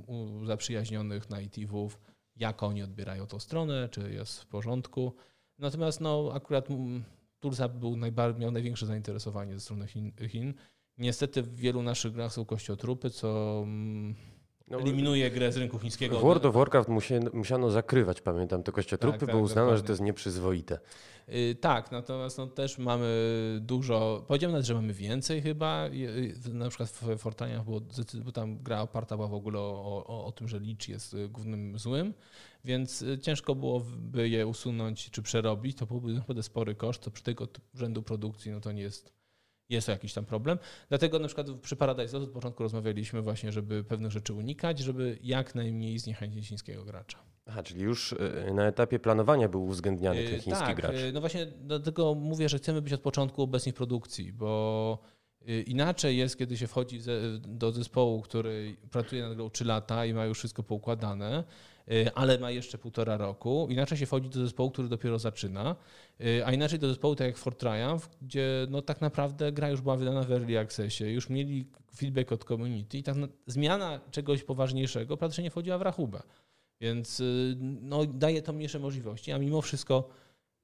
u 0.07 0.45
zaprzyjaźnionych 0.45 1.27
native'ów, 1.29 1.89
jak 2.35 2.63
oni 2.63 2.83
odbierają 2.83 3.27
tą 3.27 3.39
stronę, 3.39 3.89
czy 3.91 4.13
jest 4.13 4.41
w 4.41 4.45
porządku. 4.45 5.13
Natomiast 5.59 6.01
no, 6.01 6.31
akurat 6.33 6.67
Tulsa 7.45 7.69
był 7.69 7.95
najbar- 7.95 8.39
miał 8.39 8.51
największe 8.51 8.85
zainteresowanie 8.85 9.53
ze 9.53 9.59
strony 9.59 9.87
Chin. 10.29 10.53
Niestety 10.97 11.41
w 11.41 11.55
wielu 11.55 11.81
naszych 11.81 12.11
grach 12.13 12.33
są 12.33 12.45
kościotrupy, 12.45 13.09
co 13.09 13.61
mm, 13.63 14.15
no, 14.67 14.79
eliminuje 14.79 15.31
grę 15.31 15.51
z 15.51 15.57
rynku 15.57 15.79
chińskiego. 15.79 16.19
W 16.19 16.21
World 16.21 16.45
of 16.45 16.55
Warcraft 16.55 16.89
musiano 17.33 17.71
zakrywać, 17.71 18.21
pamiętam, 18.21 18.63
te 18.63 18.71
kościotrupy, 18.71 19.17
tak, 19.19 19.27
tak, 19.27 19.35
bo 19.35 19.41
uznano, 19.41 19.65
dokładnie. 19.65 19.77
że 19.77 19.83
to 19.83 19.91
jest 19.91 20.01
nieprzyzwoite. 20.01 20.79
Yy, 21.27 21.55
tak, 21.55 21.91
natomiast 21.91 22.37
no, 22.37 22.47
też 22.47 22.77
mamy 22.77 23.07
dużo, 23.61 24.25
powiedziałem 24.27 24.51
nawet, 24.51 24.65
że 24.65 24.73
mamy 24.73 24.93
więcej 24.93 25.41
chyba, 25.41 25.89
na 26.53 26.69
przykład 26.69 26.89
w 26.89 27.17
Fortaniach 27.17 27.63
było, 27.63 27.81
bo 28.25 28.31
tam 28.31 28.57
gra 28.57 28.81
oparta 28.81 29.15
była 29.15 29.27
w 29.27 29.33
ogóle 29.33 29.59
o, 29.59 30.03
o, 30.07 30.25
o 30.25 30.31
tym, 30.31 30.47
że 30.47 30.59
licz 30.59 30.87
jest 30.87 31.15
głównym 31.29 31.79
złym, 31.79 32.13
więc 32.65 33.01
y, 33.01 33.19
ciężko 33.19 33.55
byłoby 33.55 34.29
je 34.29 34.47
usunąć 34.47 35.09
czy 35.11 35.21
przerobić, 35.21 35.77
to 35.77 35.85
byłby 35.85 36.13
naprawdę 36.13 36.43
spory 36.43 36.75
koszt, 36.75 37.01
to 37.01 37.11
przy 37.11 37.23
tego 37.23 37.47
rzędu 37.73 38.03
produkcji 38.03 38.51
no 38.51 38.59
to 38.59 38.71
nie 38.71 38.81
jest, 38.81 39.14
jest 39.69 39.85
to 39.85 39.91
jakiś 39.91 40.13
tam 40.13 40.25
problem. 40.25 40.57
Dlatego 40.89 41.19
na 41.19 41.27
przykład 41.27 41.47
przy 41.61 41.75
Paradise 41.75 42.17
od 42.17 42.29
początku 42.29 42.63
rozmawialiśmy 42.63 43.21
właśnie, 43.21 43.51
żeby 43.51 43.83
pewnych 43.83 44.11
rzeczy 44.11 44.33
unikać, 44.33 44.79
żeby 44.79 45.17
jak 45.21 45.55
najmniej 45.55 45.99
zniechęcić 45.99 46.47
chińskiego 46.47 46.83
gracza. 46.83 47.17
Aha, 47.45 47.63
czyli 47.63 47.81
już 47.81 48.11
y, 48.11 48.53
na 48.53 48.67
etapie 48.67 48.99
planowania 48.99 49.49
był 49.49 49.63
uwzględniany 49.63 50.23
ten 50.23 50.41
chiński 50.41 50.65
tak, 50.65 50.77
gracz. 50.77 50.95
no 51.13 51.19
właśnie 51.19 51.45
dlatego 51.45 52.15
mówię, 52.15 52.49
że 52.49 52.57
chcemy 52.57 52.81
być 52.81 52.93
od 52.93 53.01
początku 53.01 53.41
obecni 53.41 53.71
w 53.71 53.75
produkcji, 53.75 54.33
bo 54.33 54.99
y, 55.49 55.61
inaczej 55.61 56.17
jest, 56.17 56.37
kiedy 56.37 56.57
się 56.57 56.67
wchodzi 56.67 56.99
do 57.39 57.71
zespołu, 57.71 58.21
który 58.21 58.75
pracuje 58.91 59.23
nad 59.23 59.35
grą 59.35 59.49
3 59.49 59.65
lata 59.65 60.05
i 60.05 60.13
ma 60.13 60.25
już 60.25 60.37
wszystko 60.37 60.63
poukładane, 60.63 61.43
ale 62.15 62.37
ma 62.39 62.51
jeszcze 62.51 62.77
półtora 62.77 63.17
roku. 63.17 63.67
Inaczej 63.69 63.97
się 63.97 64.05
wchodzi 64.05 64.29
do 64.29 64.39
zespołu, 64.39 64.71
który 64.71 64.87
dopiero 64.87 65.19
zaczyna, 65.19 65.75
a 66.45 66.51
inaczej 66.51 66.79
do 66.79 66.87
zespołu 66.87 67.15
tak 67.15 67.27
jak 67.27 67.37
Fort 67.37 67.59
Triumph, 67.59 68.09
gdzie 68.21 68.67
no 68.69 68.81
tak 68.81 69.01
naprawdę 69.01 69.51
gra 69.51 69.69
już 69.69 69.81
była 69.81 69.97
wydana 69.97 70.23
w 70.23 70.31
Early 70.31 70.59
Accessie, 70.59 71.03
już 71.03 71.29
mieli 71.29 71.65
feedback 71.95 72.31
od 72.31 72.43
community 72.43 72.97
i 72.97 73.03
tak 73.03 73.15
zmiana 73.47 73.99
czegoś 74.11 74.43
poważniejszego 74.43 75.17
praktycznie 75.17 75.43
nie 75.43 75.51
wchodziła 75.51 75.77
w 75.77 75.81
rachubę. 75.81 76.21
Więc 76.81 77.21
no, 77.81 78.05
daje 78.05 78.41
to 78.41 78.53
mniejsze 78.53 78.79
możliwości, 78.79 79.31
a 79.31 79.37
mimo 79.37 79.61
wszystko 79.61 80.09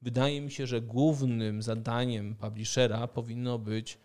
wydaje 0.02 0.42
mi 0.42 0.52
się, 0.52 0.68
że 0.68 0.82
głównym 0.82 1.62
zadaniem 1.62 2.36
publishera 2.36 3.08
powinno 3.08 3.60
być 3.60 3.98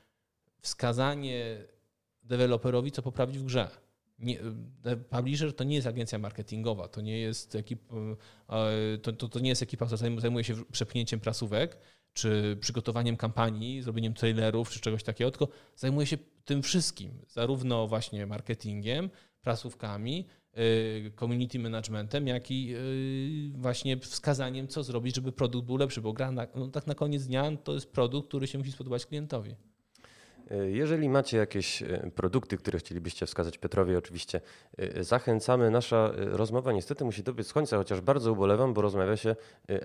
wskazanie 0.61 1.59
deweloperowi, 2.23 2.93
co 2.93 3.03
poprawić 3.03 3.39
w 3.39 3.45
grze. 3.45 3.86
Nie, 4.19 4.39
publisher 5.11 5.53
to 5.53 5.65
nie 5.65 5.75
jest 5.75 5.87
agencja 5.87 6.19
marketingowa, 6.19 6.89
to 6.89 7.01
nie 7.01 7.19
jest, 7.19 7.55
ekip, 7.55 7.81
e, 8.49 8.99
to, 8.99 9.13
to, 9.13 9.29
to 9.29 9.41
nie 9.41 9.49
jest 9.49 9.63
ekipa, 9.63 9.87
która 9.87 10.21
zajmuje 10.21 10.45
się 10.45 10.65
przepchnięciem 10.65 11.21
prasówek, 11.21 11.79
czy 12.13 12.57
przygotowaniem 12.61 13.17
kampanii, 13.17 13.83
zrobieniem 13.83 14.15
trailerów, 14.15 14.71
czy 14.71 14.81
czegoś 14.81 15.03
takiego, 15.03 15.31
tylko 15.31 15.49
zajmuje 15.77 16.07
się 16.07 16.19
tym 16.45 16.63
wszystkim, 16.63 17.11
zarówno 17.29 17.87
właśnie 17.87 18.27
marketingiem, 18.27 19.11
prasówkami, 19.43 20.27
community 21.21 21.59
managementem, 21.59 22.27
jak 22.27 22.51
i 22.51 22.75
właśnie 23.55 23.97
wskazaniem, 23.97 24.69
co 24.69 24.83
zrobić, 24.83 25.15
żeby 25.15 25.33
produkt 25.33 25.67
był 25.67 25.77
lepszy, 25.77 26.01
bo 26.01 26.13
gra 26.13 26.33
na, 26.33 26.47
no 26.55 26.69
tak 26.69 26.87
na 26.87 26.95
koniec 26.95 27.27
dnia 27.27 27.57
to 27.65 27.75
jest 27.75 27.93
produkt, 27.93 28.29
który 28.29 28.47
się 28.47 28.59
musi 28.59 28.73
spodobać 28.73 29.07
klientowi. 29.07 29.55
Jeżeli 30.51 31.09
macie 31.09 31.37
jakieś 31.37 31.83
e, 31.83 32.11
produkty, 32.15 32.57
które 32.57 32.79
chcielibyście 32.79 33.27
wskazać 33.27 33.59
Petrowi, 33.59 33.97
oczywiście 33.97 34.41
e, 34.79 35.05
zachęcamy. 35.05 35.71
Nasza 35.71 35.97
e, 35.97 36.25
rozmowa 36.25 36.73
niestety 36.73 37.05
musi 37.05 37.23
dobiec 37.23 37.53
końca, 37.53 37.77
chociaż 37.77 38.01
bardzo 38.01 38.33
ubolewam, 38.33 38.75
bo 38.75 38.83
rozmawia 38.83 39.17
się 39.17 39.37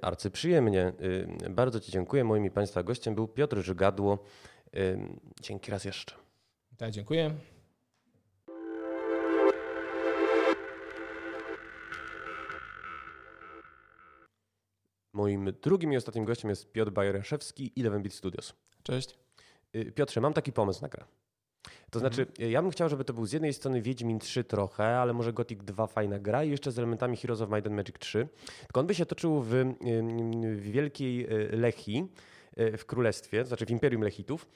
arcyprzyjemnie. 0.01 0.93
Bardzo 1.49 1.79
Ci 1.79 1.91
dziękuję. 1.91 2.23
Moim 2.23 2.45
i 2.45 2.51
Państwa 2.51 2.83
gościem 2.83 3.15
był 3.15 3.27
Piotr 3.27 3.61
Żygadło. 3.61 4.23
Dzięki 5.41 5.71
raz 5.71 5.85
jeszcze. 5.85 6.15
Tak, 6.77 6.91
dziękuję. 6.91 7.31
Moim 15.13 15.53
drugim 15.61 15.93
i 15.93 15.97
ostatnim 15.97 16.25
gościem 16.25 16.49
jest 16.49 16.71
Piotr 16.71 16.91
Bajraszewski, 16.91 17.73
Eleven 17.77 18.01
Beat 18.01 18.13
Studios. 18.13 18.53
Cześć. 18.83 19.20
Y, 19.75 19.91
Piotrze, 19.91 20.21
mam 20.21 20.33
taki 20.33 20.53
pomysł 20.53 20.81
na 20.81 20.87
grę. 20.87 21.03
To 21.91 21.99
znaczy, 21.99 22.21
mhm. 22.21 22.51
ja 22.51 22.61
bym 22.61 22.71
chciał, 22.71 22.89
żeby 22.89 23.05
to 23.05 23.13
był 23.13 23.25
z 23.25 23.31
jednej 23.31 23.53
strony 23.53 23.81
Wiedźmin 23.81 24.19
3 24.19 24.43
trochę, 24.43 24.99
ale 24.99 25.13
może 25.13 25.33
Gothic 25.33 25.63
2 25.63 25.87
fajna 25.87 26.19
gra 26.19 26.43
i 26.43 26.49
jeszcze 26.49 26.71
z 26.71 26.77
elementami 26.77 27.17
Heroes 27.17 27.41
of 27.41 27.49
Might 27.49 27.67
and 27.67 27.75
Magic 27.75 27.95
3. 27.99 28.27
Tylko 28.61 28.79
on 28.79 28.87
by 28.87 28.95
się 28.95 29.05
toczył 29.05 29.41
w, 29.41 29.49
w 30.55 30.61
wielkiej 30.61 31.33
y, 31.33 31.57
Lechii, 31.57 31.97
y, 31.99 32.07
w 32.57 32.85
królestwie, 32.85 33.45
znaczy 33.45 33.65
w 33.65 33.69
imperium 33.69 34.01
Lechitów 34.01 34.47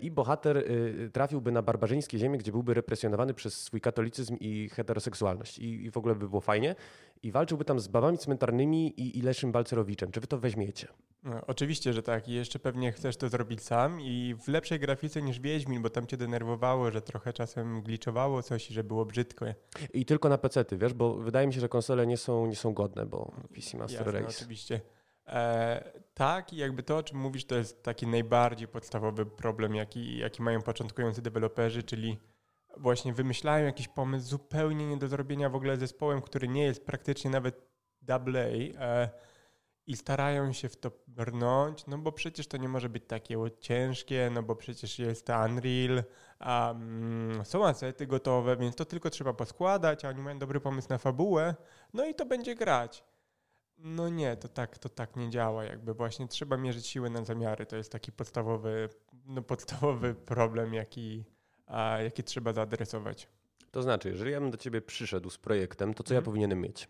i 0.00 0.10
bohater 0.10 0.64
trafiłby 1.12 1.52
na 1.52 1.62
barbarzyńskie 1.62 2.18
ziemie, 2.18 2.38
gdzie 2.38 2.52
byłby 2.52 2.74
represjonowany 2.74 3.34
przez 3.34 3.60
swój 3.60 3.80
katolicyzm 3.80 4.36
i 4.40 4.68
heteroseksualność. 4.68 5.58
I, 5.58 5.84
i 5.84 5.90
w 5.90 5.96
ogóle 5.96 6.14
by 6.14 6.28
było 6.28 6.40
fajnie. 6.40 6.74
I 7.22 7.32
walczyłby 7.32 7.64
tam 7.64 7.80
z 7.80 7.88
babami 7.88 8.18
cmentarnymi 8.18 9.00
i, 9.00 9.18
i 9.18 9.22
Leszym 9.22 9.52
Balcerowiczem. 9.52 10.10
Czy 10.10 10.20
wy 10.20 10.26
to 10.26 10.38
weźmiecie? 10.38 10.88
No, 11.24 11.40
oczywiście, 11.46 11.92
że 11.92 12.02
tak. 12.02 12.28
I 12.28 12.32
jeszcze 12.32 12.58
pewnie 12.58 12.92
chcesz 12.92 13.16
to 13.16 13.28
zrobić 13.28 13.62
sam 13.62 14.00
i 14.00 14.34
w 14.44 14.48
lepszej 14.48 14.80
grafice 14.80 15.22
niż 15.22 15.40
Wiedźmin, 15.40 15.82
bo 15.82 15.90
tam 15.90 16.06
cię 16.06 16.16
denerwowało, 16.16 16.90
że 16.90 17.02
trochę 17.02 17.32
czasem 17.32 17.82
gliczowało 17.82 18.42
coś 18.42 18.70
i 18.70 18.74
że 18.74 18.84
było 18.84 19.04
brzydko. 19.04 19.46
I 19.94 20.04
tylko 20.04 20.28
na 20.28 20.38
PC, 20.38 20.64
wiesz, 20.72 20.94
bo 20.94 21.14
wydaje 21.14 21.46
mi 21.46 21.54
się, 21.54 21.60
że 21.60 21.68
konsole 21.68 22.06
nie 22.06 22.16
są, 22.16 22.46
nie 22.46 22.56
są 22.56 22.74
godne, 22.74 23.06
bo 23.06 23.32
PC 23.54 23.78
Master 23.78 24.06
Jasne, 24.06 24.20
Race. 24.20 24.36
oczywiście. 24.38 24.80
E, 25.28 25.92
tak, 26.14 26.52
i 26.52 26.56
jakby 26.56 26.82
to, 26.82 26.96
o 26.96 27.02
czym 27.02 27.18
mówisz, 27.18 27.44
to 27.44 27.54
jest 27.54 27.82
taki 27.82 28.06
najbardziej 28.06 28.68
podstawowy 28.68 29.26
problem, 29.26 29.74
jaki, 29.74 30.18
jaki 30.18 30.42
mają 30.42 30.62
początkujący 30.62 31.22
deweloperzy, 31.22 31.82
czyli 31.82 32.18
właśnie 32.76 33.12
wymyślają 33.12 33.66
jakiś 33.66 33.88
pomysł 33.88 34.28
zupełnie 34.28 34.86
nie 34.86 34.96
do 34.96 35.08
zrobienia 35.08 35.50
w 35.50 35.54
ogóle 35.54 35.76
zespołem, 35.76 36.22
który 36.22 36.48
nie 36.48 36.62
jest 36.64 36.86
praktycznie 36.86 37.30
nawet 37.30 37.68
AA. 38.08 38.38
E, 38.78 39.10
i 39.88 39.96
starają 39.96 40.52
się 40.52 40.68
w 40.68 40.76
to 40.76 40.90
brnąć, 41.06 41.86
no 41.86 41.98
bo 41.98 42.12
przecież 42.12 42.48
to 42.48 42.56
nie 42.56 42.68
może 42.68 42.88
być 42.88 43.04
takie 43.06 43.38
ciężkie, 43.60 44.30
no 44.34 44.42
bo 44.42 44.56
przecież 44.56 44.98
jest 44.98 45.28
Unreal, 45.28 46.04
um, 46.46 47.40
są 47.44 47.66
asety 47.66 48.06
gotowe, 48.06 48.56
więc 48.56 48.76
to 48.76 48.84
tylko 48.84 49.10
trzeba 49.10 49.32
poskładać, 49.32 50.04
a 50.04 50.08
oni 50.08 50.22
mają 50.22 50.38
dobry 50.38 50.60
pomysł 50.60 50.88
na 50.90 50.98
fabułę, 50.98 51.54
no 51.94 52.04
i 52.04 52.14
to 52.14 52.26
będzie 52.26 52.54
grać. 52.54 53.04
No 53.78 54.08
nie, 54.08 54.36
to 54.36 54.48
tak, 54.48 54.78
to 54.78 54.88
tak 54.88 55.16
nie 55.16 55.30
działa. 55.30 55.64
Jakby 55.64 55.94
właśnie 55.94 56.28
trzeba 56.28 56.56
mierzyć 56.56 56.86
siły 56.86 57.10
na 57.10 57.24
zamiary. 57.24 57.66
To 57.66 57.76
jest 57.76 57.92
taki 57.92 58.12
podstawowy, 58.12 58.88
no 59.26 59.42
podstawowy 59.42 60.14
problem, 60.14 60.74
jaki, 60.74 61.24
a, 61.66 61.98
jaki 61.98 62.24
trzeba 62.24 62.52
zaadresować. 62.52 63.28
To 63.70 63.82
znaczy, 63.82 64.08
jeżeli 64.08 64.32
ja 64.32 64.40
bym 64.40 64.50
do 64.50 64.56
ciebie 64.56 64.80
przyszedł 64.80 65.30
z 65.30 65.38
projektem, 65.38 65.94
to 65.94 66.02
co 66.02 66.14
ja 66.14 66.18
mhm. 66.18 66.24
powinienem 66.24 66.60
mieć? 66.60 66.88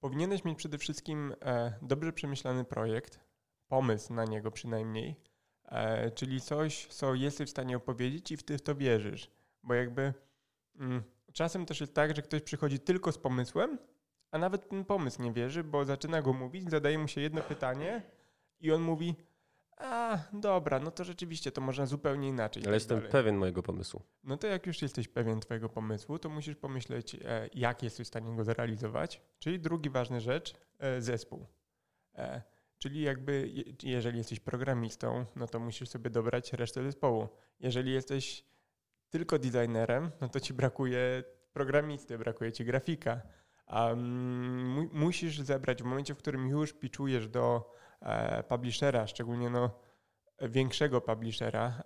Powinieneś 0.00 0.44
mieć 0.44 0.58
przede 0.58 0.78
wszystkim 0.78 1.34
e, 1.42 1.72
dobrze 1.82 2.12
przemyślany 2.12 2.64
projekt, 2.64 3.20
pomysł 3.68 4.14
na 4.14 4.24
niego 4.24 4.50
przynajmniej, 4.50 5.16
e, 5.64 6.10
czyli 6.10 6.40
coś, 6.40 6.86
co 6.86 7.14
jesteś 7.14 7.48
w 7.48 7.50
stanie 7.50 7.76
opowiedzieć 7.76 8.32
i 8.32 8.36
w, 8.36 8.42
ty 8.42 8.58
w 8.58 8.62
to 8.62 8.74
wierzysz. 8.74 9.30
Bo 9.62 9.74
jakby 9.74 10.14
mm, 10.80 11.02
czasem 11.32 11.66
też 11.66 11.80
jest 11.80 11.94
tak, 11.94 12.16
że 12.16 12.22
ktoś 12.22 12.42
przychodzi 12.42 12.78
tylko 12.78 13.12
z 13.12 13.18
pomysłem, 13.18 13.78
a 14.30 14.38
nawet 14.38 14.68
ten 14.68 14.84
pomysł 14.84 15.22
nie 15.22 15.32
wierzy, 15.32 15.64
bo 15.64 15.84
zaczyna 15.84 16.22
go 16.22 16.32
mówić, 16.32 16.70
zadaje 16.70 16.98
mu 16.98 17.08
się 17.08 17.20
jedno 17.20 17.42
pytanie 17.42 18.02
i 18.60 18.72
on 18.72 18.82
mówi, 18.82 19.14
a, 19.76 20.18
dobra, 20.32 20.80
no 20.80 20.90
to 20.90 21.04
rzeczywiście 21.04 21.52
to 21.52 21.60
można 21.60 21.86
zupełnie 21.86 22.28
inaczej. 22.28 22.62
Ale 22.62 22.66
tak 22.66 22.74
jestem 22.74 22.96
dalej. 22.96 23.12
pewien 23.12 23.36
mojego 23.36 23.62
pomysłu. 23.62 24.02
No 24.24 24.36
to 24.36 24.46
jak 24.46 24.66
już 24.66 24.82
jesteś 24.82 25.08
pewien 25.08 25.40
twojego 25.40 25.68
pomysłu, 25.68 26.18
to 26.18 26.28
musisz 26.28 26.56
pomyśleć, 26.56 27.14
e, 27.14 27.48
jak 27.54 27.82
jesteś 27.82 28.06
w 28.06 28.08
stanie 28.08 28.36
go 28.36 28.44
zrealizować. 28.44 29.22
Czyli 29.38 29.60
drugi 29.60 29.90
ważny 29.90 30.20
rzecz, 30.20 30.54
e, 30.78 31.00
zespół. 31.00 31.46
E, 32.14 32.42
czyli 32.78 33.00
jakby, 33.00 33.52
jeżeli 33.82 34.18
jesteś 34.18 34.40
programistą, 34.40 35.24
no 35.36 35.46
to 35.46 35.60
musisz 35.60 35.88
sobie 35.88 36.10
dobrać 36.10 36.52
resztę 36.52 36.82
zespołu. 36.82 37.28
Jeżeli 37.60 37.92
jesteś 37.92 38.44
tylko 39.10 39.38
designerem, 39.38 40.10
no 40.20 40.28
to 40.28 40.40
ci 40.40 40.54
brakuje 40.54 41.24
programisty, 41.52 42.18
brakuje 42.18 42.52
ci 42.52 42.64
grafika. 42.64 43.22
Um, 43.70 44.90
musisz 44.92 45.40
zebrać 45.40 45.82
w 45.82 45.86
momencie, 45.86 46.14
w 46.14 46.18
którym 46.18 46.48
już 46.48 46.72
pitchujesz 46.72 47.28
do 47.28 47.78
E, 48.00 48.42
publishera, 48.42 49.06
szczególnie 49.06 49.50
no, 49.50 49.70
większego 50.40 51.00
publishera, 51.00 51.82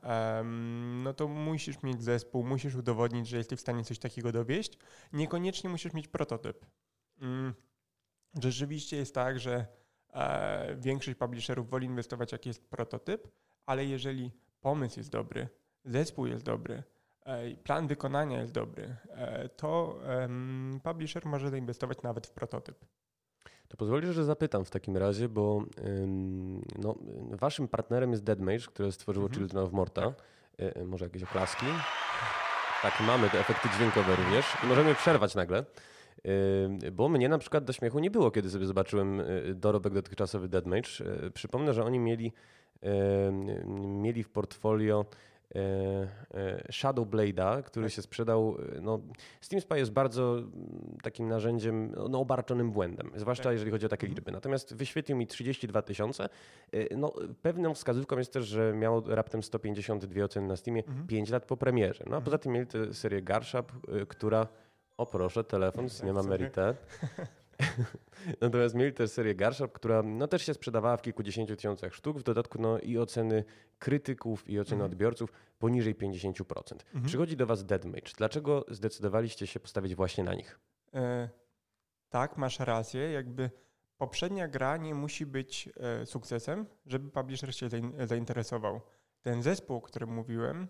no 1.03 1.15
to 1.15 1.29
musisz 1.29 1.83
mieć 1.83 2.03
zespół, 2.03 2.45
musisz 2.45 2.75
udowodnić, 2.75 3.29
że 3.29 3.37
jesteś 3.37 3.59
w 3.59 3.63
stanie 3.63 3.85
coś 3.85 3.99
takiego 3.99 4.33
dowieść. 4.33 4.79
Niekoniecznie 5.13 5.71
musisz 5.71 5.93
mieć 5.93 6.09
prototyp. 6.09 6.67
Mm, 7.21 7.55
rzeczywiście 8.43 8.97
jest 8.97 9.15
tak, 9.15 9.41
że 9.41 9.67
e, 10.15 10.77
większość 10.77 11.19
publisherów 11.19 11.71
woli 11.71 11.87
inwestować, 11.87 12.33
jak 12.33 12.47
jest 12.47 12.71
prototyp, 12.71 13.29
ale 13.67 13.85
jeżeli 13.85 14.33
pomysł 14.61 15.01
jest 15.01 15.11
dobry, 15.11 15.49
zespół 15.85 16.27
jest 16.27 16.45
dobry, 16.45 16.83
plan 17.65 17.87
wykonania 17.87 18.41
jest 18.41 18.53
dobry, 18.53 18.97
to 19.57 20.01
publisher 20.83 21.27
może 21.27 21.51
zainwestować 21.51 22.03
nawet 22.03 22.27
w 22.27 22.31
prototyp. 22.31 22.85
To 23.73 23.77
pozwolisz, 23.77 24.15
że 24.15 24.25
zapytam 24.25 24.65
w 24.65 24.71
takim 24.71 24.97
razie, 24.97 25.29
bo 25.29 25.65
no, 26.79 26.95
waszym 27.31 27.69
partnerem 27.69 28.11
jest 28.11 28.25
Deadmage, 28.25 28.67
które 28.67 28.93
stworzyło 28.93 29.27
mhm. 29.27 29.41
Children 29.41 29.65
of 29.65 29.73
Morta. 29.73 30.03
Tak. 30.03 30.15
E, 30.61 30.77
e, 30.77 30.85
może 30.85 31.05
jakieś 31.05 31.23
oklaski? 31.23 31.67
Tak, 32.83 33.01
mamy 33.07 33.31
te 33.31 33.41
efekty 33.41 33.69
dźwiękowe 33.77 34.17
również. 34.17 34.57
możemy 34.69 34.95
przerwać 34.95 35.35
nagle. 35.35 35.65
Bo 36.93 37.09
mnie 37.09 37.29
na 37.29 37.39
przykład 37.39 37.65
do 37.65 37.73
śmiechu 37.73 37.99
nie 37.99 38.11
było, 38.11 38.31
kiedy 38.31 38.51
sobie 38.51 38.67
zobaczyłem 38.67 39.21
e, 39.21 39.25
dorobek 39.55 39.95
dotychczasowy 39.95 40.49
Deadmage. 40.49 40.91
Przypomnę, 41.35 41.75
że 41.75 41.85
oni 41.85 41.99
mieli, 41.99 42.33
mieli 43.77 44.23
w 44.23 44.31
portfolio 44.31 45.05
E, 45.05 45.05
e, 45.05 45.32
Shadow 46.71 47.09
Blade'a, 47.09 47.63
który 47.63 47.87
tak. 47.87 47.93
się 47.93 48.03
sprzedał. 48.03 48.57
E, 48.77 48.81
no, 48.81 49.01
Steam 49.41 49.61
Spy 49.61 49.79
jest 49.79 49.93
bardzo 49.93 50.43
takim 51.03 51.29
narzędziem 51.29 51.95
no, 52.11 52.21
obarczonym 52.21 52.73
błędem, 52.73 53.11
zwłaszcza 53.17 53.45
tak. 53.45 53.53
jeżeli 53.53 53.71
chodzi 53.71 53.87
o 53.87 53.89
takie 53.89 54.07
mhm. 54.07 54.17
liczby. 54.17 54.33
Natomiast 54.33 54.75
wyświetlił 54.75 55.19
mi 55.19 55.27
32 55.27 55.83
tysiące. 55.83 56.29
No, 56.97 57.13
pewną 57.43 57.75
wskazówką 57.75 58.19
jest 58.19 58.33
też, 58.33 58.47
że 58.47 58.73
miał 58.73 59.03
raptem 59.07 59.43
152 59.43 60.25
oceny 60.25 60.47
na 60.47 60.57
Steamie 60.57 60.85
mhm. 60.85 61.07
5 61.07 61.31
lat 61.31 61.45
po 61.45 61.57
premierze. 61.57 62.05
No 62.11 62.17
a 62.17 62.21
poza 62.21 62.37
mhm. 62.37 62.41
tym 62.43 62.53
mieli 62.53 62.67
tę 62.67 62.95
serię 62.95 63.23
Garshap, 63.23 63.73
która 64.09 64.47
o 64.97 65.07
proszę, 65.07 65.45
telefon, 65.45 65.87
nie 66.05 66.13
ma 66.13 66.23
Merite. 66.23 66.75
Natomiast 68.41 68.75
mieli 68.75 68.93
też 68.93 69.11
serię 69.11 69.35
Garshop, 69.35 69.69
która 69.69 70.03
no, 70.03 70.29
też 70.29 70.47
się 70.47 70.55
sprzedawała 70.55 70.97
w 70.97 71.03
kilkudziesięciu 71.03 71.57
tysiącach 71.57 71.95
sztuk. 71.95 72.19
W 72.19 72.23
dodatku 72.23 72.59
no, 72.63 72.79
i 72.79 72.99
oceny 72.99 73.45
krytyków, 73.79 74.49
i 74.49 74.61
oceny 74.61 74.83
mhm. 74.83 74.93
odbiorców 74.93 75.33
poniżej 75.59 75.97
50%. 75.97 76.73
Mhm. 76.73 77.05
Przychodzi 77.05 77.37
do 77.37 77.47
Was 77.47 77.65
Deadmage. 77.65 78.13
Dlaczego 78.17 78.65
zdecydowaliście 78.69 79.47
się 79.47 79.61
postawić 79.61 79.95
właśnie 79.95 80.25
na 80.25 80.35
nich? 80.35 80.61
E, 80.95 81.29
tak, 82.09 82.37
masz 82.37 82.61
rację, 82.61 83.11
jakby 83.11 83.51
poprzednia 83.99 84.49
gra 84.49 84.77
nie 84.77 84.95
musi 84.95 85.27
być 85.27 85.69
e, 85.77 86.07
sukcesem, 86.07 86.67
żeby 86.87 87.11
publisher 87.11 87.55
się 87.55 87.69
zainteresował. 88.05 88.81
Ten 89.23 89.43
zespół, 89.43 89.77
o 89.77 89.81
którym 89.81 90.11
mówiłem, 90.11 90.69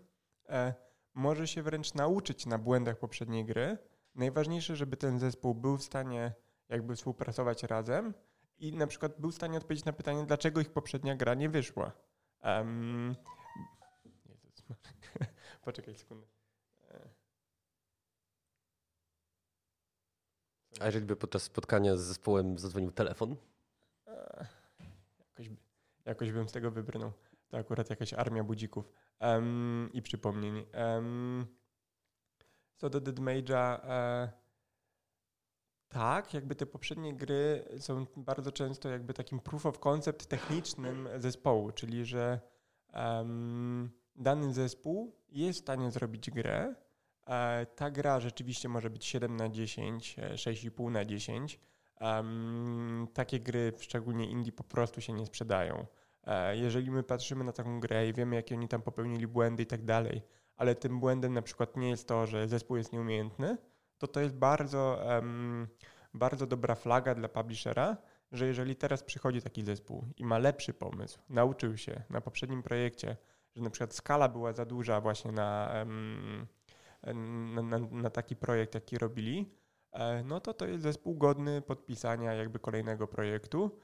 e, 0.49 0.75
może 1.15 1.47
się 1.47 1.63
wręcz 1.63 1.95
nauczyć 1.95 2.47
na 2.47 2.59
błędach 2.59 2.99
poprzedniej 2.99 3.45
gry. 3.45 3.79
Najważniejsze, 4.15 4.77
żeby 4.77 4.97
ten 4.97 5.19
zespół 5.19 5.55
był 5.55 5.77
w 5.77 5.83
stanie 5.83 6.33
jakby 6.69 6.97
współpracować 6.97 7.63
razem 7.63 8.15
i 8.59 8.73
na 8.73 8.87
przykład 8.87 9.21
był 9.21 9.31
w 9.31 9.35
stanie 9.35 9.59
odpowiedzieć 9.59 9.85
na 9.85 9.93
pytanie, 9.93 10.25
dlaczego 10.27 10.61
ich 10.61 10.71
poprzednia 10.71 11.17
gra 11.17 11.35
nie 11.35 11.49
wyszła. 11.49 11.93
Um, 12.45 13.15
Jezus, 14.27 14.63
poczekaj 15.65 15.95
sekundę. 15.95 16.27
A 20.81 20.87
jeżeli 20.87 21.07
by 21.07 21.17
podczas 21.17 21.43
spotkania 21.43 21.97
z 21.97 22.01
zespołem 22.01 22.59
zadzwonił 22.59 22.93
telefon? 22.93 23.37
Jakoś, 25.29 25.51
jakoś 26.05 26.33
bym 26.33 26.49
z 26.49 26.53
tego 26.53 26.71
wybrnął. 26.71 27.13
To 27.49 27.59
akurat 27.59 27.91
jakaś 27.91 28.13
armia 28.13 28.45
budzików 28.45 28.93
um, 29.21 29.91
i 29.93 30.03
przypomnień. 30.03 30.67
Um, 30.75 31.47
co 32.77 32.91
do 32.91 33.01
Dead 33.01 33.17
Mage'a, 33.17 33.81
e, 33.85 34.33
tak, 35.93 36.35
jakby 36.35 36.55
te 36.55 36.67
poprzednie 36.67 37.15
gry 37.15 37.65
są 37.79 38.07
bardzo 38.17 38.53
często 38.53 38.89
jakby 38.89 39.15
takim 39.15 39.41
proof 39.41 39.67
of 39.67 39.79
concept 39.79 40.27
technicznym 40.27 41.09
zespołu, 41.17 41.73
czyli 41.73 42.05
że 42.05 42.41
um, 42.95 43.91
dany 44.17 44.55
zespół 44.55 45.17
jest 45.29 45.59
w 45.59 45.63
stanie 45.63 45.91
zrobić 45.91 46.31
grę, 46.31 46.75
E, 47.27 47.67
ta 47.67 47.91
gra 47.91 48.21
rzeczywiście 48.21 48.69
może 48.69 48.91
być 48.91 49.05
7 49.05 49.37
na 49.37 49.49
10, 49.49 50.17
6,5 50.35 50.89
e, 50.89 50.91
na 50.91 51.05
10. 51.05 51.61
takie 53.15 53.41
gry, 53.41 53.73
szczególnie 53.79 54.31
indie, 54.31 54.53
po 54.53 54.65
prostu 54.65 55.01
się 55.01 55.13
nie 55.13 55.27
sprzedają. 55.27 55.87
E, 56.25 56.57
jeżeli 56.57 56.91
my 56.91 57.03
patrzymy 57.03 57.45
na 57.45 57.53
taką 57.53 57.81
grę 57.81 58.09
i 58.09 58.13
wiemy, 58.13 58.37
jakie 58.37 58.55
oni 58.55 58.69
tam 58.69 58.83
popełnili 58.83 59.27
błędy 59.27 59.63
i 59.63 59.67
tak 59.67 59.85
dalej, 59.85 60.23
ale 60.57 60.75
tym 60.75 61.01
błędem 61.01 61.33
na 61.33 61.43
przykład 61.43 61.77
nie 61.77 61.89
jest 61.89 62.09
to, 62.09 62.27
że 62.27 62.49
zespół 62.49 62.77
jest 62.77 62.93
nieumiejętny, 62.93 63.57
to 64.03 64.09
to 64.09 64.21
jest 64.21 64.35
bardzo, 64.35 65.05
um, 65.07 65.69
bardzo 66.15 66.47
dobra 66.47 66.75
flaga 66.75 67.15
dla 67.15 67.29
publishera, 67.29 67.97
że 68.33 68.47
jeżeli 68.47 68.77
teraz 68.77 69.03
przychodzi 69.03 69.43
taki 69.43 69.65
zespół 69.65 70.07
i 70.17 70.25
ma 70.25 70.39
lepszy 70.39 70.75
pomysł, 70.75 71.19
nauczył 71.29 71.77
się 71.77 72.03
na 72.11 72.21
poprzednim 72.21 72.63
projekcie, 72.63 73.17
że 73.57 73.63
na 73.63 73.71
przykład 73.71 73.95
skala 73.95 74.29
była 74.29 74.53
za 74.53 74.65
duża 74.65 75.01
właśnie 75.01 75.33
na, 75.33 75.73
um, 75.75 76.47
na, 77.55 77.63
na, 77.63 77.79
na 77.79 78.11
taki 78.11 78.37
projekt, 78.37 78.75
jaki 78.75 78.99
robili, 78.99 79.55
e, 79.93 80.25
no 80.25 80.41
to 80.41 80.55
to 80.55 80.67
jest 80.67 80.83
zespół 80.83 81.15
godny 81.15 81.63
podpisania 81.63 82.35
jakby 82.35 82.59
kolejnego 82.59 83.09
projektu, 83.09 83.79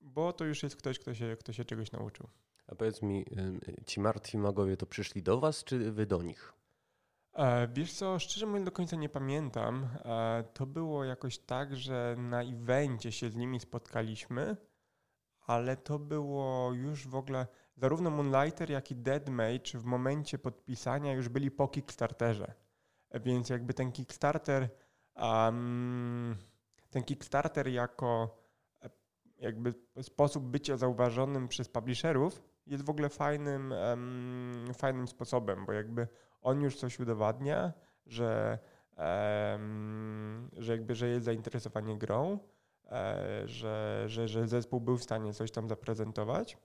bo 0.00 0.32
to 0.32 0.44
już 0.44 0.62
jest 0.62 0.76
ktoś, 0.76 0.98
kto 0.98 1.14
się, 1.14 1.36
kto 1.40 1.52
się 1.52 1.64
czegoś 1.64 1.92
nauczył. 1.92 2.28
A 2.66 2.74
powiedz 2.74 3.02
mi, 3.02 3.24
ci 3.86 4.00
martwi 4.00 4.38
magowie 4.38 4.76
to 4.76 4.86
przyszli 4.86 5.22
do 5.22 5.40
was, 5.40 5.64
czy 5.64 5.92
wy 5.92 6.06
do 6.06 6.22
nich? 6.22 6.61
E, 7.34 7.68
wiesz 7.68 7.92
co, 7.92 8.18
szczerze 8.18 8.46
mówiąc 8.46 8.64
do 8.64 8.72
końca 8.72 8.96
nie 8.96 9.08
pamiętam. 9.08 9.88
E, 10.04 10.44
to 10.54 10.66
było 10.66 11.04
jakoś 11.04 11.38
tak, 11.38 11.76
że 11.76 12.14
na 12.18 12.42
evencie 12.42 13.12
się 13.12 13.30
z 13.30 13.36
nimi 13.36 13.60
spotkaliśmy, 13.60 14.56
ale 15.46 15.76
to 15.76 15.98
było 15.98 16.72
już 16.72 17.08
w 17.08 17.14
ogóle 17.14 17.46
zarówno 17.76 18.10
Moonlighter, 18.10 18.70
jak 18.70 18.90
i 18.90 18.96
Dead 18.96 19.28
Mage 19.28 19.78
w 19.78 19.84
momencie 19.84 20.38
podpisania 20.38 21.12
już 21.12 21.28
byli 21.28 21.50
po 21.50 21.68
Kickstarterze. 21.68 22.54
Więc 23.14 23.48
jakby 23.48 23.74
ten 23.74 23.92
Kickstarter, 23.92 24.68
um, 25.16 26.36
ten 26.90 27.02
Kickstarter 27.02 27.68
jako 27.68 28.38
e, 28.82 28.90
jakby 29.36 29.74
sposób 30.02 30.44
bycia 30.44 30.76
zauważonym 30.76 31.48
przez 31.48 31.68
publisherów 31.68 32.42
jest 32.66 32.84
w 32.84 32.90
ogóle 32.90 33.08
fajnym, 33.08 33.72
um, 33.72 34.74
fajnym 34.74 35.08
sposobem, 35.08 35.66
bo 35.66 35.72
jakby 35.72 36.08
on 36.42 36.62
już 36.62 36.76
coś 36.76 37.00
udowadnia, 37.00 37.72
że, 38.06 38.58
um, 38.98 40.50
że 40.56 40.72
jakby, 40.72 40.94
że 40.94 41.08
jest 41.08 41.24
zainteresowanie 41.24 41.98
grą, 41.98 42.38
e, 42.90 43.42
że, 43.48 44.04
że, 44.06 44.28
że 44.28 44.48
zespół 44.48 44.80
był 44.80 44.96
w 44.96 45.02
stanie 45.02 45.32
coś 45.34 45.50
tam 45.50 45.68
zaprezentować. 45.68 46.58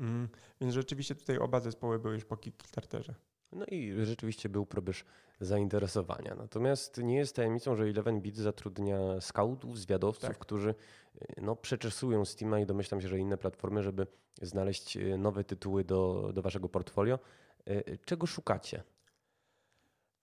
Mm, 0.00 0.28
więc 0.60 0.74
rzeczywiście 0.74 1.14
tutaj 1.14 1.38
oba 1.38 1.60
zespoły 1.60 1.98
były 1.98 2.14
już 2.14 2.24
po 2.24 2.36
Kickstarterze. 2.36 3.14
No 3.52 3.66
i 3.66 3.92
rzeczywiście 4.04 4.48
był 4.48 4.66
probierz 4.66 5.04
zainteresowania. 5.40 6.34
Natomiast 6.34 6.98
nie 6.98 7.16
jest 7.16 7.36
tajemnicą, 7.36 7.76
że 7.76 7.84
Eleven 7.84 8.20
Bit 8.20 8.36
zatrudnia 8.36 9.20
scoutów, 9.20 9.78
zwiadowców, 9.78 10.28
tak. 10.28 10.38
którzy 10.38 10.70
y, 10.70 11.40
no, 11.42 11.56
przeczesują 11.56 12.24
Steama 12.24 12.60
i 12.60 12.66
domyślam 12.66 13.00
się, 13.00 13.08
że 13.08 13.18
inne 13.18 13.36
platformy, 13.36 13.82
żeby 13.82 14.06
znaleźć 14.42 14.96
y, 14.96 15.18
nowe 15.18 15.44
tytuły 15.44 15.84
do, 15.84 16.30
do 16.34 16.42
waszego 16.42 16.68
portfolio. 16.68 17.18
Y, 17.68 17.98
czego 18.04 18.26
szukacie? 18.26 18.82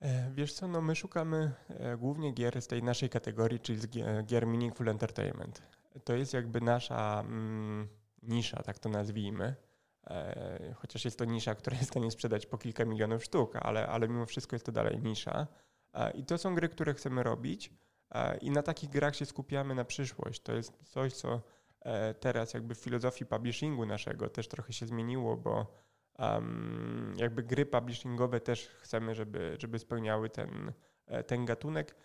E, 0.02 0.32
wiesz 0.32 0.54
co, 0.54 0.68
no 0.68 0.82
my 0.82 0.96
szukamy 0.96 1.52
e, 1.70 1.98
głównie 1.98 2.32
gier 2.32 2.62
z 2.62 2.68
tej 2.68 2.84
naszej 2.84 3.10
kategorii, 3.10 3.60
czyli 3.60 3.80
z 3.80 3.88
gier 4.26 4.48
Meaningful 4.48 4.90
Entertainment. 4.90 5.62
To 6.04 6.14
jest 6.14 6.34
jakby 6.34 6.62
nasza... 6.62 7.20
Mm, 7.20 7.88
nisza, 8.24 8.64
tak 8.64 8.80
to 8.80 8.90
nazwijmy. 8.90 9.56
E, 10.08 10.74
chociaż 10.78 11.06
jest 11.06 11.20
to 11.20 11.26
nisza, 11.26 11.56
która 11.56 11.78
jest 11.78 11.90
w 11.90 11.94
stanie 11.94 12.12
sprzedać 12.12 12.46
po 12.46 12.58
kilka 12.58 12.86
milionów 12.86 13.24
sztuk, 13.24 13.56
ale, 13.56 13.88
ale 13.88 14.08
mimo 14.08 14.26
wszystko 14.26 14.56
jest 14.56 14.66
to 14.66 14.72
dalej 14.72 15.00
nisza. 15.00 15.48
E, 15.94 16.12
I 16.12 16.26
to 16.26 16.38
są 16.38 16.56
gry, 16.56 16.70
które 16.70 16.94
chcemy 16.94 17.24
robić 17.24 17.74
e, 18.12 18.38
i 18.38 18.52
na 18.52 18.64
takich 18.64 18.90
grach 18.90 19.16
się 19.16 19.26
skupiamy 19.26 19.76
na 19.76 19.86
przyszłość. 19.86 20.42
To 20.42 20.54
jest 20.54 20.74
coś, 20.84 21.14
co 21.14 21.42
teraz 22.20 22.54
jakby 22.54 22.76
w 22.76 22.80
filozofii 22.80 23.26
publishingu 23.26 23.86
naszego 23.86 24.30
też 24.30 24.48
trochę 24.48 24.74
się 24.74 24.88
zmieniło, 24.88 25.38
bo 25.38 25.78
um, 26.20 27.14
jakby 27.18 27.44
gry 27.44 27.66
publishingowe 27.66 28.40
też 28.40 28.68
chcemy, 28.68 29.16
żeby, 29.16 29.56
żeby 29.60 29.80
spełniały 29.80 30.30
ten, 30.30 30.72
ten 31.28 31.46
gatunek. 31.46 31.96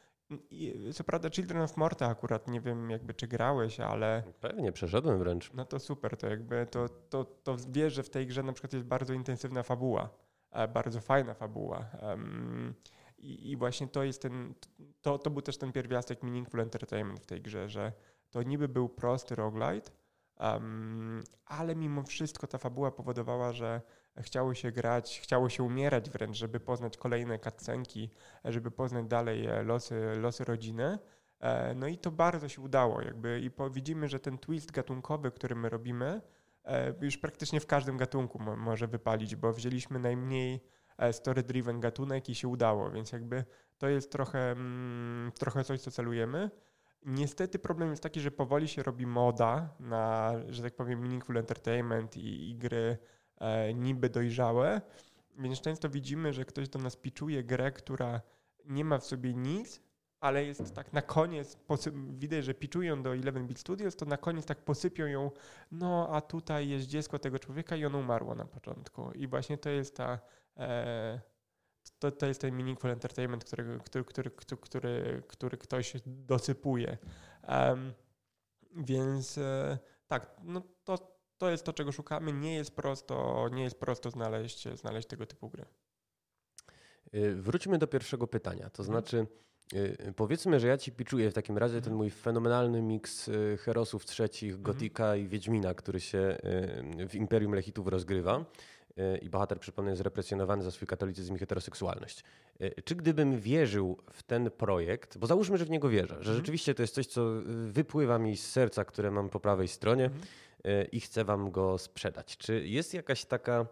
I, 0.51 0.91
co 0.95 1.05
prawda 1.05 1.31
Children 1.31 1.63
of 1.63 1.77
Morta 1.77 2.07
akurat 2.07 2.49
nie 2.49 2.61
wiem 2.61 2.91
jakby 2.91 3.15
czy 3.15 3.29
grałeś, 3.29 3.81
ale... 3.81 4.23
Pewnie, 4.41 4.73
przeszedłem 4.73 5.19
wręcz. 5.19 5.53
No 5.53 5.65
to 5.65 5.79
super, 5.79 6.17
to 6.17 6.27
jakby 6.27 6.67
to, 6.67 6.89
to, 6.89 7.25
to 7.25 7.57
wiesz, 7.69 7.95
że 7.95 8.03
w 8.03 8.11
tej 8.11 8.27
grze 8.27 8.43
na 8.43 8.53
przykład 8.53 8.73
jest 8.73 8.85
bardzo 8.85 9.13
intensywna 9.13 9.63
fabuła, 9.63 10.11
e, 10.51 10.69
bardzo 10.69 11.01
fajna 11.01 11.35
fabuła. 11.35 11.87
Um, 12.03 12.75
i, 13.19 13.51
I 13.51 13.57
właśnie 13.57 13.89
to 13.89 14.03
jest 14.03 14.23
ten, 14.23 14.55
to, 15.03 15.19
to 15.19 15.31
był 15.31 15.43
też 15.43 15.59
ten 15.59 15.73
pierwiastek 15.73 16.23
Meaningful 16.23 16.61
Entertainment 16.61 17.21
w 17.21 17.27
tej 17.27 17.41
grze, 17.41 17.69
że 17.69 17.93
to 18.31 18.43
niby 18.43 18.69
był 18.69 18.89
prosty 18.89 19.35
roguelite, 19.35 19.91
um, 20.41 21.23
ale 21.47 21.77
mimo 21.77 22.03
wszystko 22.03 22.47
ta 22.47 22.59
fabuła 22.59 22.91
powodowała, 22.91 23.53
że 23.53 23.81
chciało 24.23 24.55
się 24.55 24.73
grać, 24.73 25.21
chciało 25.21 25.49
się 25.49 25.63
umierać 25.63 26.11
wręcz, 26.11 26.37
żeby 26.37 26.61
poznać 26.61 26.97
kolejne 26.97 27.39
cutscenki, 27.39 28.11
żeby 28.45 28.71
poznać 28.71 29.07
dalej 29.07 29.47
e, 29.47 29.63
losy, 29.63 30.15
losy 30.17 30.45
rodziny. 30.45 30.99
E, 31.41 31.75
no 31.75 31.87
i 31.87 31.99
to 31.99 32.11
bardzo 32.11 32.49
się 32.49 32.63
udało, 32.63 33.01
jakby 33.01 33.41
i 33.41 33.51
widzimy, 33.73 34.09
że 34.09 34.21
ten 34.21 34.39
twist 34.39 34.71
gatunkowy, 34.71 35.31
który 35.31 35.55
my 35.55 35.69
robimy, 35.69 36.21
e, 36.65 36.95
już 37.01 37.19
praktycznie 37.19 37.61
w 37.61 37.67
każdym 37.67 37.97
gatunku 37.97 38.39
może 38.39 38.87
wypalić, 38.87 39.37
bo 39.37 39.53
wzięliśmy 39.53 39.99
najmniej 39.99 40.61
story-driven 41.13 41.81
gatunek 41.81 42.29
i 42.29 42.35
się 42.35 42.49
udało, 42.49 42.91
więc 42.91 43.13
jakby 43.13 43.45
to 43.79 43.89
jest 43.89 44.13
trochę, 44.13 44.51
mm, 44.51 45.33
trochę 45.39 45.65
coś, 45.65 45.81
co 45.81 45.91
celujemy. 45.91 46.51
Niestety 47.07 47.59
problem 47.59 47.91
jest 47.91 48.03
taki, 48.03 48.21
że 48.21 48.31
powoli 48.31 48.69
się 48.69 48.83
robi 48.83 49.07
moda 49.07 49.75
na, 49.81 50.33
że 50.49 50.63
tak 50.63 50.77
powiem, 50.77 51.01
meaningful 51.01 51.39
entertainment 51.39 52.17
i, 52.17 52.51
i 52.51 52.57
gry 52.57 52.99
e, 53.39 53.75
niby 53.75 54.11
dojrzałe, 54.11 54.81
więc 55.39 55.61
często 55.61 55.89
widzimy, 55.89 56.33
że 56.33 56.45
ktoś 56.45 56.69
do 56.69 56.79
nas 56.79 56.97
piczuje 56.97 57.45
grę, 57.45 57.73
która 57.73 58.21
nie 58.65 58.85
ma 58.85 58.99
w 58.99 59.05
sobie 59.05 59.35
nic, 59.35 59.83
ale 60.21 60.45
jest 60.45 60.75
tak 60.75 60.93
na 60.93 61.03
koniec, 61.03 61.59
widać, 61.95 62.45
że 62.45 62.55
piczują 62.55 63.03
do 63.03 63.11
11-bit 63.11 63.59
Studios, 63.59 63.97
to 63.97 64.07
na 64.07 64.17
koniec 64.17 64.47
tak 64.47 64.65
posypią 64.65 65.07
ją, 65.07 65.31
no 65.73 66.09
a 66.11 66.21
tutaj 66.21 66.69
jest 66.69 66.87
dziecko 66.87 67.19
tego 67.19 67.39
człowieka 67.39 67.77
i 67.77 67.85
ono 67.85 67.99
umarło 67.99 68.35
na 68.35 68.45
początku. 68.45 69.13
I 69.13 69.27
właśnie 69.27 69.59
to 69.59 69.71
jest 69.71 69.97
ta, 69.97 70.19
e, 70.57 71.21
to, 71.99 72.11
to 72.11 72.27
jest 72.27 72.41
ten 72.41 72.55
meaningful 72.55 72.91
entertainment, 72.91 73.45
który, 73.45 73.79
który, 73.85 74.05
który, 74.05 74.31
który, 74.57 75.23
który 75.29 75.57
ktoś 75.57 75.93
dosypuje. 76.07 76.99
Um, 77.49 77.93
więc 78.77 79.39
e, 79.39 79.79
tak, 80.07 80.37
no 80.45 80.63
to, 80.85 81.19
to 81.39 81.51
jest 81.51 81.65
to, 81.65 81.73
czego 81.73 81.93
szukamy. 81.93 82.33
Nie 82.33 82.55
jest 82.55 82.77
prosto, 82.77 83.49
nie 83.53 83.63
jest 83.63 83.81
prosto 83.81 84.11
znaleźć, 84.11 84.69
znaleźć 84.69 85.09
tego 85.09 85.27
typu 85.27 85.49
gry. 85.51 85.65
Y, 87.15 87.35
wróćmy 87.35 87.79
do 87.79 87.87
pierwszego 87.87 88.27
pytania. 88.27 88.71
To 88.71 88.83
mhm. 88.83 88.87
znaczy, 88.87 89.27
y, 90.09 90.13
powiedzmy, 90.17 90.61
że 90.61 90.67
ja 90.67 90.79
ci 90.79 90.93
piczuję 90.93 91.31
w 91.31 91.35
takim 91.35 91.59
razie 91.59 91.75
ten 91.75 91.93
mhm. 91.93 91.97
mój 91.97 92.11
fenomenalny 92.11 92.83
miks 92.83 93.29
y, 93.29 93.59
herosów 93.61 94.07
trzecich, 94.07 94.55
mhm. 94.55 94.63
Gotika 94.63 95.17
i 95.17 95.29
Wiedźmina, 95.29 95.75
który 95.75 96.01
się 96.01 96.39
w 97.09 97.15
Imperium 97.15 97.55
Lechitów 97.55 97.87
rozgrywa. 97.87 98.45
I 99.23 99.31
bohater, 99.31 99.61
przypomnę, 99.61 99.91
jest 99.91 100.03
represjonowany 100.03 100.63
za 100.63 100.71
swój 100.71 100.89
katolicyzm 100.89 101.35
i 101.35 101.39
heteroseksualność. 101.39 102.25
Czy 102.85 102.95
gdybym 102.95 103.41
wierzył 103.41 103.99
w 104.13 104.23
ten 104.23 104.51
projekt, 104.51 105.19
bo 105.19 105.27
załóżmy, 105.27 105.59
że 105.59 105.65
w 105.65 105.71
niego 105.71 105.89
wierzę, 105.89 106.09
że 106.09 106.19
mhm. 106.19 106.37
rzeczywiście 106.37 106.75
to 106.75 106.83
jest 106.83 106.95
coś, 106.95 107.07
co 107.07 107.31
wypływa 107.67 108.19
mi 108.19 108.37
z 108.37 108.51
serca, 108.51 108.85
które 108.85 109.11
mam 109.11 109.29
po 109.29 109.41
prawej 109.41 109.69
stronie 109.69 110.05
mhm. 110.05 110.25
i 110.93 111.01
chcę 111.01 111.25
wam 111.25 111.51
go 111.51 111.79
sprzedać. 111.79 112.37
Czy 112.37 112.69
jest 112.69 112.95
jakaś 112.95 113.25
taka, 113.25 113.67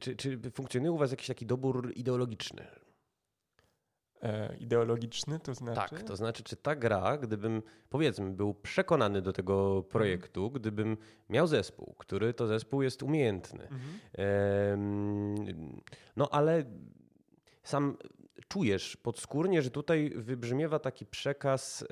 czy, 0.00 0.16
czy 0.16 0.38
funkcjonuje 0.54 0.92
u 0.92 0.98
was 0.98 1.10
jakiś 1.10 1.26
taki 1.26 1.46
dobór 1.46 1.92
ideologiczny? 1.96 2.66
E, 4.22 4.56
ideologiczny, 4.56 5.40
to 5.40 5.54
znaczy? 5.54 5.90
Tak, 5.90 6.02
to 6.02 6.16
znaczy, 6.16 6.42
czy 6.42 6.56
ta 6.56 6.76
gra, 6.76 7.18
gdybym 7.18 7.62
powiedzmy 7.90 8.30
był 8.30 8.54
przekonany 8.54 9.22
do 9.22 9.32
tego 9.32 9.82
projektu, 9.82 10.44
mhm. 10.44 10.60
gdybym 10.60 10.96
miał 11.28 11.46
zespół, 11.46 11.94
który 11.98 12.34
to 12.34 12.46
zespół 12.46 12.82
jest 12.82 13.02
umiejętny, 13.02 13.68
mhm. 13.68 15.80
no 16.16 16.28
ale 16.30 16.64
sam 17.62 17.96
czujesz 18.48 18.96
podskórnie, 18.96 19.62
że 19.62 19.70
tutaj 19.70 20.12
wybrzmiewa 20.16 20.78
taki 20.78 21.06
przekaz, 21.06 21.84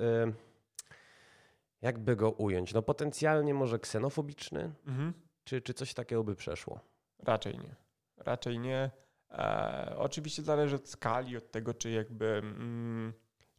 jakby 1.81 2.15
go 2.15 2.31
ująć, 2.31 2.73
no 2.73 2.81
potencjalnie 2.81 3.53
może 3.53 3.79
ksenofobiczny, 3.79 4.71
mhm. 4.87 5.13
czy, 5.43 5.61
czy 5.61 5.73
coś 5.73 5.93
takiego 5.93 6.23
by 6.23 6.35
przeszło? 6.35 6.79
Raczej 7.19 7.57
nie. 7.57 7.75
Raczej 8.17 8.59
nie. 8.59 8.91
E, 9.31 9.93
oczywiście 9.97 10.43
zależy 10.43 10.75
od 10.75 10.89
skali, 10.89 11.37
od 11.37 11.51
tego, 11.51 11.73
czy 11.73 11.91
jakby, 11.91 12.25
mm, 12.25 13.13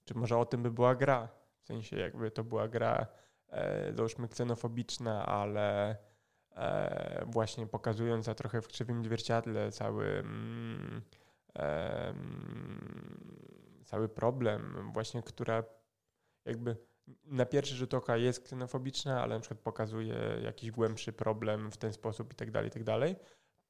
czy 0.05 0.14
może 0.14 0.39
o 0.39 0.45
tym 0.45 0.62
by 0.62 0.71
była 0.71 0.95
gra. 0.95 1.29
W 1.61 1.66
sensie 1.66 1.97
jakby 1.97 2.31
to 2.31 2.45
była 2.45 2.68
gra, 2.68 3.07
e, 3.49 3.93
załóżmy, 3.95 4.29
ksenofobiczna, 4.29 5.27
ale 5.27 5.97
e, 6.57 7.25
właśnie 7.27 7.66
pokazująca 7.66 8.35
trochę 8.35 8.62
w 8.62 8.68
krzywym 8.68 9.05
zwierciadle 9.05 9.73
cały, 9.73 10.07
mm, 10.07 11.03
e, 11.59 12.14
cały 13.85 14.09
problem, 14.09 14.91
właśnie, 14.93 15.23
która 15.23 15.64
jakby 16.45 16.77
na 17.25 17.47
pierwszy 17.47 17.75
rzut 17.75 17.95
oka 17.95 18.16
jest 18.16 18.45
ksenofobiczna, 18.45 19.23
ale 19.23 19.35
na 19.35 19.41
przykład 19.41 19.61
pokazuje 19.61 20.14
jakiś 20.43 20.71
głębszy 20.71 21.12
problem 21.12 21.71
w 21.71 21.77
ten 21.77 21.93
sposób 21.93 22.33
i 22.33 22.37
tak 22.37 22.51
dalej, 22.51 22.68
i 22.68 22.73
tak 22.73 22.85
dalej, 22.85 23.16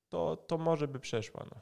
to, 0.09 0.37
to 0.37 0.59
może 0.59 0.89
by 0.89 1.01
przeszła. 1.01 1.47
No. 1.55 1.61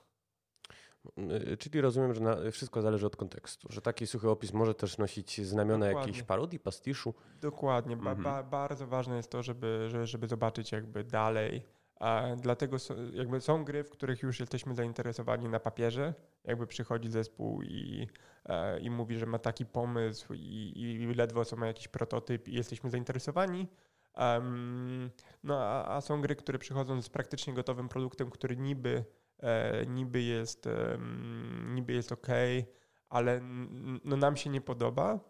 Y, 1.52 1.56
czyli 1.56 1.80
rozumiem, 1.80 2.14
że 2.14 2.20
na, 2.20 2.36
wszystko 2.50 2.82
zależy 2.82 3.06
od 3.06 3.16
kontekstu, 3.16 3.68
że 3.70 3.80
taki 3.80 4.06
suchy 4.06 4.30
opis 4.30 4.52
może 4.52 4.74
też 4.74 4.98
nosić 4.98 5.46
znamiona 5.46 5.86
Dokładnie. 5.86 6.08
jakiejś 6.08 6.26
parodii, 6.26 6.58
pastiszu. 6.58 7.14
Dokładnie. 7.40 7.96
Ba, 7.96 8.10
mhm. 8.10 8.22
ba, 8.22 8.42
bardzo 8.42 8.86
ważne 8.86 9.16
jest 9.16 9.30
to, 9.30 9.42
żeby, 9.42 9.88
żeby 10.04 10.28
zobaczyć 10.28 10.72
jakby 10.72 11.04
dalej. 11.04 11.62
A 12.00 12.22
dlatego 12.36 12.78
są, 12.78 12.94
jakby 13.12 13.40
są 13.40 13.64
gry, 13.64 13.84
w 13.84 13.90
których 13.90 14.22
już 14.22 14.40
jesteśmy 14.40 14.74
zainteresowani 14.74 15.48
na 15.48 15.60
papierze. 15.60 16.14
Jakby 16.44 16.66
przychodzi 16.66 17.10
zespół 17.10 17.62
i, 17.62 18.08
e, 18.46 18.80
i 18.80 18.90
mówi, 18.90 19.16
że 19.16 19.26
ma 19.26 19.38
taki 19.38 19.66
pomysł 19.66 20.34
i, 20.34 20.72
i 20.76 21.14
ledwo 21.14 21.44
co 21.44 21.56
ma 21.56 21.66
jakiś 21.66 21.88
prototyp 21.88 22.48
i 22.48 22.54
jesteśmy 22.54 22.90
zainteresowani. 22.90 23.68
Um, 24.16 25.10
no 25.44 25.58
a, 25.58 25.96
a 25.96 26.00
są 26.00 26.20
gry, 26.20 26.36
które 26.36 26.58
przychodzą 26.58 27.02
z 27.02 27.08
praktycznie 27.08 27.54
gotowym 27.54 27.88
produktem, 27.88 28.30
który 28.30 28.56
niby 28.56 29.04
niby 29.86 30.22
jest, 30.22 30.68
niby 31.66 31.92
jest 31.92 32.12
ok, 32.12 32.26
ale 33.08 33.40
no 34.04 34.16
nam 34.16 34.36
się 34.36 34.50
nie 34.50 34.60
podoba 34.60 35.20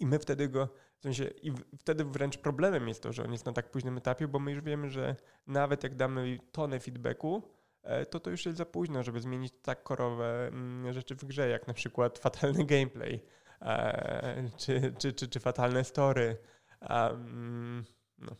i 0.00 0.06
my 0.06 0.18
wtedy 0.18 0.48
go, 0.48 0.68
w 0.98 1.02
sensie, 1.02 1.24
i 1.42 1.52
wtedy 1.78 2.04
wręcz 2.04 2.38
problemem 2.38 2.88
jest 2.88 3.02
to, 3.02 3.12
że 3.12 3.24
on 3.24 3.32
jest 3.32 3.46
na 3.46 3.52
tak 3.52 3.70
późnym 3.70 3.98
etapie, 3.98 4.28
bo 4.28 4.38
my 4.38 4.52
już 4.52 4.60
wiemy, 4.60 4.90
że 4.90 5.16
nawet 5.46 5.82
jak 5.82 5.94
damy 5.96 6.38
tonę 6.52 6.80
feedbacku, 6.80 7.42
e, 7.82 8.06
to 8.06 8.20
to 8.20 8.30
już 8.30 8.46
jest 8.46 8.58
za 8.58 8.66
późno, 8.66 9.02
żeby 9.02 9.20
zmienić 9.20 9.54
tak 9.62 9.82
korowe 9.82 10.48
mm, 10.48 10.92
rzeczy 10.92 11.14
w 11.14 11.24
grze, 11.24 11.48
jak 11.48 11.66
na 11.66 11.74
przykład 11.74 12.18
fatalny 12.18 12.64
gameplay, 12.64 13.24
e, 13.60 14.50
czy, 14.56 14.94
czy, 14.98 15.12
czy, 15.12 15.28
czy 15.28 15.40
fatalne 15.40 15.84
story. 15.84 16.36
no. 18.18 18.36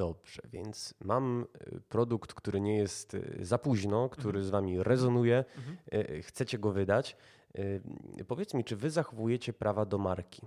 Dobrze, 0.00 0.42
więc 0.44 0.94
mam 1.04 1.46
y, 1.76 1.80
produkt, 1.80 2.34
który 2.34 2.60
nie 2.60 2.76
jest 2.76 3.14
y, 3.14 3.38
za 3.40 3.58
późno, 3.58 4.08
który 4.08 4.38
mhm. 4.38 4.44
z 4.44 4.50
wami 4.50 4.82
rezonuje, 4.82 5.44
mhm. 5.56 5.76
Y, 6.16 6.22
chcecie 6.22 6.58
go 6.58 6.72
wydać. 6.72 7.16
Powiedz 8.28 8.54
mi, 8.54 8.64
czy 8.64 8.76
wy 8.76 8.90
zachowujecie 8.90 9.52
prawa 9.52 9.84
do 9.84 9.98
marki? 9.98 10.42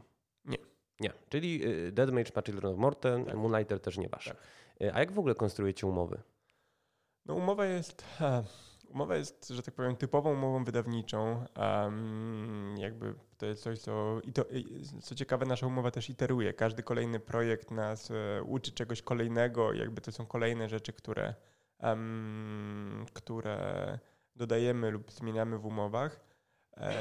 Nie. 0.46 0.58
Nie, 1.00 1.14
czyli 1.30 1.62
Dead 1.92 2.12
Mage 2.12 2.32
ma 2.36 2.42
Children 2.42 2.74
of 2.74 2.80
Morten, 2.80 3.26
tak. 3.26 3.36
Moonlighter 3.36 3.80
też 3.80 3.98
nie 3.98 4.10
wasz. 4.10 4.26
Tak. 4.26 4.38
A 4.94 5.00
jak 5.00 5.12
w 5.12 5.20
ogóle 5.20 5.36
konstruujecie 5.36 5.88
umowy? 5.88 6.22
No 7.26 7.36
umowa 7.36 7.66
jest, 7.66 8.06
Umowa 8.94 9.16
jest, 9.16 9.50
że 9.50 9.64
tak 9.64 9.76
powiem, 9.76 9.96
typową 9.96 10.34
umową 10.34 10.64
wydawniczą. 10.64 11.46
Um, 11.58 12.76
jakby 12.78 13.16
to 13.38 13.46
jest 13.46 13.64
coś, 13.64 13.80
co, 13.80 14.22
i 14.24 14.34
to, 14.34 14.46
co 15.02 15.16
ciekawe, 15.16 15.46
nasza 15.46 15.68
umowa 15.68 15.92
też 15.92 16.10
iteruje. 16.10 16.54
Każdy 16.54 16.84
kolejny 16.84 17.20
projekt 17.20 17.72
nas 17.72 18.12
e, 18.12 18.44
uczy 18.44 18.72
czegoś 18.72 19.02
kolejnego. 19.02 19.74
Jakby 19.74 20.02
to 20.02 20.12
są 20.12 20.26
kolejne 20.26 20.70
rzeczy, 20.70 20.94
które, 20.94 21.34
um, 21.80 23.06
które 23.14 24.00
dodajemy 24.36 24.92
lub 24.92 25.12
zmieniamy 25.12 25.58
w 25.58 25.66
umowach. 25.66 26.20
E, 26.78 26.94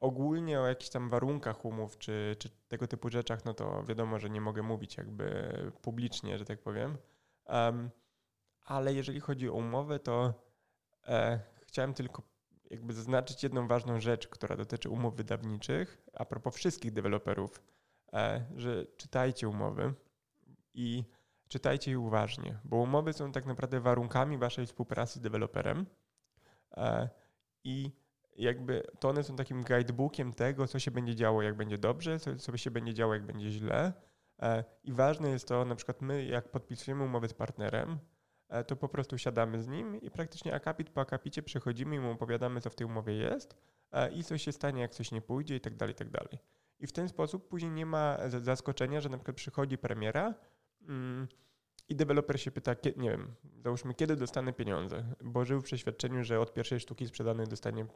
ogólnie 0.00 0.60
o 0.60 0.66
jakichś 0.66 0.90
tam 0.90 1.08
warunkach 1.08 1.64
umów 1.64 1.98
czy, 1.98 2.36
czy 2.38 2.48
tego 2.68 2.86
typu 2.86 3.08
rzeczach, 3.08 3.44
no 3.44 3.54
to 3.54 3.82
wiadomo, 3.82 4.18
że 4.18 4.30
nie 4.30 4.40
mogę 4.40 4.62
mówić 4.62 4.96
jakby 4.96 5.52
publicznie, 5.82 6.38
że 6.38 6.44
tak 6.44 6.58
powiem. 6.58 6.96
Um, 7.46 7.90
ale 8.64 8.94
jeżeli 8.94 9.20
chodzi 9.20 9.48
o 9.48 9.52
umowę, 9.52 9.98
to 9.98 10.47
chciałem 11.66 11.94
tylko 11.94 12.22
jakby 12.70 12.92
zaznaczyć 12.92 13.42
jedną 13.42 13.68
ważną 13.68 14.00
rzecz, 14.00 14.28
która 14.28 14.56
dotyczy 14.56 14.90
umów 14.90 15.16
wydawniczych, 15.16 16.02
a 16.14 16.24
propos 16.24 16.54
wszystkich 16.54 16.92
deweloperów, 16.92 17.62
e, 18.12 18.44
że 18.56 18.86
czytajcie 18.96 19.48
umowy 19.48 19.94
i 20.74 21.04
czytajcie 21.48 21.90
je 21.90 21.98
uważnie, 21.98 22.58
bo 22.64 22.76
umowy 22.76 23.12
są 23.12 23.32
tak 23.32 23.46
naprawdę 23.46 23.80
warunkami 23.80 24.38
waszej 24.38 24.66
współpracy 24.66 25.18
z 25.18 25.22
deweloperem 25.22 25.86
e, 26.76 27.08
i 27.64 27.92
jakby 28.36 28.82
to 29.00 29.08
one 29.08 29.24
są 29.24 29.36
takim 29.36 29.62
guidebookiem 29.62 30.32
tego, 30.32 30.66
co 30.66 30.78
się 30.78 30.90
będzie 30.90 31.14
działo, 31.14 31.42
jak 31.42 31.56
będzie 31.56 31.78
dobrze, 31.78 32.20
co, 32.20 32.36
co 32.36 32.56
się 32.56 32.70
będzie 32.70 32.94
działo, 32.94 33.14
jak 33.14 33.26
będzie 33.26 33.50
źle. 33.50 33.92
I 34.84 34.92
ważne 34.92 35.30
jest 35.30 35.48
to, 35.48 35.64
na 35.64 35.74
przykład 35.74 36.02
my, 36.02 36.24
jak 36.24 36.50
podpisujemy 36.50 37.04
umowę 37.04 37.28
z 37.28 37.34
partnerem, 37.34 37.98
E, 37.98 38.17
to 38.66 38.76
po 38.76 38.88
prostu 38.88 39.18
siadamy 39.18 39.62
z 39.62 39.68
nim 39.68 40.00
i 40.00 40.10
praktycznie 40.10 40.54
akapit 40.54 40.90
po 40.90 41.00
akapicie 41.00 41.42
przechodzimy 41.42 41.96
i 41.96 42.00
mu 42.00 42.10
opowiadamy, 42.10 42.60
co 42.60 42.70
w 42.70 42.74
tej 42.74 42.86
umowie 42.86 43.14
jest 43.14 43.56
e, 43.92 44.12
i 44.12 44.24
co 44.24 44.38
się 44.38 44.52
stanie, 44.52 44.82
jak 44.82 44.94
coś 44.94 45.12
nie 45.12 45.20
pójdzie 45.20 45.56
i 45.56 45.60
tak 45.60 45.76
dalej, 45.76 45.94
tak 45.94 46.10
dalej. 46.10 46.38
I 46.80 46.86
w 46.86 46.92
ten 46.92 47.08
sposób 47.08 47.48
później 47.48 47.70
nie 47.70 47.86
ma 47.86 48.18
zaskoczenia, 48.40 49.00
że 49.00 49.08
na 49.08 49.16
przykład 49.16 49.36
przychodzi 49.36 49.78
premiera 49.78 50.34
mm, 50.88 51.28
i 51.88 51.96
deweloper 51.96 52.40
się 52.40 52.50
pyta, 52.50 52.74
nie 52.96 53.10
wiem, 53.10 53.34
załóżmy, 53.64 53.94
kiedy 53.94 54.16
dostanę 54.16 54.52
pieniądze, 54.52 55.04
bo 55.20 55.44
żył 55.44 55.60
w 55.60 55.64
przeświadczeniu, 55.64 56.24
że 56.24 56.40
od 56.40 56.54
pierwszej 56.54 56.80
sztuki 56.80 57.06
sprzedanej 57.06 57.46
dostanie, 57.46 57.86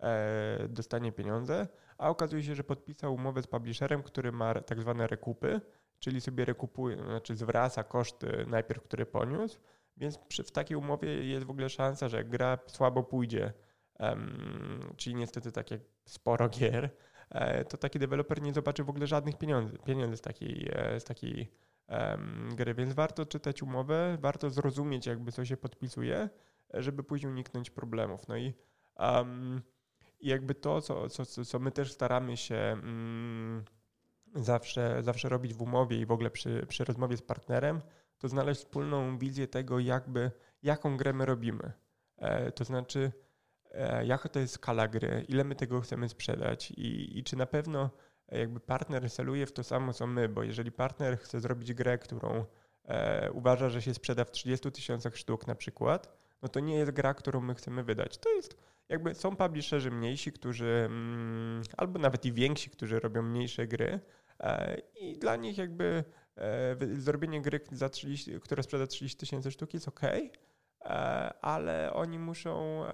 e, 0.00 0.68
dostanie 0.68 1.12
pieniądze, 1.12 1.68
a 1.98 2.08
okazuje 2.08 2.42
się, 2.42 2.54
że 2.54 2.64
podpisał 2.64 3.14
umowę 3.14 3.42
z 3.42 3.46
publisherem, 3.46 4.02
który 4.02 4.32
ma 4.32 4.54
tak 4.54 4.80
zwane 4.80 5.06
rekupy, 5.06 5.60
czyli 5.98 6.20
sobie 6.20 6.44
rekupuje, 6.44 6.96
znaczy 6.96 7.36
zwraca 7.36 7.84
koszty 7.84 8.44
najpierw, 8.46 8.82
które 8.82 9.06
poniósł, 9.06 9.58
więc 9.96 10.18
przy, 10.18 10.44
w 10.44 10.50
takiej 10.50 10.76
umowie 10.76 11.24
jest 11.24 11.46
w 11.46 11.50
ogóle 11.50 11.68
szansa, 11.68 12.08
że 12.08 12.24
gra 12.24 12.58
słabo 12.66 13.02
pójdzie, 13.02 13.52
um, 13.98 14.94
czyli 14.96 15.16
niestety 15.16 15.52
tak 15.52 15.70
jak 15.70 15.80
sporo 16.04 16.48
gier, 16.48 16.90
e, 17.30 17.64
to 17.64 17.76
taki 17.76 17.98
deweloper 17.98 18.42
nie 18.42 18.52
zobaczy 18.52 18.84
w 18.84 18.90
ogóle 18.90 19.06
żadnych 19.06 19.38
pieniędzy, 19.38 19.78
pieniędzy 19.78 20.16
z 20.16 20.20
takiej, 20.20 20.70
e, 20.72 21.00
z 21.00 21.04
takiej 21.04 21.52
um, 21.88 22.48
gry, 22.56 22.74
więc 22.74 22.92
warto 22.92 23.26
czytać 23.26 23.62
umowę, 23.62 24.18
warto 24.20 24.50
zrozumieć 24.50 25.06
jakby 25.06 25.32
co 25.32 25.44
się 25.44 25.56
podpisuje, 25.56 26.28
żeby 26.74 27.04
później 27.04 27.32
uniknąć 27.32 27.70
problemów. 27.70 28.28
No 28.28 28.36
i 28.36 28.54
um, 28.96 29.62
jakby 30.20 30.54
to, 30.54 30.80
co, 30.80 31.08
co, 31.08 31.44
co 31.44 31.58
my 31.58 31.72
też 31.72 31.92
staramy 31.92 32.36
się 32.36 32.76
um, 32.82 33.64
zawsze, 34.34 35.02
zawsze 35.02 35.28
robić 35.28 35.54
w 35.54 35.62
umowie 35.62 36.00
i 36.00 36.06
w 36.06 36.12
ogóle 36.12 36.30
przy, 36.30 36.66
przy 36.68 36.84
rozmowie 36.84 37.16
z 37.16 37.22
partnerem, 37.22 37.80
to 38.18 38.28
znaleźć 38.28 38.60
wspólną 38.60 39.18
wizję 39.18 39.48
tego, 39.48 39.78
jakby, 39.78 40.30
jaką 40.62 40.96
grę 40.96 41.12
my 41.12 41.26
robimy. 41.26 41.72
E, 42.16 42.52
to 42.52 42.64
znaczy, 42.64 43.12
e, 43.70 44.06
jaka 44.06 44.28
to 44.28 44.38
jest 44.38 44.54
skala 44.54 44.88
gry, 44.88 45.24
ile 45.28 45.44
my 45.44 45.54
tego 45.54 45.80
chcemy 45.80 46.08
sprzedać 46.08 46.70
i, 46.70 47.18
i 47.18 47.24
czy 47.24 47.36
na 47.36 47.46
pewno 47.46 47.90
jakby 48.28 48.60
partner 48.60 49.10
celuje 49.10 49.46
w 49.46 49.52
to 49.52 49.64
samo, 49.64 49.92
co 49.92 50.06
my, 50.06 50.28
bo 50.28 50.42
jeżeli 50.42 50.72
partner 50.72 51.18
chce 51.18 51.40
zrobić 51.40 51.74
grę, 51.74 51.98
którą 51.98 52.44
e, 52.84 53.32
uważa, 53.32 53.68
że 53.68 53.82
się 53.82 53.94
sprzeda 53.94 54.24
w 54.24 54.30
30 54.30 54.72
tysiącach 54.72 55.16
sztuk 55.16 55.46
na 55.46 55.54
przykład, 55.54 56.18
no 56.42 56.48
to 56.48 56.60
nie 56.60 56.74
jest 56.74 56.90
gra, 56.90 57.14
którą 57.14 57.40
my 57.40 57.54
chcemy 57.54 57.84
wydać. 57.84 58.18
To 58.18 58.34
jest 58.34 58.56
jakby 58.88 59.14
są 59.14 59.36
publisherzy 59.36 59.90
mniejsi, 59.90 60.32
którzy 60.32 60.82
mm, 60.86 61.62
albo 61.76 61.98
nawet 61.98 62.24
i 62.24 62.32
więksi, 62.32 62.70
którzy 62.70 63.00
robią 63.00 63.22
mniejsze 63.22 63.66
gry 63.66 63.86
e, 63.86 64.00
i 65.00 65.18
dla 65.18 65.36
nich 65.36 65.58
jakby 65.58 66.04
e, 66.36 66.76
zrobienie 66.96 67.42
gry, 67.42 67.60
za 67.72 67.88
30, 67.88 68.40
która 68.40 68.62
sprzeda 68.62 68.86
30 68.86 69.18
tysięcy 69.18 69.50
sztuk 69.50 69.74
jest 69.74 69.88
ok, 69.88 70.00
ale 71.40 71.92
oni 71.92 72.18
muszą 72.18 72.84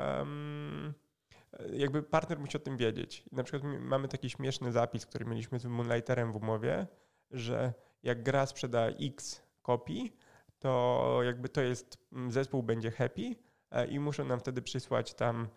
jakby 1.72 2.03
partner 2.03 2.38
musi 2.38 2.57
o 2.57 2.61
tym 2.61 2.76
wiedzieć. 2.76 3.24
Na 3.32 3.42
przykład 3.42 3.72
mamy 3.80 4.09
taki 4.09 4.30
śmieszny 4.30 4.72
zapis, 4.72 5.07
który 5.07 5.24
mieliśmy 5.24 5.59
z 5.59 5.64
Moonlighterem 5.64 6.32
w 6.32 6.36
umowie, 6.36 6.86
że 7.30 7.72
jak 8.03 8.22
gra 8.22 8.47
sprzeda 8.47 8.86
x 8.86 9.42
kopii, 9.62 10.16
to 10.59 11.20
jakby 11.24 11.49
to 11.49 11.61
jest, 11.61 11.99
zespół 12.28 12.62
będzie 12.62 12.90
happy 12.90 13.34
e, 13.70 13.86
i 13.86 14.01
muszą 14.01 14.24
nam 14.24 14.40
wtedy 14.40 14.62
przysłać 14.62 15.14
tam 15.14 15.49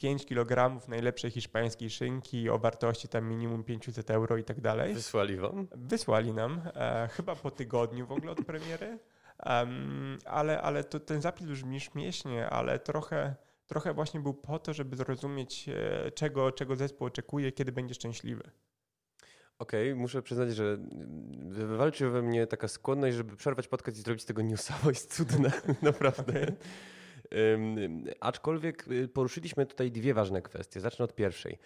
5 0.00 0.26
kg 0.26 0.80
najlepszej 0.88 1.30
hiszpańskiej 1.30 1.90
szynki 1.90 2.50
o 2.50 2.58
wartości 2.58 3.08
tam 3.08 3.28
minimum 3.28 3.64
500 3.64 4.10
euro 4.10 4.36
i 4.36 4.44
tak 4.44 4.60
dalej. 4.60 4.94
Wysłali 4.94 5.36
wam? 5.36 5.68
Wysłali 5.76 6.32
nam, 6.32 6.62
e, 6.74 7.08
chyba 7.12 7.36
po 7.36 7.50
tygodniu 7.50 8.06
w 8.06 8.12
ogóle 8.12 8.32
od 8.32 8.44
premiery, 8.44 8.98
um, 9.46 10.18
ale, 10.24 10.62
ale 10.62 10.84
to, 10.84 11.00
ten 11.00 11.20
zapis 11.20 11.48
już 11.48 11.62
brzmi 11.62 11.80
śmiesznie, 11.80 12.50
ale 12.50 12.78
trochę, 12.78 13.34
trochę 13.66 13.94
właśnie 13.94 14.20
był 14.20 14.34
po 14.34 14.58
to, 14.58 14.72
żeby 14.72 14.96
zrozumieć, 14.96 15.68
e, 15.68 16.10
czego, 16.10 16.52
czego 16.52 16.76
zespół 16.76 17.06
oczekuje, 17.06 17.52
kiedy 17.52 17.72
będzie 17.72 17.94
szczęśliwy. 17.94 18.50
Okej, 19.58 19.92
okay, 19.92 20.02
muszę 20.02 20.22
przyznać, 20.22 20.54
że 20.54 20.78
wywalczy 21.48 22.10
we 22.10 22.22
mnie 22.22 22.46
taka 22.46 22.68
skłonność, 22.68 23.16
żeby 23.16 23.36
przerwać 23.36 23.68
podcast 23.68 23.98
i 23.98 24.00
zrobić 24.00 24.22
z 24.22 24.26
tego 24.26 24.42
newsa, 24.42 24.74
bo 24.84 24.90
jest 24.90 25.16
cudne, 25.16 25.52
naprawdę. 25.82 26.46
Aczkolwiek 28.20 28.88
y, 28.88 29.08
poruszyliśmy 29.08 29.66
tutaj 29.66 29.90
dwie 29.90 30.14
ważne 30.14 30.42
kwestie. 30.42 30.80
Zacznę 30.80 31.04
od 31.04 31.14
pierwszej. 31.14 31.58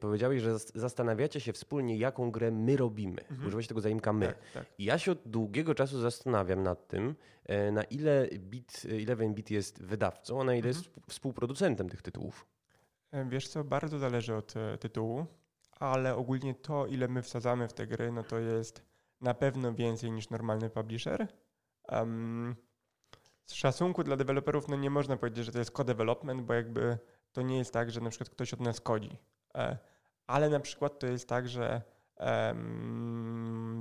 Powiedziałeś, 0.00 0.42
że 0.42 0.58
zastanawiacie 0.58 1.40
się 1.40 1.52
wspólnie, 1.52 1.96
jaką 1.96 2.30
grę 2.30 2.50
my 2.50 2.76
robimy. 2.76 3.22
Mhm. 3.22 3.48
Użyłeś 3.48 3.66
tego 3.66 3.80
zaimka 3.80 4.12
my. 4.12 4.26
Tak, 4.26 4.36
tak. 4.54 4.66
I 4.78 4.84
ja 4.84 4.98
się 4.98 5.12
od 5.12 5.18
długiego 5.26 5.74
czasu 5.74 6.00
zastanawiam 6.00 6.62
nad 6.62 6.88
tym, 6.88 7.14
e, 7.46 7.72
na 7.72 7.82
ile 7.82 8.28
Bit, 8.38 8.82
Eleven 9.02 9.34
Bit 9.34 9.50
jest 9.50 9.82
wydawcą, 9.82 10.40
a 10.40 10.44
na 10.44 10.54
ile 10.54 10.68
mhm. 10.68 10.84
jest 10.84 11.08
współproducentem 11.08 11.88
tych 11.88 12.02
tytułów. 12.02 12.46
Wiesz 13.28 13.48
co, 13.48 13.64
bardzo 13.64 13.98
zależy 13.98 14.34
od 14.34 14.56
e, 14.56 14.78
tytułu 14.78 15.26
ale 15.80 16.16
ogólnie 16.16 16.54
to, 16.54 16.86
ile 16.86 17.08
my 17.08 17.22
wsadzamy 17.22 17.68
w 17.68 17.72
te 17.72 17.86
gry, 17.86 18.12
no 18.12 18.22
to 18.22 18.38
jest 18.38 18.82
na 19.20 19.34
pewno 19.34 19.74
więcej 19.74 20.10
niż 20.10 20.30
normalny 20.30 20.70
publisher. 20.70 21.28
Um, 21.88 22.56
z 23.46 23.54
szacunku 23.54 24.04
dla 24.04 24.16
deweloperów, 24.16 24.68
no 24.68 24.76
nie 24.76 24.90
można 24.90 25.16
powiedzieć, 25.16 25.44
że 25.44 25.52
to 25.52 25.58
jest 25.58 25.76
co-development, 25.76 26.42
bo 26.42 26.54
jakby 26.54 26.98
to 27.32 27.42
nie 27.42 27.58
jest 27.58 27.72
tak, 27.72 27.90
że 27.90 28.00
na 28.00 28.10
przykład 28.10 28.30
ktoś 28.30 28.54
od 28.54 28.60
nas 28.60 28.80
kodzi. 28.80 29.18
E, 29.54 29.78
ale 30.26 30.48
na 30.48 30.60
przykład 30.60 30.98
to 30.98 31.06
jest 31.06 31.28
tak, 31.28 31.48
że 31.48 31.82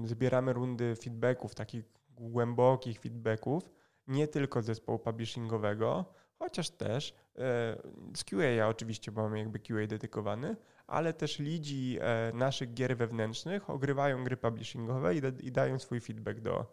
zbieramy 0.04 0.54
rundy 0.54 0.96
feedbacków, 0.96 1.56
takich 1.56 1.84
głębokich 2.10 3.00
feedbacków, 3.00 3.64
nie 4.08 4.28
tylko 4.28 4.62
z 4.62 4.66
zespołu 4.66 5.00
publishingowego, 5.00 6.06
chociaż 6.40 6.70
też 6.70 7.14
e, 7.36 7.78
z 8.16 8.24
QA 8.24 8.68
oczywiście, 8.68 9.12
bo 9.12 9.22
mamy 9.22 9.40
jakby 9.40 9.60
QA 9.60 9.88
dedykowany, 9.88 10.56
ale 10.88 11.14
też 11.14 11.40
lidzi 11.40 11.98
e, 12.02 12.32
naszych 12.34 12.74
gier 12.74 12.98
wewnętrznych 12.98 13.70
ogrywają 13.70 14.24
gry 14.24 14.38
publishingowe 14.38 15.16
i, 15.16 15.52
dają 15.52 15.80
swój 15.80 16.02
feedback 16.02 16.40
do, 16.40 16.72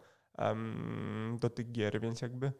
do 1.39 1.49
tych 1.49 1.71
gier, 1.71 2.01
więc 2.01 2.21
jakby 2.21 2.51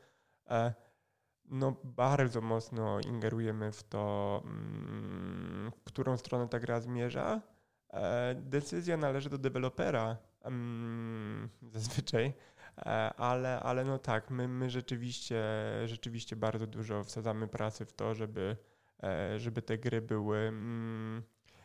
no 1.46 1.76
bardzo 1.84 2.42
mocno 2.42 3.00
ingerujemy 3.00 3.72
w 3.72 3.84
to, 3.84 4.42
um, 4.46 5.72
w 5.76 5.84
którą 5.84 6.18
stronę 6.18 6.48
ta 6.48 6.60
gra 6.60 6.80
zmierza. 6.80 7.42
E, 7.94 8.36
decyzja 8.36 8.98
należy 8.98 9.30
do 9.30 9.38
dewelopera 9.38 10.18
um, 10.46 11.50
zazwyczaj, 11.74 12.34
ale, 13.18 13.60
ale 13.60 13.86
no 13.86 14.00
tak, 14.00 14.30
my, 14.30 14.48
my 14.48 14.70
rzeczywiście, 14.70 15.44
rzeczywiście 15.86 16.36
bardzo 16.36 16.68
dużo 16.68 17.04
wsadzamy 17.04 17.48
pracy 17.48 17.86
w 17.86 17.94
to, 17.94 18.16
żeby, 18.16 18.58
żeby 19.38 19.62
te 19.62 19.78
gry 19.78 20.02
były 20.02 20.38
mm, 20.38 21.24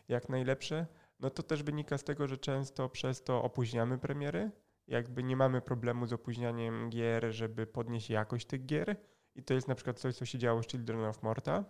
jak 0.09 0.29
najlepsze, 0.29 0.87
no 1.21 1.31
to 1.31 1.43
też 1.43 1.63
wynika 1.63 1.99
z 1.99 2.05
tego, 2.05 2.29
że 2.29 2.39
często 2.39 2.89
przez 2.89 3.23
to 3.23 3.43
opóźniamy 3.43 3.99
premiery. 3.99 4.51
Jakby 4.89 5.23
nie 5.23 5.37
mamy 5.37 5.61
problemu 5.61 6.07
z 6.07 6.13
opóźnianiem 6.13 6.91
gier, 6.91 7.33
żeby 7.33 7.67
podnieść 7.67 8.11
jakość 8.11 8.47
tych 8.47 8.67
gier. 8.67 8.97
I 9.35 9.43
to 9.43 9.55
jest 9.55 9.69
na 9.69 9.75
przykład 9.75 9.99
coś, 9.99 10.17
co 10.17 10.25
się 10.25 10.39
działo 10.39 10.63
z 10.63 10.67
Children 10.67 11.05
of 11.05 11.23
Morta. 11.23 11.65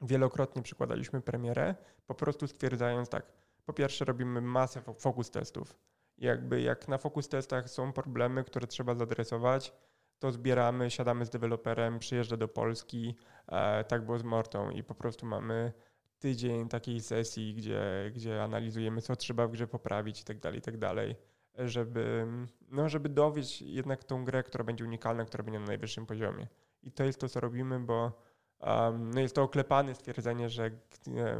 Wielokrotnie 0.00 0.62
przykładaliśmy 0.62 1.20
premierę, 1.20 1.74
po 2.06 2.14
prostu 2.14 2.46
stwierdzając 2.46 3.08
tak, 3.08 3.32
po 3.64 3.72
pierwsze 3.72 4.04
robimy 4.04 4.40
masę 4.40 4.82
fokus 4.98 5.30
testów. 5.30 5.76
Jakby 6.18 6.60
jak 6.60 6.88
na 6.88 6.98
fokus 6.98 7.28
testach 7.28 7.70
są 7.70 7.92
problemy, 7.92 8.44
które 8.44 8.66
trzeba 8.66 8.94
zadresować, 8.94 9.72
to 10.18 10.32
zbieramy, 10.32 10.90
siadamy 10.90 11.26
z 11.26 11.30
deweloperem, 11.30 11.98
przyjeżdża 11.98 12.36
do 12.36 12.48
Polski, 12.48 13.14
e, 13.48 13.84
tak 13.84 14.04
było 14.04 14.18
z 14.18 14.22
Mortą 14.22 14.70
i 14.70 14.82
po 14.82 14.94
prostu 14.94 15.26
mamy 15.26 15.72
tydzień 16.18 16.68
takiej 16.68 17.00
sesji, 17.00 17.54
gdzie, 17.54 18.10
gdzie 18.14 18.42
analizujemy, 18.42 19.02
co 19.02 19.16
trzeba 19.16 19.46
w 19.46 19.50
grze 19.50 19.66
poprawić 19.66 20.20
i 20.20 20.24
tak 20.24 20.38
dalej, 20.38 20.58
i 20.58 20.62
tak 20.62 20.76
dalej, 20.78 21.16
żeby, 21.58 22.26
no, 22.68 22.88
żeby 22.88 23.08
dowieść 23.08 23.62
jednak 23.62 24.04
tą 24.04 24.24
grę, 24.24 24.42
która 24.42 24.64
będzie 24.64 24.84
unikalna, 24.84 25.24
która 25.24 25.44
będzie 25.44 25.60
na 25.60 25.66
najwyższym 25.66 26.06
poziomie. 26.06 26.48
I 26.82 26.92
to 26.92 27.04
jest 27.04 27.20
to, 27.20 27.28
co 27.28 27.40
robimy, 27.40 27.80
bo 27.80 28.22
um, 28.60 29.10
no 29.10 29.20
jest 29.20 29.34
to 29.34 29.42
oklepane 29.42 29.94
stwierdzenie, 29.94 30.48
że 30.48 30.70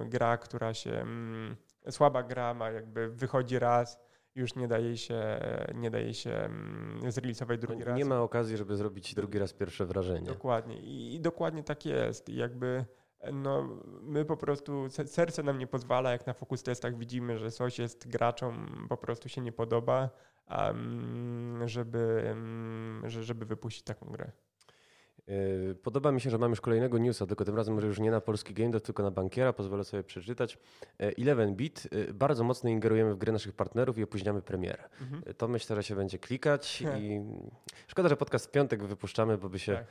gra, 0.06 0.36
która 0.36 0.74
się, 0.74 0.92
um, 0.92 1.56
słaba 1.90 2.22
gra 2.22 2.54
ma 2.54 2.70
jakby 2.70 3.08
wychodzi 3.08 3.58
raz, 3.58 3.98
już 4.34 4.54
nie 4.54 4.68
daje 4.68 4.96
się, 4.96 5.40
nie 5.74 5.90
daje 5.90 6.14
się 6.14 6.30
um, 6.42 7.00
zrealizować 7.08 7.60
drugi 7.60 7.80
no, 7.80 7.86
raz. 7.86 7.98
Nie 7.98 8.04
ma 8.04 8.20
okazji, 8.20 8.56
żeby 8.56 8.76
zrobić 8.76 9.14
drugi 9.14 9.38
raz 9.38 9.52
pierwsze 9.52 9.86
wrażenie. 9.86 10.26
Dokładnie. 10.26 10.78
I, 10.78 11.14
i 11.14 11.20
dokładnie 11.20 11.62
tak 11.62 11.86
jest. 11.86 12.28
I 12.28 12.36
jakby 12.36 12.84
no, 13.32 13.68
my 14.02 14.24
po 14.24 14.36
prostu, 14.36 14.88
serce 15.06 15.42
nam 15.42 15.58
nie 15.58 15.66
pozwala, 15.66 16.12
jak 16.12 16.26
na 16.26 16.32
fokus 16.32 16.62
testach 16.62 16.98
widzimy, 16.98 17.38
że 17.38 17.50
coś 17.50 17.78
jest 17.78 18.08
graczom, 18.08 18.86
po 18.88 18.96
prostu 18.96 19.28
się 19.28 19.40
nie 19.40 19.52
podoba, 19.52 20.10
żeby, 21.64 22.34
żeby 23.06 23.46
wypuścić 23.46 23.84
taką 23.84 24.06
grę. 24.06 24.32
Yy, 25.28 25.74
podoba 25.82 26.12
mi 26.12 26.20
się, 26.20 26.30
że 26.30 26.38
mamy 26.38 26.52
już 26.52 26.60
kolejnego 26.60 26.98
newsa, 26.98 27.26
tylko 27.26 27.44
tym 27.44 27.56
razem 27.56 27.74
może 27.74 27.86
już 27.86 27.98
nie 27.98 28.10
na 28.10 28.20
polski 28.20 28.54
game, 28.54 28.80
tylko 28.80 29.02
na 29.02 29.10
bankiera. 29.10 29.52
Pozwolę 29.52 29.84
sobie 29.84 30.02
przeczytać. 30.02 30.58
Yy, 30.98 31.14
Eleven 31.18 31.54
Bit. 31.54 31.88
Yy, 31.92 32.14
bardzo 32.14 32.44
mocno 32.44 32.70
ingerujemy 32.70 33.14
w 33.14 33.18
grę 33.18 33.32
naszych 33.32 33.52
partnerów 33.52 33.98
i 33.98 34.02
opóźniamy 34.02 34.42
premierę. 34.42 34.88
Mhm. 35.00 35.22
To 35.34 35.48
myślę, 35.48 35.76
że 35.76 35.82
się 35.82 35.96
będzie 35.96 36.18
klikać 36.18 36.82
i 36.98 37.20
szkoda, 37.86 38.08
że 38.08 38.16
podcast 38.16 38.46
w 38.46 38.50
piątek 38.50 38.84
wypuszczamy, 38.84 39.38
bo 39.38 39.48
by 39.48 39.58
się 39.58 39.74
tak. 39.74 39.86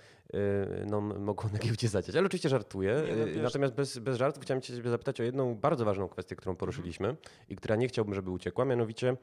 no, 0.86 1.02
mogło 1.02 1.50
na 1.54 1.60
giełdzie 1.60 1.88
zadziać. 1.88 2.16
Ale 2.16 2.26
oczywiście 2.26 2.50
żartuję. 2.50 3.04
Nie, 3.08 3.36
no, 3.36 3.44
Natomiast 3.44 3.74
bez, 3.74 3.98
bez 3.98 4.18
żartów 4.18 4.44
chciałem 4.44 4.62
cię 4.62 4.90
zapytać 4.90 5.22
o 5.22 5.24
jedną 5.24 5.56
bardzo 5.56 5.86
ważną 5.86 6.08
kwestię, 6.08 6.36
którą 6.36 6.56
poruszyliśmy 6.56 7.08
mhm. 7.08 7.28
i 7.50 7.56
która 7.56 7.76
nie 7.76 7.88
chciałbym, 7.88 8.14
żeby 8.14 8.32
uciekła, 8.32 8.66
mianowicie 8.66 9.18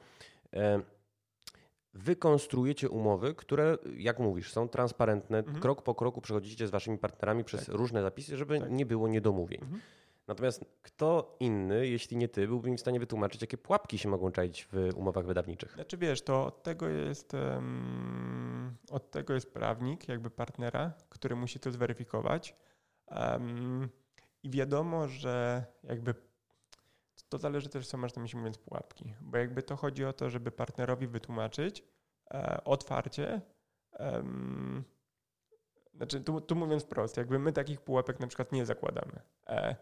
Wy 0.53 0.83
konstruujecie 2.19 2.89
umowy, 2.89 3.35
które, 3.35 3.79
jak 3.97 4.19
mówisz, 4.19 4.53
są 4.53 4.69
transparentne. 4.69 5.39
Mhm. 5.39 5.61
Krok 5.61 5.83
po 5.83 5.95
kroku 5.95 6.21
przechodzicie 6.21 6.67
z 6.67 6.71
waszymi 6.71 6.99
partnerami 6.99 7.45
przez 7.45 7.67
tak. 7.67 7.75
różne 7.75 8.03
zapisy, 8.03 8.37
żeby 8.37 8.61
tak. 8.61 8.71
nie 8.71 8.87
było 8.87 9.09
niedomówień. 9.09 9.61
Mhm. 9.63 9.81
Natomiast 10.27 10.65
kto 10.83 11.37
inny, 11.41 11.89
jeśli 11.89 12.17
nie 12.17 12.29
ty, 12.29 12.47
byłby 12.47 12.71
mi 12.71 12.77
w 12.77 12.81
stanie 12.81 13.01
wytłumaczyć, 13.01 13.41
jakie 13.41 13.59
pułapki 13.59 13.99
się 13.99 14.09
mogą 14.09 14.31
czaić 14.31 14.69
w 14.73 14.91
umowach 14.97 15.27
wydawniczych? 15.27 15.73
Znaczy 15.73 15.97
wiesz, 15.97 16.23
to 16.23 16.47
od 16.47 16.63
tego 16.63 16.89
jest, 16.89 17.35
um, 17.35 18.77
od 18.91 19.11
tego 19.11 19.35
jest 19.35 19.53
prawnik, 19.53 20.09
jakby 20.09 20.31
partnera, 20.31 20.93
który 21.09 21.37
musi 21.37 21.61
to 21.61 21.71
zweryfikować. 21.71 22.57
Um, 23.07 23.89
I 24.43 24.51
wiadomo, 24.51 25.09
że 25.09 25.65
jakby 25.83 26.15
to 27.33 27.39
zależy 27.39 27.69
też, 27.69 27.87
co 27.87 27.99
masz 27.99 28.15
na 28.15 28.23
myśli 28.23 28.39
mówiąc 28.39 28.59
pułapki. 28.59 29.15
Bo 29.21 29.39
jakby 29.39 29.63
to 29.63 29.77
chodzi 29.77 30.05
o 30.05 30.13
to, 30.13 30.31
żeby 30.31 30.51
partnerowi 30.51 31.07
wytłumaczyć 31.07 31.85
e, 32.31 32.65
otwarcie, 32.65 33.41
znaczy 35.95 36.21
tu, 36.21 36.41
tu, 36.41 36.57
mówiąc 36.57 36.83
wprost, 36.83 37.17
jakby 37.17 37.39
my 37.39 37.53
takich 37.53 37.81
pułapek 37.81 38.21
na 38.21 38.27
przykład 38.27 38.53
nie 38.53 38.67
zakładamy. 38.67 39.21
E, 39.47 39.77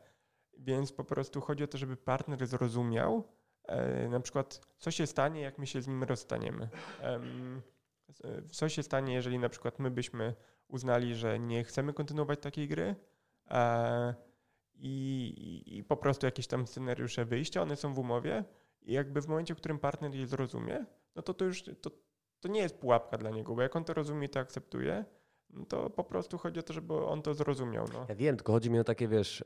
więc 0.59 0.93
po 0.93 1.05
prostu 1.05 1.41
chodzi 1.41 1.65
o 1.65 1.67
to, 1.67 1.79
żeby 1.79 1.97
partner 1.97 2.47
zrozumiał 2.47 3.25
e, 3.65 4.09
na 4.09 4.21
przykład, 4.21 4.61
co 4.79 4.91
się 4.91 5.07
stanie, 5.07 5.41
jak 5.41 5.59
my 5.59 5.67
się 5.67 5.83
z 5.83 5.89
nim 5.89 6.05
rozstaniemy. 6.05 6.69
co 8.53 8.69
się 8.69 8.83
stanie, 8.83 9.15
jeżeli 9.15 9.39
na 9.39 9.49
przykład 9.49 9.79
my 9.79 9.91
byśmy 9.91 10.35
uznali, 10.69 11.15
że 11.15 11.39
nie 11.39 11.65
chcemy 11.65 11.93
kontynuować 11.93 12.41
takiej 12.41 12.69
gry, 12.69 12.97
e, 13.51 14.30
i, 14.83 15.63
i, 15.79 15.85
po 15.85 15.97
prostu 15.97 16.27
jakieś 16.27 16.47
tam 16.47 16.67
scenariusze 16.67 17.25
wyjścia, 17.25 17.63
one 17.63 17.77
są 17.77 17.95
w 17.95 17.99
umowie 17.99 18.45
i 18.83 18.93
jakby 18.93 19.23
w 19.23 19.29
momencie, 19.29 19.55
w 19.55 19.57
którym 19.57 19.79
partner 19.79 20.15
je 20.15 20.27
zrozumie, 20.27 20.87
no 21.17 21.23
to 21.23 21.35
to 21.35 21.45
już 21.45 21.63
to, 21.63 21.91
to 22.41 22.49
nie 22.49 22.61
jest 22.61 22.79
pułapka 22.79 23.19
dla 23.19 23.31
niego, 23.31 23.55
bo 23.55 23.63
jak 23.63 23.77
on 23.77 23.85
to 23.85 23.95
rozumie, 23.95 24.29
to 24.29 24.41
akceptuje, 24.41 25.05
to 25.69 25.91
po 25.91 26.05
prostu 26.05 26.39
chodzi 26.39 26.61
o 26.61 26.63
to, 26.63 26.73
żeby 26.73 26.95
on 26.95 27.23
to 27.23 27.35
zrozumiał. 27.35 27.87
No. 27.93 28.07
Ja 28.09 28.15
wiem, 28.15 28.37
tylko 28.37 28.53
chodzi 28.53 28.71
mi 28.71 28.79
o 28.79 28.85
takie, 28.85 29.09
wiesz, 29.09 29.45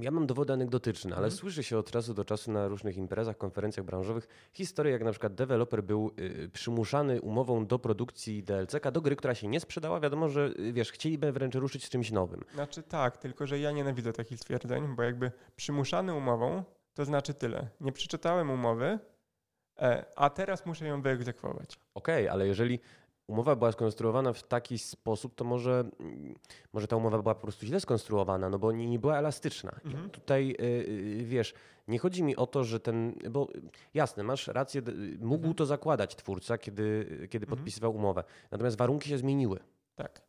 ja, 0.00 0.10
mam 0.10 0.26
dowody 0.26 0.52
anegdotyczne, 0.52 1.16
ale 1.16 1.24
mhm. 1.24 1.38
słyszy 1.38 1.62
się 1.62 1.78
od 1.78 1.90
czasu 1.90 2.14
do 2.14 2.24
czasu 2.24 2.52
na 2.52 2.68
różnych 2.68 2.96
imprezach, 2.96 3.38
konferencjach 3.38 3.86
branżowych 3.86 4.28
historie, 4.52 4.92
jak 4.92 5.04
na 5.04 5.10
przykład 5.10 5.34
deweloper 5.34 5.84
był 5.84 6.10
y, 6.18 6.50
przymuszany 6.52 7.20
umową 7.20 7.66
do 7.66 7.78
produkcji 7.78 8.42
DLC-ka 8.42 8.90
do 8.90 9.00
gry, 9.00 9.16
która 9.16 9.34
się 9.34 9.48
nie 9.48 9.60
sprzedała. 9.60 10.00
Wiadomo, 10.00 10.28
że 10.28 10.50
y, 10.58 10.72
wiesz, 10.72 10.92
chcieliby 10.92 11.32
wręcz 11.32 11.54
ruszyć 11.54 11.84
z 11.84 11.88
czymś 11.88 12.10
nowym. 12.10 12.44
Znaczy 12.54 12.82
tak, 12.82 13.16
tylko 13.16 13.46
że 13.46 13.58
ja 13.58 13.72
nienawidzę 13.72 14.12
takich 14.12 14.40
stwierdzeń, 14.40 14.96
bo 14.96 15.02
jakby 15.02 15.32
przymuszany 15.56 16.14
umową 16.14 16.64
to 16.96 17.04
znaczy 17.04 17.34
tyle. 17.34 17.68
Nie 17.80 17.92
przeczytałem 17.92 18.50
umowy, 18.50 18.98
e, 19.78 20.04
a 20.16 20.30
teraz 20.30 20.66
muszę 20.66 20.86
ją 20.86 21.02
wyegzekwować. 21.02 21.78
Okej, 21.94 22.24
okay, 22.24 22.32
ale 22.32 22.46
jeżeli 22.46 22.80
umowa 23.26 23.56
była 23.56 23.72
skonstruowana 23.72 24.32
w 24.32 24.42
taki 24.42 24.78
sposób, 24.78 25.34
to 25.34 25.44
może, 25.44 25.84
mm, 26.00 26.34
może 26.72 26.86
ta 26.86 26.96
umowa 26.96 27.22
była 27.22 27.34
po 27.34 27.40
prostu 27.40 27.66
źle 27.66 27.80
skonstruowana, 27.80 28.48
no 28.48 28.58
bo 28.58 28.72
nie, 28.72 28.86
nie 28.90 28.98
była 28.98 29.18
elastyczna. 29.18 29.80
Mhm. 29.84 30.10
Tutaj 30.10 30.56
yy, 30.58 31.24
wiesz, 31.24 31.54
nie 31.88 31.98
chodzi 31.98 32.22
mi 32.22 32.36
o 32.36 32.46
to, 32.46 32.64
że 32.64 32.80
ten, 32.80 33.14
bo 33.30 33.48
jasne, 33.94 34.22
masz 34.22 34.48
rację, 34.48 34.82
mógł 35.18 35.34
mhm. 35.34 35.54
to 35.54 35.66
zakładać 35.66 36.16
twórca, 36.16 36.58
kiedy, 36.58 37.06
kiedy 37.30 37.44
mhm. 37.44 37.58
podpisywał 37.58 37.94
umowę. 37.94 38.24
Natomiast 38.50 38.78
warunki 38.78 39.08
się 39.08 39.18
zmieniły. 39.18 39.58
Tak. 39.94 40.22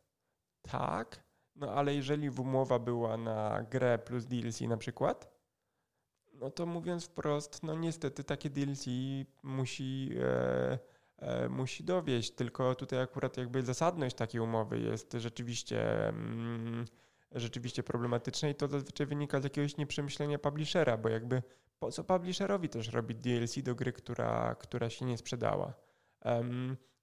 Tak, 0.62 1.22
no 1.56 1.72
ale 1.72 1.94
jeżeli 1.94 2.30
umowa 2.30 2.78
była 2.78 3.16
na 3.16 3.62
grę 3.70 3.98
plus 3.98 4.26
DLC 4.26 4.60
na 4.60 4.76
przykład, 4.76 5.38
no 6.32 6.50
to 6.50 6.66
mówiąc 6.66 7.04
wprost, 7.04 7.62
no 7.62 7.74
niestety 7.74 8.24
takie 8.24 8.50
DLC 8.50 8.86
musi... 9.42 10.10
E, 10.20 10.78
musi 11.48 11.84
dowieść. 11.84 12.30
Tylko 12.30 12.74
tutaj 12.74 13.00
akurat 13.00 13.36
jakby 13.36 13.62
zasadność 13.62 14.16
takiej 14.16 14.40
umowy 14.40 14.78
jest 14.80 15.12
rzeczywiście, 15.12 16.08
mm, 16.08 16.84
rzeczywiście 17.32 17.82
problematyczna 17.82 18.48
i 18.48 18.54
to 18.54 18.68
zazwyczaj 18.68 19.06
wynika 19.06 19.40
z 19.40 19.44
jakiegoś 19.44 19.76
nieprzemyślenia 19.76 20.38
publishera, 20.38 20.96
bo 20.96 21.08
jakby 21.08 21.42
po 21.78 21.90
co 21.90 22.04
publisherowi 22.04 22.68
też 22.68 22.88
robić 22.88 23.18
DLC 23.18 23.62
do 23.62 23.74
gry, 23.74 23.92
która, 23.92 24.54
która 24.54 24.90
się 24.90 25.04
nie 25.04 25.18
sprzedała. 25.18 25.74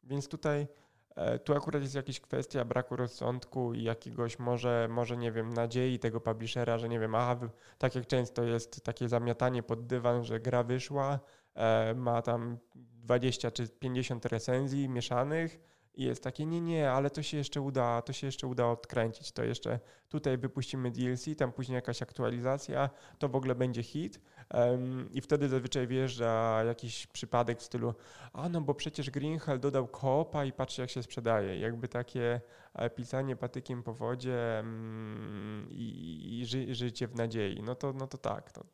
Więc 0.03 0.27
tutaj 0.27 0.67
e, 1.15 1.39
tu 1.39 1.53
akurat 1.53 1.81
jest 1.81 1.95
jakaś 1.95 2.19
kwestia 2.19 2.65
braku 2.65 2.95
rozsądku 2.95 3.73
i 3.73 3.83
jakiegoś 3.83 4.39
może, 4.39 4.87
może 4.91 5.17
nie 5.17 5.31
wiem, 5.31 5.53
nadziei 5.53 5.99
tego 5.99 6.21
publishera, 6.21 6.77
że 6.77 6.89
nie 6.89 6.99
wiem, 6.99 7.15
aha, 7.15 7.39
tak 7.77 7.95
jak 7.95 8.07
często 8.07 8.43
jest 8.43 8.83
takie 8.83 9.09
zamiatanie 9.09 9.63
pod 9.63 9.87
dywan, 9.87 10.23
że 10.23 10.39
gra 10.39 10.63
wyszła, 10.63 11.19
e, 11.53 11.93
ma 11.93 12.21
tam 12.21 12.57
20 13.05 13.51
czy 13.51 13.67
50 13.67 14.25
recenzji 14.25 14.89
mieszanych 14.89 15.59
i 15.95 16.03
jest 16.03 16.23
takie, 16.23 16.45
nie, 16.45 16.61
nie, 16.61 16.91
ale 16.91 17.09
to 17.09 17.23
się 17.23 17.37
jeszcze 17.37 17.61
uda, 17.61 18.01
to 18.01 18.13
się 18.13 18.27
jeszcze 18.27 18.47
uda 18.47 18.67
odkręcić, 18.67 19.31
to 19.31 19.43
jeszcze 19.43 19.79
tutaj 20.09 20.37
wypuścimy 20.37 20.91
DLC, 20.91 21.25
tam 21.37 21.51
później 21.51 21.75
jakaś 21.75 22.01
aktualizacja, 22.01 22.89
to 23.19 23.29
w 23.29 23.35
ogóle 23.35 23.55
będzie 23.55 23.83
hit. 23.83 24.21
Um, 24.53 25.09
i 25.11 25.21
wtedy 25.21 25.49
zazwyczaj 25.49 25.87
wjeżdża 25.87 26.63
jakiś 26.63 27.07
przypadek 27.07 27.59
w 27.59 27.63
stylu, 27.63 27.93
a 28.33 28.49
no 28.49 28.61
bo 28.61 28.73
przecież 28.73 29.09
Greenhell 29.09 29.59
dodał 29.59 29.87
kopa 29.87 30.45
i 30.45 30.51
patrzcie 30.51 30.81
jak 30.81 30.91
się 30.91 31.03
sprzedaje, 31.03 31.59
jakby 31.59 31.87
takie 31.87 32.41
e, 32.73 32.89
pisanie 32.89 33.35
patykiem 33.35 33.83
po 33.83 33.93
wodzie 33.93 34.53
um, 34.57 35.67
i, 35.71 36.39
i 36.41 36.45
ży, 36.45 36.75
życie 36.75 37.07
w 37.07 37.15
nadziei, 37.15 37.61
no 37.63 37.75
to, 37.75 37.93
no 37.93 38.07
to 38.07 38.17
tak, 38.17 38.51
to, 38.51 38.65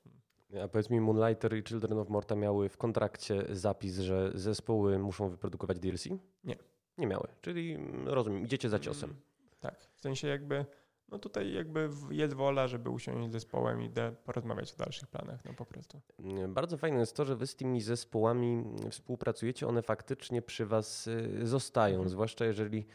a 0.63 0.67
powiedz 0.67 0.89
mi, 0.89 1.01
Moonlighter 1.01 1.57
i 1.57 1.63
Children 1.63 1.99
of 1.99 2.09
Morta 2.09 2.35
miały 2.35 2.69
w 2.69 2.77
kontrakcie 2.77 3.43
zapis, 3.49 3.99
że 3.99 4.31
zespoły 4.35 4.99
muszą 4.99 5.29
wyprodukować 5.29 5.79
DLC? 5.79 6.07
Nie. 6.43 6.55
Nie 6.97 7.07
miały, 7.07 7.27
czyli 7.41 7.73
mm, 7.73 8.07
rozumiem, 8.07 8.45
idziecie 8.45 8.69
za 8.69 8.79
ciosem. 8.79 9.09
Mm, 9.09 9.21
tak, 9.59 9.87
w 9.95 10.01
sensie 10.01 10.27
jakby, 10.27 10.65
no 11.09 11.19
tutaj 11.19 11.53
jakby 11.53 11.89
jest 12.09 12.33
wola, 12.33 12.67
żeby 12.67 12.89
usiąść 12.89 13.29
z 13.29 13.31
zespołem 13.31 13.81
i 13.81 13.89
porozmawiać 14.25 14.73
o 14.73 14.77
dalszych 14.77 15.07
planach, 15.07 15.45
no 15.45 15.53
po 15.53 15.65
prostu. 15.65 16.01
Mm, 16.19 16.53
bardzo 16.53 16.77
fajne 16.77 16.99
jest 16.99 17.15
to, 17.15 17.25
że 17.25 17.35
wy 17.35 17.47
z 17.47 17.55
tymi 17.55 17.81
zespołami 17.81 18.63
współpracujecie, 18.89 19.67
one 19.67 19.81
faktycznie 19.81 20.41
przy 20.41 20.65
was 20.65 21.07
y, 21.07 21.47
zostają, 21.47 21.95
mhm. 21.95 22.09
zwłaszcza 22.09 22.45
jeżeli 22.45 22.85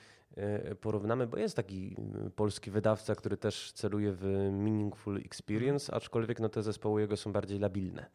porównamy, 0.80 1.26
bo 1.26 1.36
jest 1.36 1.56
taki 1.56 1.96
e, 2.26 2.30
polski 2.30 2.70
wydawca, 2.70 3.14
który 3.14 3.36
też 3.36 3.72
celuje 3.72 4.12
w 4.12 4.22
meaningful 4.52 5.16
experience, 5.16 5.94
aczkolwiek 5.94 6.40
no, 6.40 6.48
te 6.48 6.62
zespoły 6.62 7.00
jego 7.00 7.16
są 7.16 7.32
bardziej 7.32 7.58
labilne. 7.58 8.06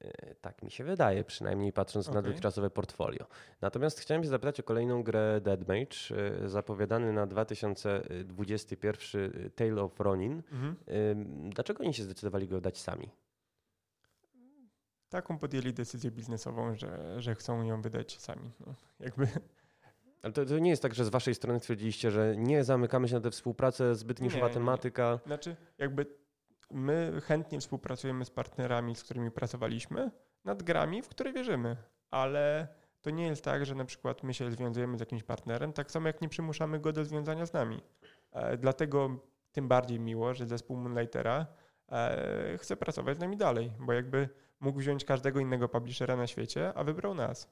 E, 0.00 0.34
tak 0.34 0.62
mi 0.62 0.70
się 0.70 0.84
wydaje, 0.84 1.24
przynajmniej 1.24 1.72
patrząc 1.72 2.08
okay. 2.08 2.14
na 2.14 2.22
dotychczasowe 2.22 2.70
portfolio. 2.70 3.26
Natomiast 3.60 4.00
chciałem 4.00 4.22
się 4.22 4.28
zapytać 4.28 4.60
o 4.60 4.62
kolejną 4.62 5.02
grę 5.02 5.40
Dead 5.40 5.68
Mage, 5.68 5.96
zapowiadany 6.48 7.12
na 7.12 7.26
2021 7.26 9.50
Tale 9.54 9.82
of 9.82 10.00
Ronin. 10.00 10.42
Mhm. 10.52 10.76
Dlaczego 11.50 11.84
oni 11.84 11.94
się 11.94 12.02
zdecydowali 12.02 12.48
go 12.48 12.60
dać 12.60 12.78
sami? 12.78 13.10
Taką 15.08 15.38
podjęli 15.38 15.72
decyzję 15.72 16.10
biznesową, 16.10 16.74
że, 16.74 17.22
że 17.22 17.34
chcą 17.34 17.62
ją 17.62 17.82
wydać 17.82 18.18
sami. 18.18 18.50
No, 18.66 18.74
jakby 19.00 19.28
ale 20.26 20.32
to, 20.32 20.46
to, 20.46 20.58
nie 20.58 20.70
jest 20.70 20.82
tak, 20.82 20.94
że 20.94 21.04
z 21.04 21.08
waszej 21.08 21.34
strony 21.34 21.60
stwierdziliście, 21.60 22.10
że 22.10 22.36
nie 22.36 22.64
zamykamy 22.64 23.08
się 23.08 23.14
na 23.14 23.20
tę 23.20 23.30
współpracę, 23.30 23.94
zbyt 23.94 24.20
niszowa 24.20 24.48
tematyka. 24.48 25.12
Nie. 25.12 25.26
Znaczy, 25.26 25.56
jakby 25.78 26.06
my 26.70 27.20
chętnie 27.24 27.60
współpracujemy 27.60 28.24
z 28.24 28.30
partnerami, 28.30 28.96
z 28.96 29.04
którymi 29.04 29.30
pracowaliśmy, 29.30 30.10
nad 30.44 30.62
grami, 30.62 31.02
w 31.02 31.08
które 31.08 31.32
wierzymy, 31.32 31.76
ale 32.10 32.68
to 33.02 33.10
nie 33.10 33.26
jest 33.26 33.44
tak, 33.44 33.66
że 33.66 33.74
na 33.74 33.84
przykład 33.84 34.22
my 34.22 34.34
się 34.34 34.50
związujemy 34.50 34.96
z 34.96 35.00
jakimś 35.00 35.22
partnerem, 35.22 35.72
tak 35.72 35.90
samo 35.90 36.06
jak 36.06 36.20
nie 36.20 36.28
przymuszamy 36.28 36.78
go 36.80 36.92
do 36.92 37.04
związania 37.04 37.46
z 37.46 37.52
nami. 37.52 37.82
E, 38.32 38.56
dlatego 38.56 39.10
tym 39.52 39.68
bardziej 39.68 40.00
miło, 40.00 40.34
że 40.34 40.46
zespół 40.46 40.76
Moonlightera 40.76 41.46
e, 41.88 42.58
chce 42.58 42.76
pracować 42.76 43.16
z 43.16 43.20
nami 43.20 43.36
dalej, 43.36 43.72
bo 43.80 43.92
jakby 43.92 44.28
mógł 44.60 44.78
wziąć 44.78 45.04
każdego 45.04 45.40
innego 45.40 45.68
publishera 45.68 46.16
na 46.16 46.26
świecie, 46.26 46.72
a 46.74 46.84
wybrał 46.84 47.14
nas. 47.14 47.48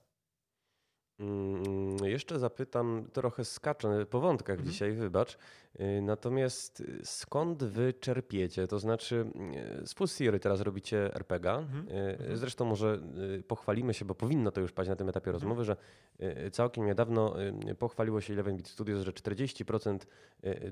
Jeszcze 2.15 2.39
zapytam, 2.39 3.07
trochę 3.13 3.45
skaczę 3.45 4.07
po 4.07 4.21
wątkach 4.21 4.57
mhm. 4.57 4.73
dzisiaj, 4.73 4.93
wybacz. 4.93 5.39
Y, 5.81 6.03
natomiast 6.03 6.81
y, 6.81 7.01
skąd 7.05 7.65
wy 7.65 7.95
czerpiecie? 8.01 8.67
To 8.67 8.79
znaczy, 8.79 9.27
y, 9.83 9.87
z 9.87 9.95
Full 9.95 10.09
teraz 10.41 10.61
robicie 10.61 11.15
RPG. 11.15 11.53
Mhm. 11.53 11.89
mhm. 11.89 12.37
Zresztą 12.37 12.65
może 12.65 13.01
pochwalimy 13.49 13.95
się, 13.95 14.05
bo 14.05 14.15
powinno 14.15 14.51
to 14.51 14.61
już 14.61 14.73
paść 14.73 14.91
na 14.91 14.97
tym 14.97 15.09
etapie 15.09 15.31
mhm. 15.31 15.35
rozmowy, 15.35 15.65
że 15.65 15.77
całkiem 16.53 16.87
niedawno 16.87 17.35
pochwaliło 17.79 18.21
się 18.21 18.33
Eleven 18.33 18.57
Beat 18.57 18.69
Studios, 18.69 19.05
że 19.05 19.13
40% 19.13 19.99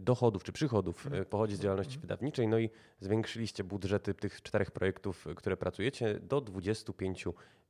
dochodów 0.01 0.45
czy 0.45 0.53
przychodów 0.53 1.07
mhm. 1.07 1.25
pochodzi 1.25 1.57
z 1.57 1.61
działalności 1.61 1.99
wydawniczej. 1.99 2.49
No 2.49 2.59
i 2.59 2.71
zwiększyliście 3.01 3.65
budżety 3.65 4.15
tych 4.15 4.43
czterech 4.43 4.71
projektów, 4.71 5.27
które 5.37 5.57
pracujecie, 5.57 6.21
do 6.21 6.41
25 6.41 7.25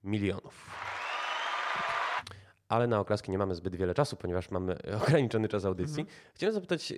milionów 0.05 0.71
ale 2.73 2.87
na 2.87 3.01
oklaski 3.01 3.31
nie 3.31 3.39
mamy 3.39 3.55
zbyt 3.55 3.77
wiele 3.77 3.95
czasu, 3.95 4.17
ponieważ 4.17 4.51
mamy 4.51 4.77
ograniczony 5.03 5.49
czas 5.49 5.65
audycji. 5.65 6.01
Mhm. 6.01 6.19
Chciałem 6.35 6.55
zapytać, 6.55 6.93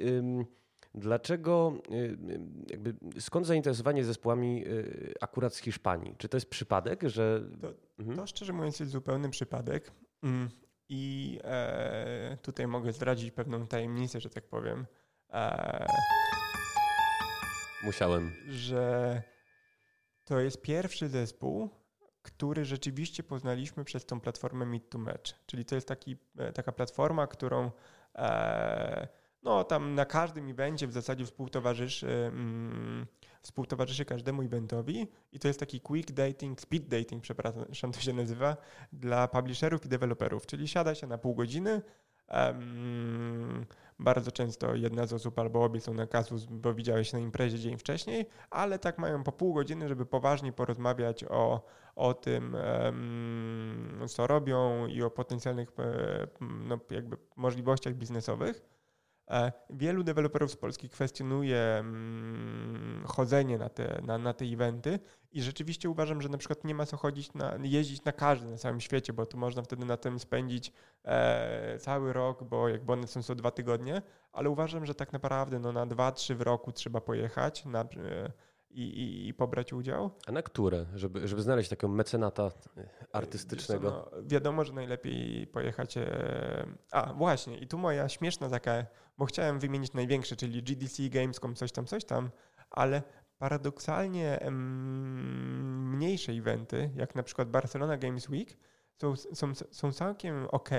dlaczego, 0.95 1.73
jakby, 2.71 2.95
skąd 3.21 3.47
zainteresowanie 3.47 4.05
zespołami 4.05 4.67
y, 4.67 5.15
akurat 5.21 5.55
z 5.55 5.59
Hiszpanii? 5.59 6.15
Czy 6.19 6.29
to 6.29 6.37
jest 6.37 6.51
przypadek, 6.51 7.03
że... 7.03 7.41
To, 7.61 7.73
mhm. 7.99 8.19
to 8.19 8.27
szczerze 8.27 8.53
mówiąc 8.53 8.81
jest 8.81 8.93
zupełny 8.93 9.31
przypadek 9.31 9.93
mm, 10.23 10.49
i 10.89 11.39
e, 11.45 12.37
tutaj 12.43 12.67
mogę 12.67 12.93
zdradzić 12.93 13.31
pewną 13.31 13.67
tajemnicę, 13.67 14.21
że 14.21 14.31
tak 14.31 14.45
powiem. 14.45 14.87
E, 15.33 15.87
Musiałem. 17.85 18.33
Że 18.49 19.23
to 20.25 20.41
jest 20.41 20.63
pierwszy 20.63 21.09
zespół, 21.09 21.71
który 22.25 22.65
rzeczywiście 22.65 23.23
poznaliśmy 23.23 23.85
przez 23.85 24.07
tą 24.07 24.21
platformę 24.21 24.67
Meet 24.67 24.91
to 24.91 24.99
Match. 24.99 25.33
Czyli 25.47 25.65
to 25.65 25.75
jest 25.75 25.89
taki, 25.89 26.17
e, 26.39 26.53
taka 26.53 26.73
platforma, 26.73 27.27
którą 27.27 27.71
e, 28.15 29.09
no, 29.43 29.65
tam 29.65 29.95
na 29.95 30.05
każdym 30.05 30.51
evencie 30.51 30.87
w 30.87 30.93
zasadzie 30.93 31.25
współtowarzyszy, 31.25 32.07
mm, 32.07 33.07
współtowarzyszy 33.43 34.05
każdemu 34.05 34.43
eventowi 34.43 35.09
i 35.33 35.39
to 35.39 35.49
jest 35.49 35.61
taki 35.61 35.81
quick 35.81 36.13
dating, 36.13 36.61
speed 36.61 36.99
dating, 36.99 37.23
przepraszam, 37.23 37.93
to 37.93 38.01
się 38.01 38.13
nazywa, 38.13 38.57
dla 38.93 39.29
publisherów 39.29 39.87
i 39.87 39.89
deweloperów. 39.89 40.47
Czyli 40.47 40.69
siada 40.69 40.95
się 40.95 41.07
na 41.07 41.19
pół 41.19 41.35
godziny, 41.35 41.83
um, 42.29 43.67
bardzo 44.05 44.33
często 44.33 44.75
jedna 44.75 45.07
z 45.07 45.13
osób 45.13 45.39
albo 45.39 45.65
obie 45.65 45.81
są 45.81 45.95
na 45.95 46.07
kasus, 46.07 46.45
bo 46.45 46.75
widziałeś 46.75 47.13
na 47.13 47.19
imprezie 47.19 47.59
dzień 47.59 47.79
wcześniej, 47.79 48.27
ale 48.51 48.79
tak 48.79 48.99
mają 48.99 49.25
po 49.25 49.33
pół 49.33 49.55
godziny, 49.55 49.89
żeby 49.89 50.07
poważnie 50.07 50.53
porozmawiać 50.53 51.25
o, 51.25 51.63
o 51.97 52.15
tym, 52.15 52.57
co 54.09 54.27
robią 54.27 54.87
i 54.87 55.03
o 55.03 55.11
potencjalnych 55.11 55.69
e, 55.79 56.27
no, 56.41 56.79
jakby 56.91 57.17
możliwościach 57.37 57.95
biznesowych. 57.95 58.75
E, 59.31 59.53
wielu 59.71 60.03
deweloperów 60.03 60.51
z 60.51 60.57
Polski 60.57 60.89
kwestionuje 60.89 61.59
mm, 61.59 63.05
chodzenie 63.07 63.59
na 63.59 63.69
te, 63.69 64.03
na, 64.03 64.19
na 64.19 64.33
te 64.33 64.45
eventy 64.45 64.99
i 65.33 65.43
rzeczywiście 65.43 65.91
uważam, 65.91 66.23
że 66.23 66.29
na 66.29 66.39
przykład 66.39 66.65
nie 66.65 66.75
ma 66.75 66.87
co 66.87 66.97
chodzić 66.97 67.35
na, 67.35 67.59
jeździć 67.63 68.05
na 68.05 68.13
każdy 68.13 68.51
na 68.51 68.57
całym 68.57 68.81
świecie, 68.81 69.13
bo 69.13 69.27
tu 69.27 69.39
można 69.39 69.63
wtedy 69.63 69.85
na 69.85 69.97
tym 69.97 70.19
spędzić 70.19 70.73
e, 71.05 71.79
cały 71.79 72.13
rok, 72.13 72.45
bo 72.45 72.69
jakby 72.69 72.93
one 72.93 73.07
są 73.07 73.23
co 73.23 73.35
dwa 73.35 73.51
tygodnie, 73.51 74.03
ale 74.33 74.51
uważam, 74.51 74.87
że 74.87 74.95
tak 74.95 75.13
naprawdę 75.13 75.59
no, 75.59 75.73
na 75.73 75.87
dwa, 75.87 76.13
trzy 76.13 76.35
w 76.35 76.41
roku 76.41 76.73
trzeba 76.73 77.01
pojechać 77.01 77.65
na, 77.65 77.81
e, 77.81 78.33
i, 78.75 79.29
i, 79.29 79.35
pobrać 79.35 79.73
udział. 79.73 80.11
A 80.27 80.33
na 80.33 80.43
które? 80.43 80.87
Żeby, 80.95 81.29
żeby 81.29 81.43
znaleźć 81.43 81.71
takiego 81.71 81.89
mecenata 81.89 82.51
artystycznego? 83.13 83.91
No, 83.91 84.23
wiadomo, 84.23 84.65
że 84.65 84.73
najlepiej 84.73 85.47
pojechać. 85.47 85.97
E... 85.97 86.67
A, 86.91 87.13
właśnie, 87.13 87.59
i 87.59 87.67
tu 87.67 87.79
moja 87.79 88.09
śmieszna 88.09 88.49
taka, 88.49 88.87
bo 89.19 89.25
chciałem 89.25 89.59
wymienić 89.59 89.93
największe, 89.93 90.37
czyli 90.37 90.63
GDC, 90.63 91.03
Gamescom, 91.09 91.55
coś 91.55 91.73
tam, 91.73 91.87
coś 91.87 92.05
tam, 92.05 92.31
ale 92.71 93.03
paradoksalnie 93.39 94.39
mniejsze 95.93 96.33
eventy, 96.33 96.91
jak 96.97 97.15
na 97.15 97.23
przykład 97.23 97.51
Barcelona 97.51 97.97
Games 97.97 98.29
Week, 98.29 98.57
są, 99.01 99.17
są, 99.17 99.55
są 99.71 99.93
całkiem 99.93 100.47
ok, 100.51 100.71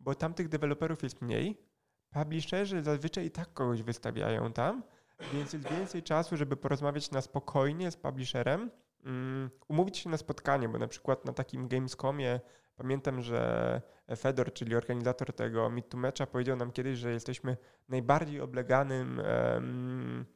bo 0.00 0.14
tam 0.14 0.34
tych 0.34 0.48
deweloperów 0.48 1.02
jest 1.02 1.22
mniej. 1.22 1.70
Publisherzy 2.10 2.82
zazwyczaj 2.82 3.26
i 3.26 3.30
tak 3.30 3.52
kogoś 3.52 3.82
wystawiają 3.82 4.52
tam, 4.52 4.82
więc 5.32 5.52
jest 5.52 5.68
więcej 5.68 6.02
czasu, 6.02 6.36
żeby 6.36 6.56
porozmawiać 6.56 7.10
na 7.10 7.20
spokojnie 7.20 7.90
z 7.90 7.96
publisherem, 7.96 8.70
um, 9.04 9.50
umówić 9.68 9.98
się 9.98 10.10
na 10.10 10.16
spotkanie, 10.16 10.68
bo 10.68 10.78
na 10.78 10.88
przykład 10.88 11.24
na 11.24 11.32
takim 11.32 11.68
Gamescomie 11.68 12.40
pamiętam, 12.76 13.22
że 13.22 13.82
Fedor, 14.16 14.52
czyli 14.52 14.76
organizator 14.76 15.32
tego 15.32 15.70
Meet 15.70 15.88
to 15.88 15.96
Matcha, 15.96 16.26
powiedział 16.26 16.56
nam 16.56 16.72
kiedyś, 16.72 16.98
że 16.98 17.12
jesteśmy 17.12 17.56
najbardziej 17.88 18.40
obleganym 18.40 19.22
um, 19.54 20.26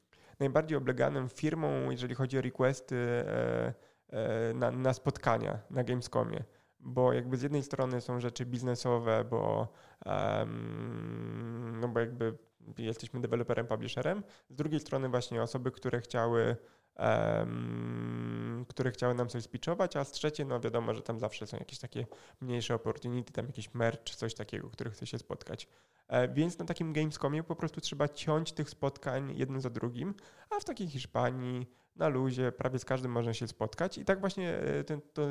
najbardziej 0.41 0.79
obleganym 0.79 1.29
firmą, 1.29 1.91
jeżeli 1.91 2.15
chodzi 2.15 2.39
o 2.39 2.41
requesty 2.41 2.97
e, 2.97 3.75
e, 4.11 4.55
na, 4.55 4.71
na 4.71 4.93
spotkania 4.93 5.59
na 5.71 5.85
Gamescomie. 5.85 6.45
Bo 6.81 7.13
jakby 7.13 7.37
z 7.37 7.43
jednej 7.43 7.63
strony 7.63 8.01
są 8.01 8.21
rzeczy 8.21 8.47
biznesowe, 8.47 9.25
bo, 9.31 9.69
um, 10.07 11.79
no 11.81 11.89
bo 11.89 12.01
jakby 12.01 12.39
jesteśmy 12.79 13.21
deweloperem, 13.21 13.67
publisherem. 13.67 14.23
Z 14.51 14.55
drugiej 14.55 14.81
strony 14.81 15.09
właśnie 15.09 15.43
osoby, 15.43 15.71
które 15.71 16.01
chciały 16.01 16.57
um, 16.97 18.65
które 18.69 18.91
chciały 18.91 19.15
nam 19.15 19.29
coś 19.29 19.43
spiczować, 19.43 19.97
a 19.97 20.05
z 20.05 20.13
trzeciej, 20.13 20.47
no 20.47 20.61
wiadomo, 20.61 20.95
że 20.95 21.03
tam 21.03 21.19
zawsze 21.19 21.47
są 21.47 21.57
jakieś 21.57 21.79
takie 21.79 22.07
mniejsze 22.41 22.75
opportunity, 22.75 23.33
tam 23.33 23.47
jakiś 23.47 23.75
merch, 23.75 24.15
coś 24.15 24.35
takiego, 24.35 24.71
który 24.71 24.91
chce 24.91 25.07
się 25.07 25.19
spotkać. 25.19 25.69
E, 26.09 26.29
więc 26.29 26.59
na 26.59 26.65
takim 26.65 26.93
Gamescomie 26.93 27.43
po 27.43 27.57
prostu 27.57 27.81
trzeba 27.81 28.09
ciąć 28.09 28.53
tych 28.53 28.71
spotkań 28.71 29.37
jedno 29.37 29.61
za 29.61 29.71
drugim, 29.71 30.15
a 30.51 30.61
w 30.61 30.65
takiej 30.65 30.89
Hiszpanii 30.89 31.67
na 31.97 32.09
luzie 32.09 32.53
prawie 32.53 32.79
z 32.79 32.85
każdym 32.85 33.13
można 33.13 33.35
się 33.35 33.49
spotkać 33.49 33.99
i 33.99 34.05
tak 34.05 34.21
właśnie, 34.21 34.57
e, 34.59 34.85
ten, 34.85 35.01
to, 35.13 35.23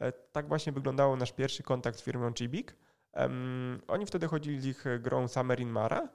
e, 0.00 0.12
tak 0.12 0.48
właśnie 0.48 0.72
wyglądało 0.72 1.16
nasz 1.16 1.32
pierwszy 1.32 1.62
kontakt 1.62 1.98
z 1.98 2.02
firmą 2.02 2.32
Chibik. 2.34 2.76
Um, 3.14 3.80
oni 3.88 4.06
wtedy 4.06 4.26
chodzili 4.26 4.60
z 4.60 4.66
ich 4.66 4.84
grą 5.00 5.28
Summer 5.28 5.60
in 5.60 5.68
Mara, 5.68 6.08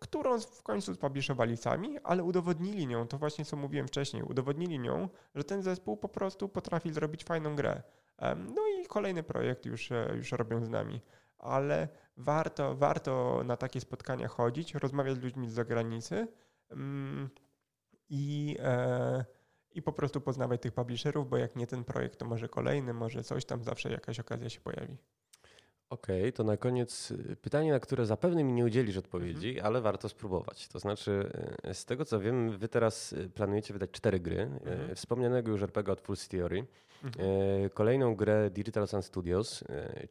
którą 0.00 0.40
w 0.40 0.62
końcu 0.62 0.96
publishowali 0.96 1.56
sami, 1.56 1.98
ale 2.04 2.22
udowodnili 2.24 2.86
nią, 2.86 3.06
to 3.06 3.18
właśnie 3.18 3.44
co 3.44 3.56
mówiłem 3.56 3.88
wcześniej, 3.88 4.22
udowodnili 4.22 4.78
nią, 4.78 5.08
że 5.34 5.44
ten 5.44 5.62
zespół 5.62 5.96
po 5.96 6.08
prostu 6.08 6.48
potrafi 6.48 6.92
zrobić 6.92 7.24
fajną 7.24 7.56
grę. 7.56 7.82
No 8.36 8.62
i 8.68 8.86
kolejny 8.86 9.22
projekt 9.22 9.66
już, 9.66 9.92
e, 9.92 10.12
już 10.16 10.32
robią 10.32 10.64
z 10.64 10.68
nami. 10.68 11.00
Ale 11.38 11.88
warto, 12.16 12.76
warto 12.76 13.42
na 13.44 13.56
takie 13.56 13.80
spotkania 13.80 14.28
chodzić, 14.28 14.74
rozmawiać 14.74 15.16
z 15.16 15.22
ludźmi 15.22 15.48
z 15.48 15.52
zagranicy 15.52 16.28
mm, 16.70 17.30
i, 18.08 18.56
e, 18.60 19.24
i 19.72 19.82
po 19.82 19.92
prostu 19.92 20.20
poznawać 20.20 20.62
tych 20.62 20.72
publisherów, 20.72 21.28
bo 21.28 21.36
jak 21.36 21.56
nie 21.56 21.66
ten 21.66 21.84
projekt, 21.84 22.18
to 22.18 22.24
może 22.24 22.48
kolejny, 22.48 22.94
może 22.94 23.24
coś 23.24 23.44
tam, 23.44 23.64
zawsze 23.64 23.90
jakaś 23.90 24.20
okazja 24.20 24.50
się 24.50 24.60
pojawi. 24.60 24.96
Okej, 25.90 26.20
okay, 26.20 26.32
to 26.32 26.44
na 26.44 26.56
koniec 26.56 27.10
y, 27.10 27.36
pytanie, 27.36 27.72
na 27.72 27.80
które 27.80 28.06
zapewne 28.06 28.44
mi 28.44 28.52
nie 28.52 28.64
udzielisz 28.64 28.96
odpowiedzi, 28.96 29.48
mhm. 29.48 29.66
ale 29.66 29.80
warto 29.80 30.08
spróbować. 30.08 30.68
To 30.68 30.78
znaczy, 30.78 31.32
y, 31.70 31.74
z 31.74 31.84
tego 31.84 32.04
co 32.04 32.20
wiem, 32.20 32.58
wy 32.58 32.68
teraz 32.68 33.12
y, 33.12 33.30
planujecie 33.30 33.72
wydać 33.72 33.90
cztery 33.90 34.20
gry. 34.20 34.40
Mhm. 34.40 34.94
Wspomnianego 34.94 35.50
już 35.50 35.62
RPG 35.62 35.92
od 35.92 36.00
Full 36.00 36.16
Theory, 36.16 36.66
mhm. 37.04 37.70
kolejną 37.70 38.16
grę 38.16 38.50
Digital 38.50 38.88
Sun 38.88 39.02
Studios, 39.02 39.64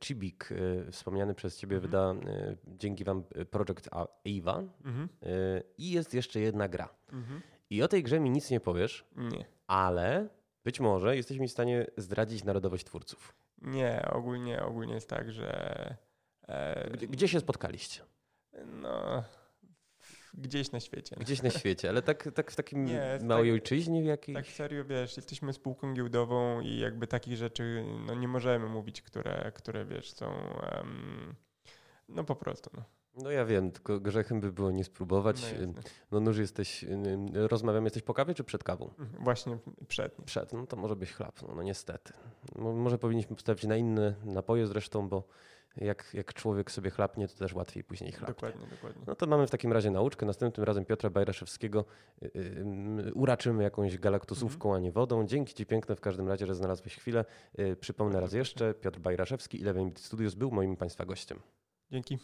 Chibik, 0.03 0.49
wspomniany 0.91 1.33
przez 1.33 1.57
ciebie, 1.57 1.75
mhm. 1.77 1.91
wyda 1.91 2.15
dzięki 2.67 3.03
wam 3.03 3.23
Project 3.51 3.89
Ava 3.91 4.63
mhm. 4.85 5.09
i 5.77 5.91
jest 5.91 6.13
jeszcze 6.13 6.39
jedna 6.39 6.67
gra. 6.67 6.89
Mhm. 7.13 7.41
I 7.69 7.83
o 7.83 7.87
tej 7.87 8.03
grze 8.03 8.19
mi 8.19 8.29
nic 8.29 8.49
nie 8.49 8.59
powiesz, 8.59 9.05
nie. 9.17 9.45
ale 9.67 10.29
być 10.63 10.79
może 10.79 11.15
jesteś 11.15 11.37
mi 11.37 11.47
w 11.47 11.51
stanie 11.51 11.85
zdradzić 11.97 12.43
narodowość 12.43 12.85
twórców. 12.85 13.35
Nie, 13.61 14.05
ogólnie, 14.11 14.63
ogólnie 14.63 14.93
jest 14.93 15.09
tak, 15.09 15.31
że. 15.31 15.95
E, 16.47 16.89
gdzie, 16.91 17.07
gdzie, 17.07 17.27
się 17.27 17.39
spotkaliście? 17.39 18.01
No. 18.65 19.23
Gdzieś 20.33 20.71
na 20.71 20.79
świecie. 20.79 21.15
Gdzieś 21.19 21.41
na 21.41 21.49
świecie, 21.49 21.89
ale 21.89 22.01
tak, 22.01 22.29
tak 22.35 22.51
w 22.51 22.55
takim 22.55 22.85
nie, 22.85 23.19
małej 23.23 23.49
tak, 23.49 23.53
ojczyźnie 23.53 24.03
jakiejś? 24.03 24.35
Tak 24.35 24.47
serio, 24.47 24.85
wiesz, 24.85 25.17
jesteśmy 25.17 25.53
spółką 25.53 25.93
giełdową 25.93 26.61
i 26.61 26.79
jakby 26.79 27.07
takich 27.07 27.37
rzeczy 27.37 27.85
no, 28.05 28.13
nie 28.13 28.27
możemy 28.27 28.69
mówić, 28.69 29.01
które, 29.01 29.51
które 29.55 29.85
wiesz, 29.85 30.13
są 30.13 30.33
um, 30.75 31.35
no 32.09 32.23
po 32.23 32.35
prostu. 32.35 32.69
No. 32.73 32.83
No 33.15 33.31
ja 33.31 33.45
wiem, 33.45 33.71
tylko 33.71 33.99
grzechem 33.99 34.41
by 34.41 34.51
było 34.51 34.71
nie 34.71 34.83
spróbować. 34.83 35.55
No, 35.67 35.73
no 36.11 36.19
nóż 36.19 36.37
jesteś, 36.37 36.85
rozmawiamy, 37.33 37.85
jesteś 37.85 38.03
po 38.03 38.13
kawie 38.13 38.33
czy 38.33 38.43
przed 38.43 38.63
kawą? 38.63 38.89
Mhm, 38.99 39.23
właśnie 39.23 39.57
przed. 39.87 40.15
Przed, 40.25 40.53
no 40.53 40.67
to 40.67 40.77
może 40.77 40.95
być 40.95 41.13
chlap, 41.13 41.41
no, 41.41 41.55
no 41.55 41.63
niestety. 41.63 42.13
Może 42.55 42.97
powinniśmy 42.97 43.35
postawić 43.35 43.63
na 43.63 43.77
inne 43.77 44.15
napoje 44.25 44.67
zresztą, 44.67 45.09
bo 45.09 45.23
jak, 45.77 46.11
jak 46.13 46.33
człowiek 46.33 46.71
sobie 46.71 46.89
chlapnie, 46.89 47.27
to 47.27 47.35
też 47.35 47.53
łatwiej 47.53 47.83
później 47.83 48.11
chlapnie. 48.11 48.35
Dokładnie, 48.35 48.67
dokładnie. 48.67 49.03
No 49.07 49.15
to 49.15 49.27
mamy 49.27 49.47
w 49.47 49.51
takim 49.51 49.73
razie 49.73 49.91
nauczkę. 49.91 50.25
Następnym 50.25 50.63
razem 50.63 50.85
Piotra 50.85 51.09
Bajraszewskiego 51.09 51.85
yy, 52.21 52.31
yy, 52.35 53.13
uraczymy 53.13 53.63
jakąś 53.63 53.97
galaktusówką, 53.97 54.69
mm 54.69 54.75
-hmm. 54.75 54.83
a 54.83 54.85
nie 54.85 54.91
wodą. 54.91 55.25
Dzięki 55.27 55.53
Ci 55.53 55.65
piękne 55.65 55.95
w 55.95 56.01
każdym 56.01 56.27
razie, 56.27 56.45
że 56.45 56.55
znalazłeś 56.55 56.95
chwilę. 56.95 57.25
Yy, 57.57 57.75
przypomnę 57.75 58.19
raz 58.19 58.33
jeszcze, 58.33 58.73
Piotr 58.73 58.99
Bajraszewski, 58.99 59.61
Eleven 59.61 59.85
Bit 59.85 59.99
Studios 59.99 60.35
był 60.35 60.51
moim 60.51 60.77
Państwa 60.77 61.05
gościem. 61.05 61.39
Dzięki. 61.91 62.17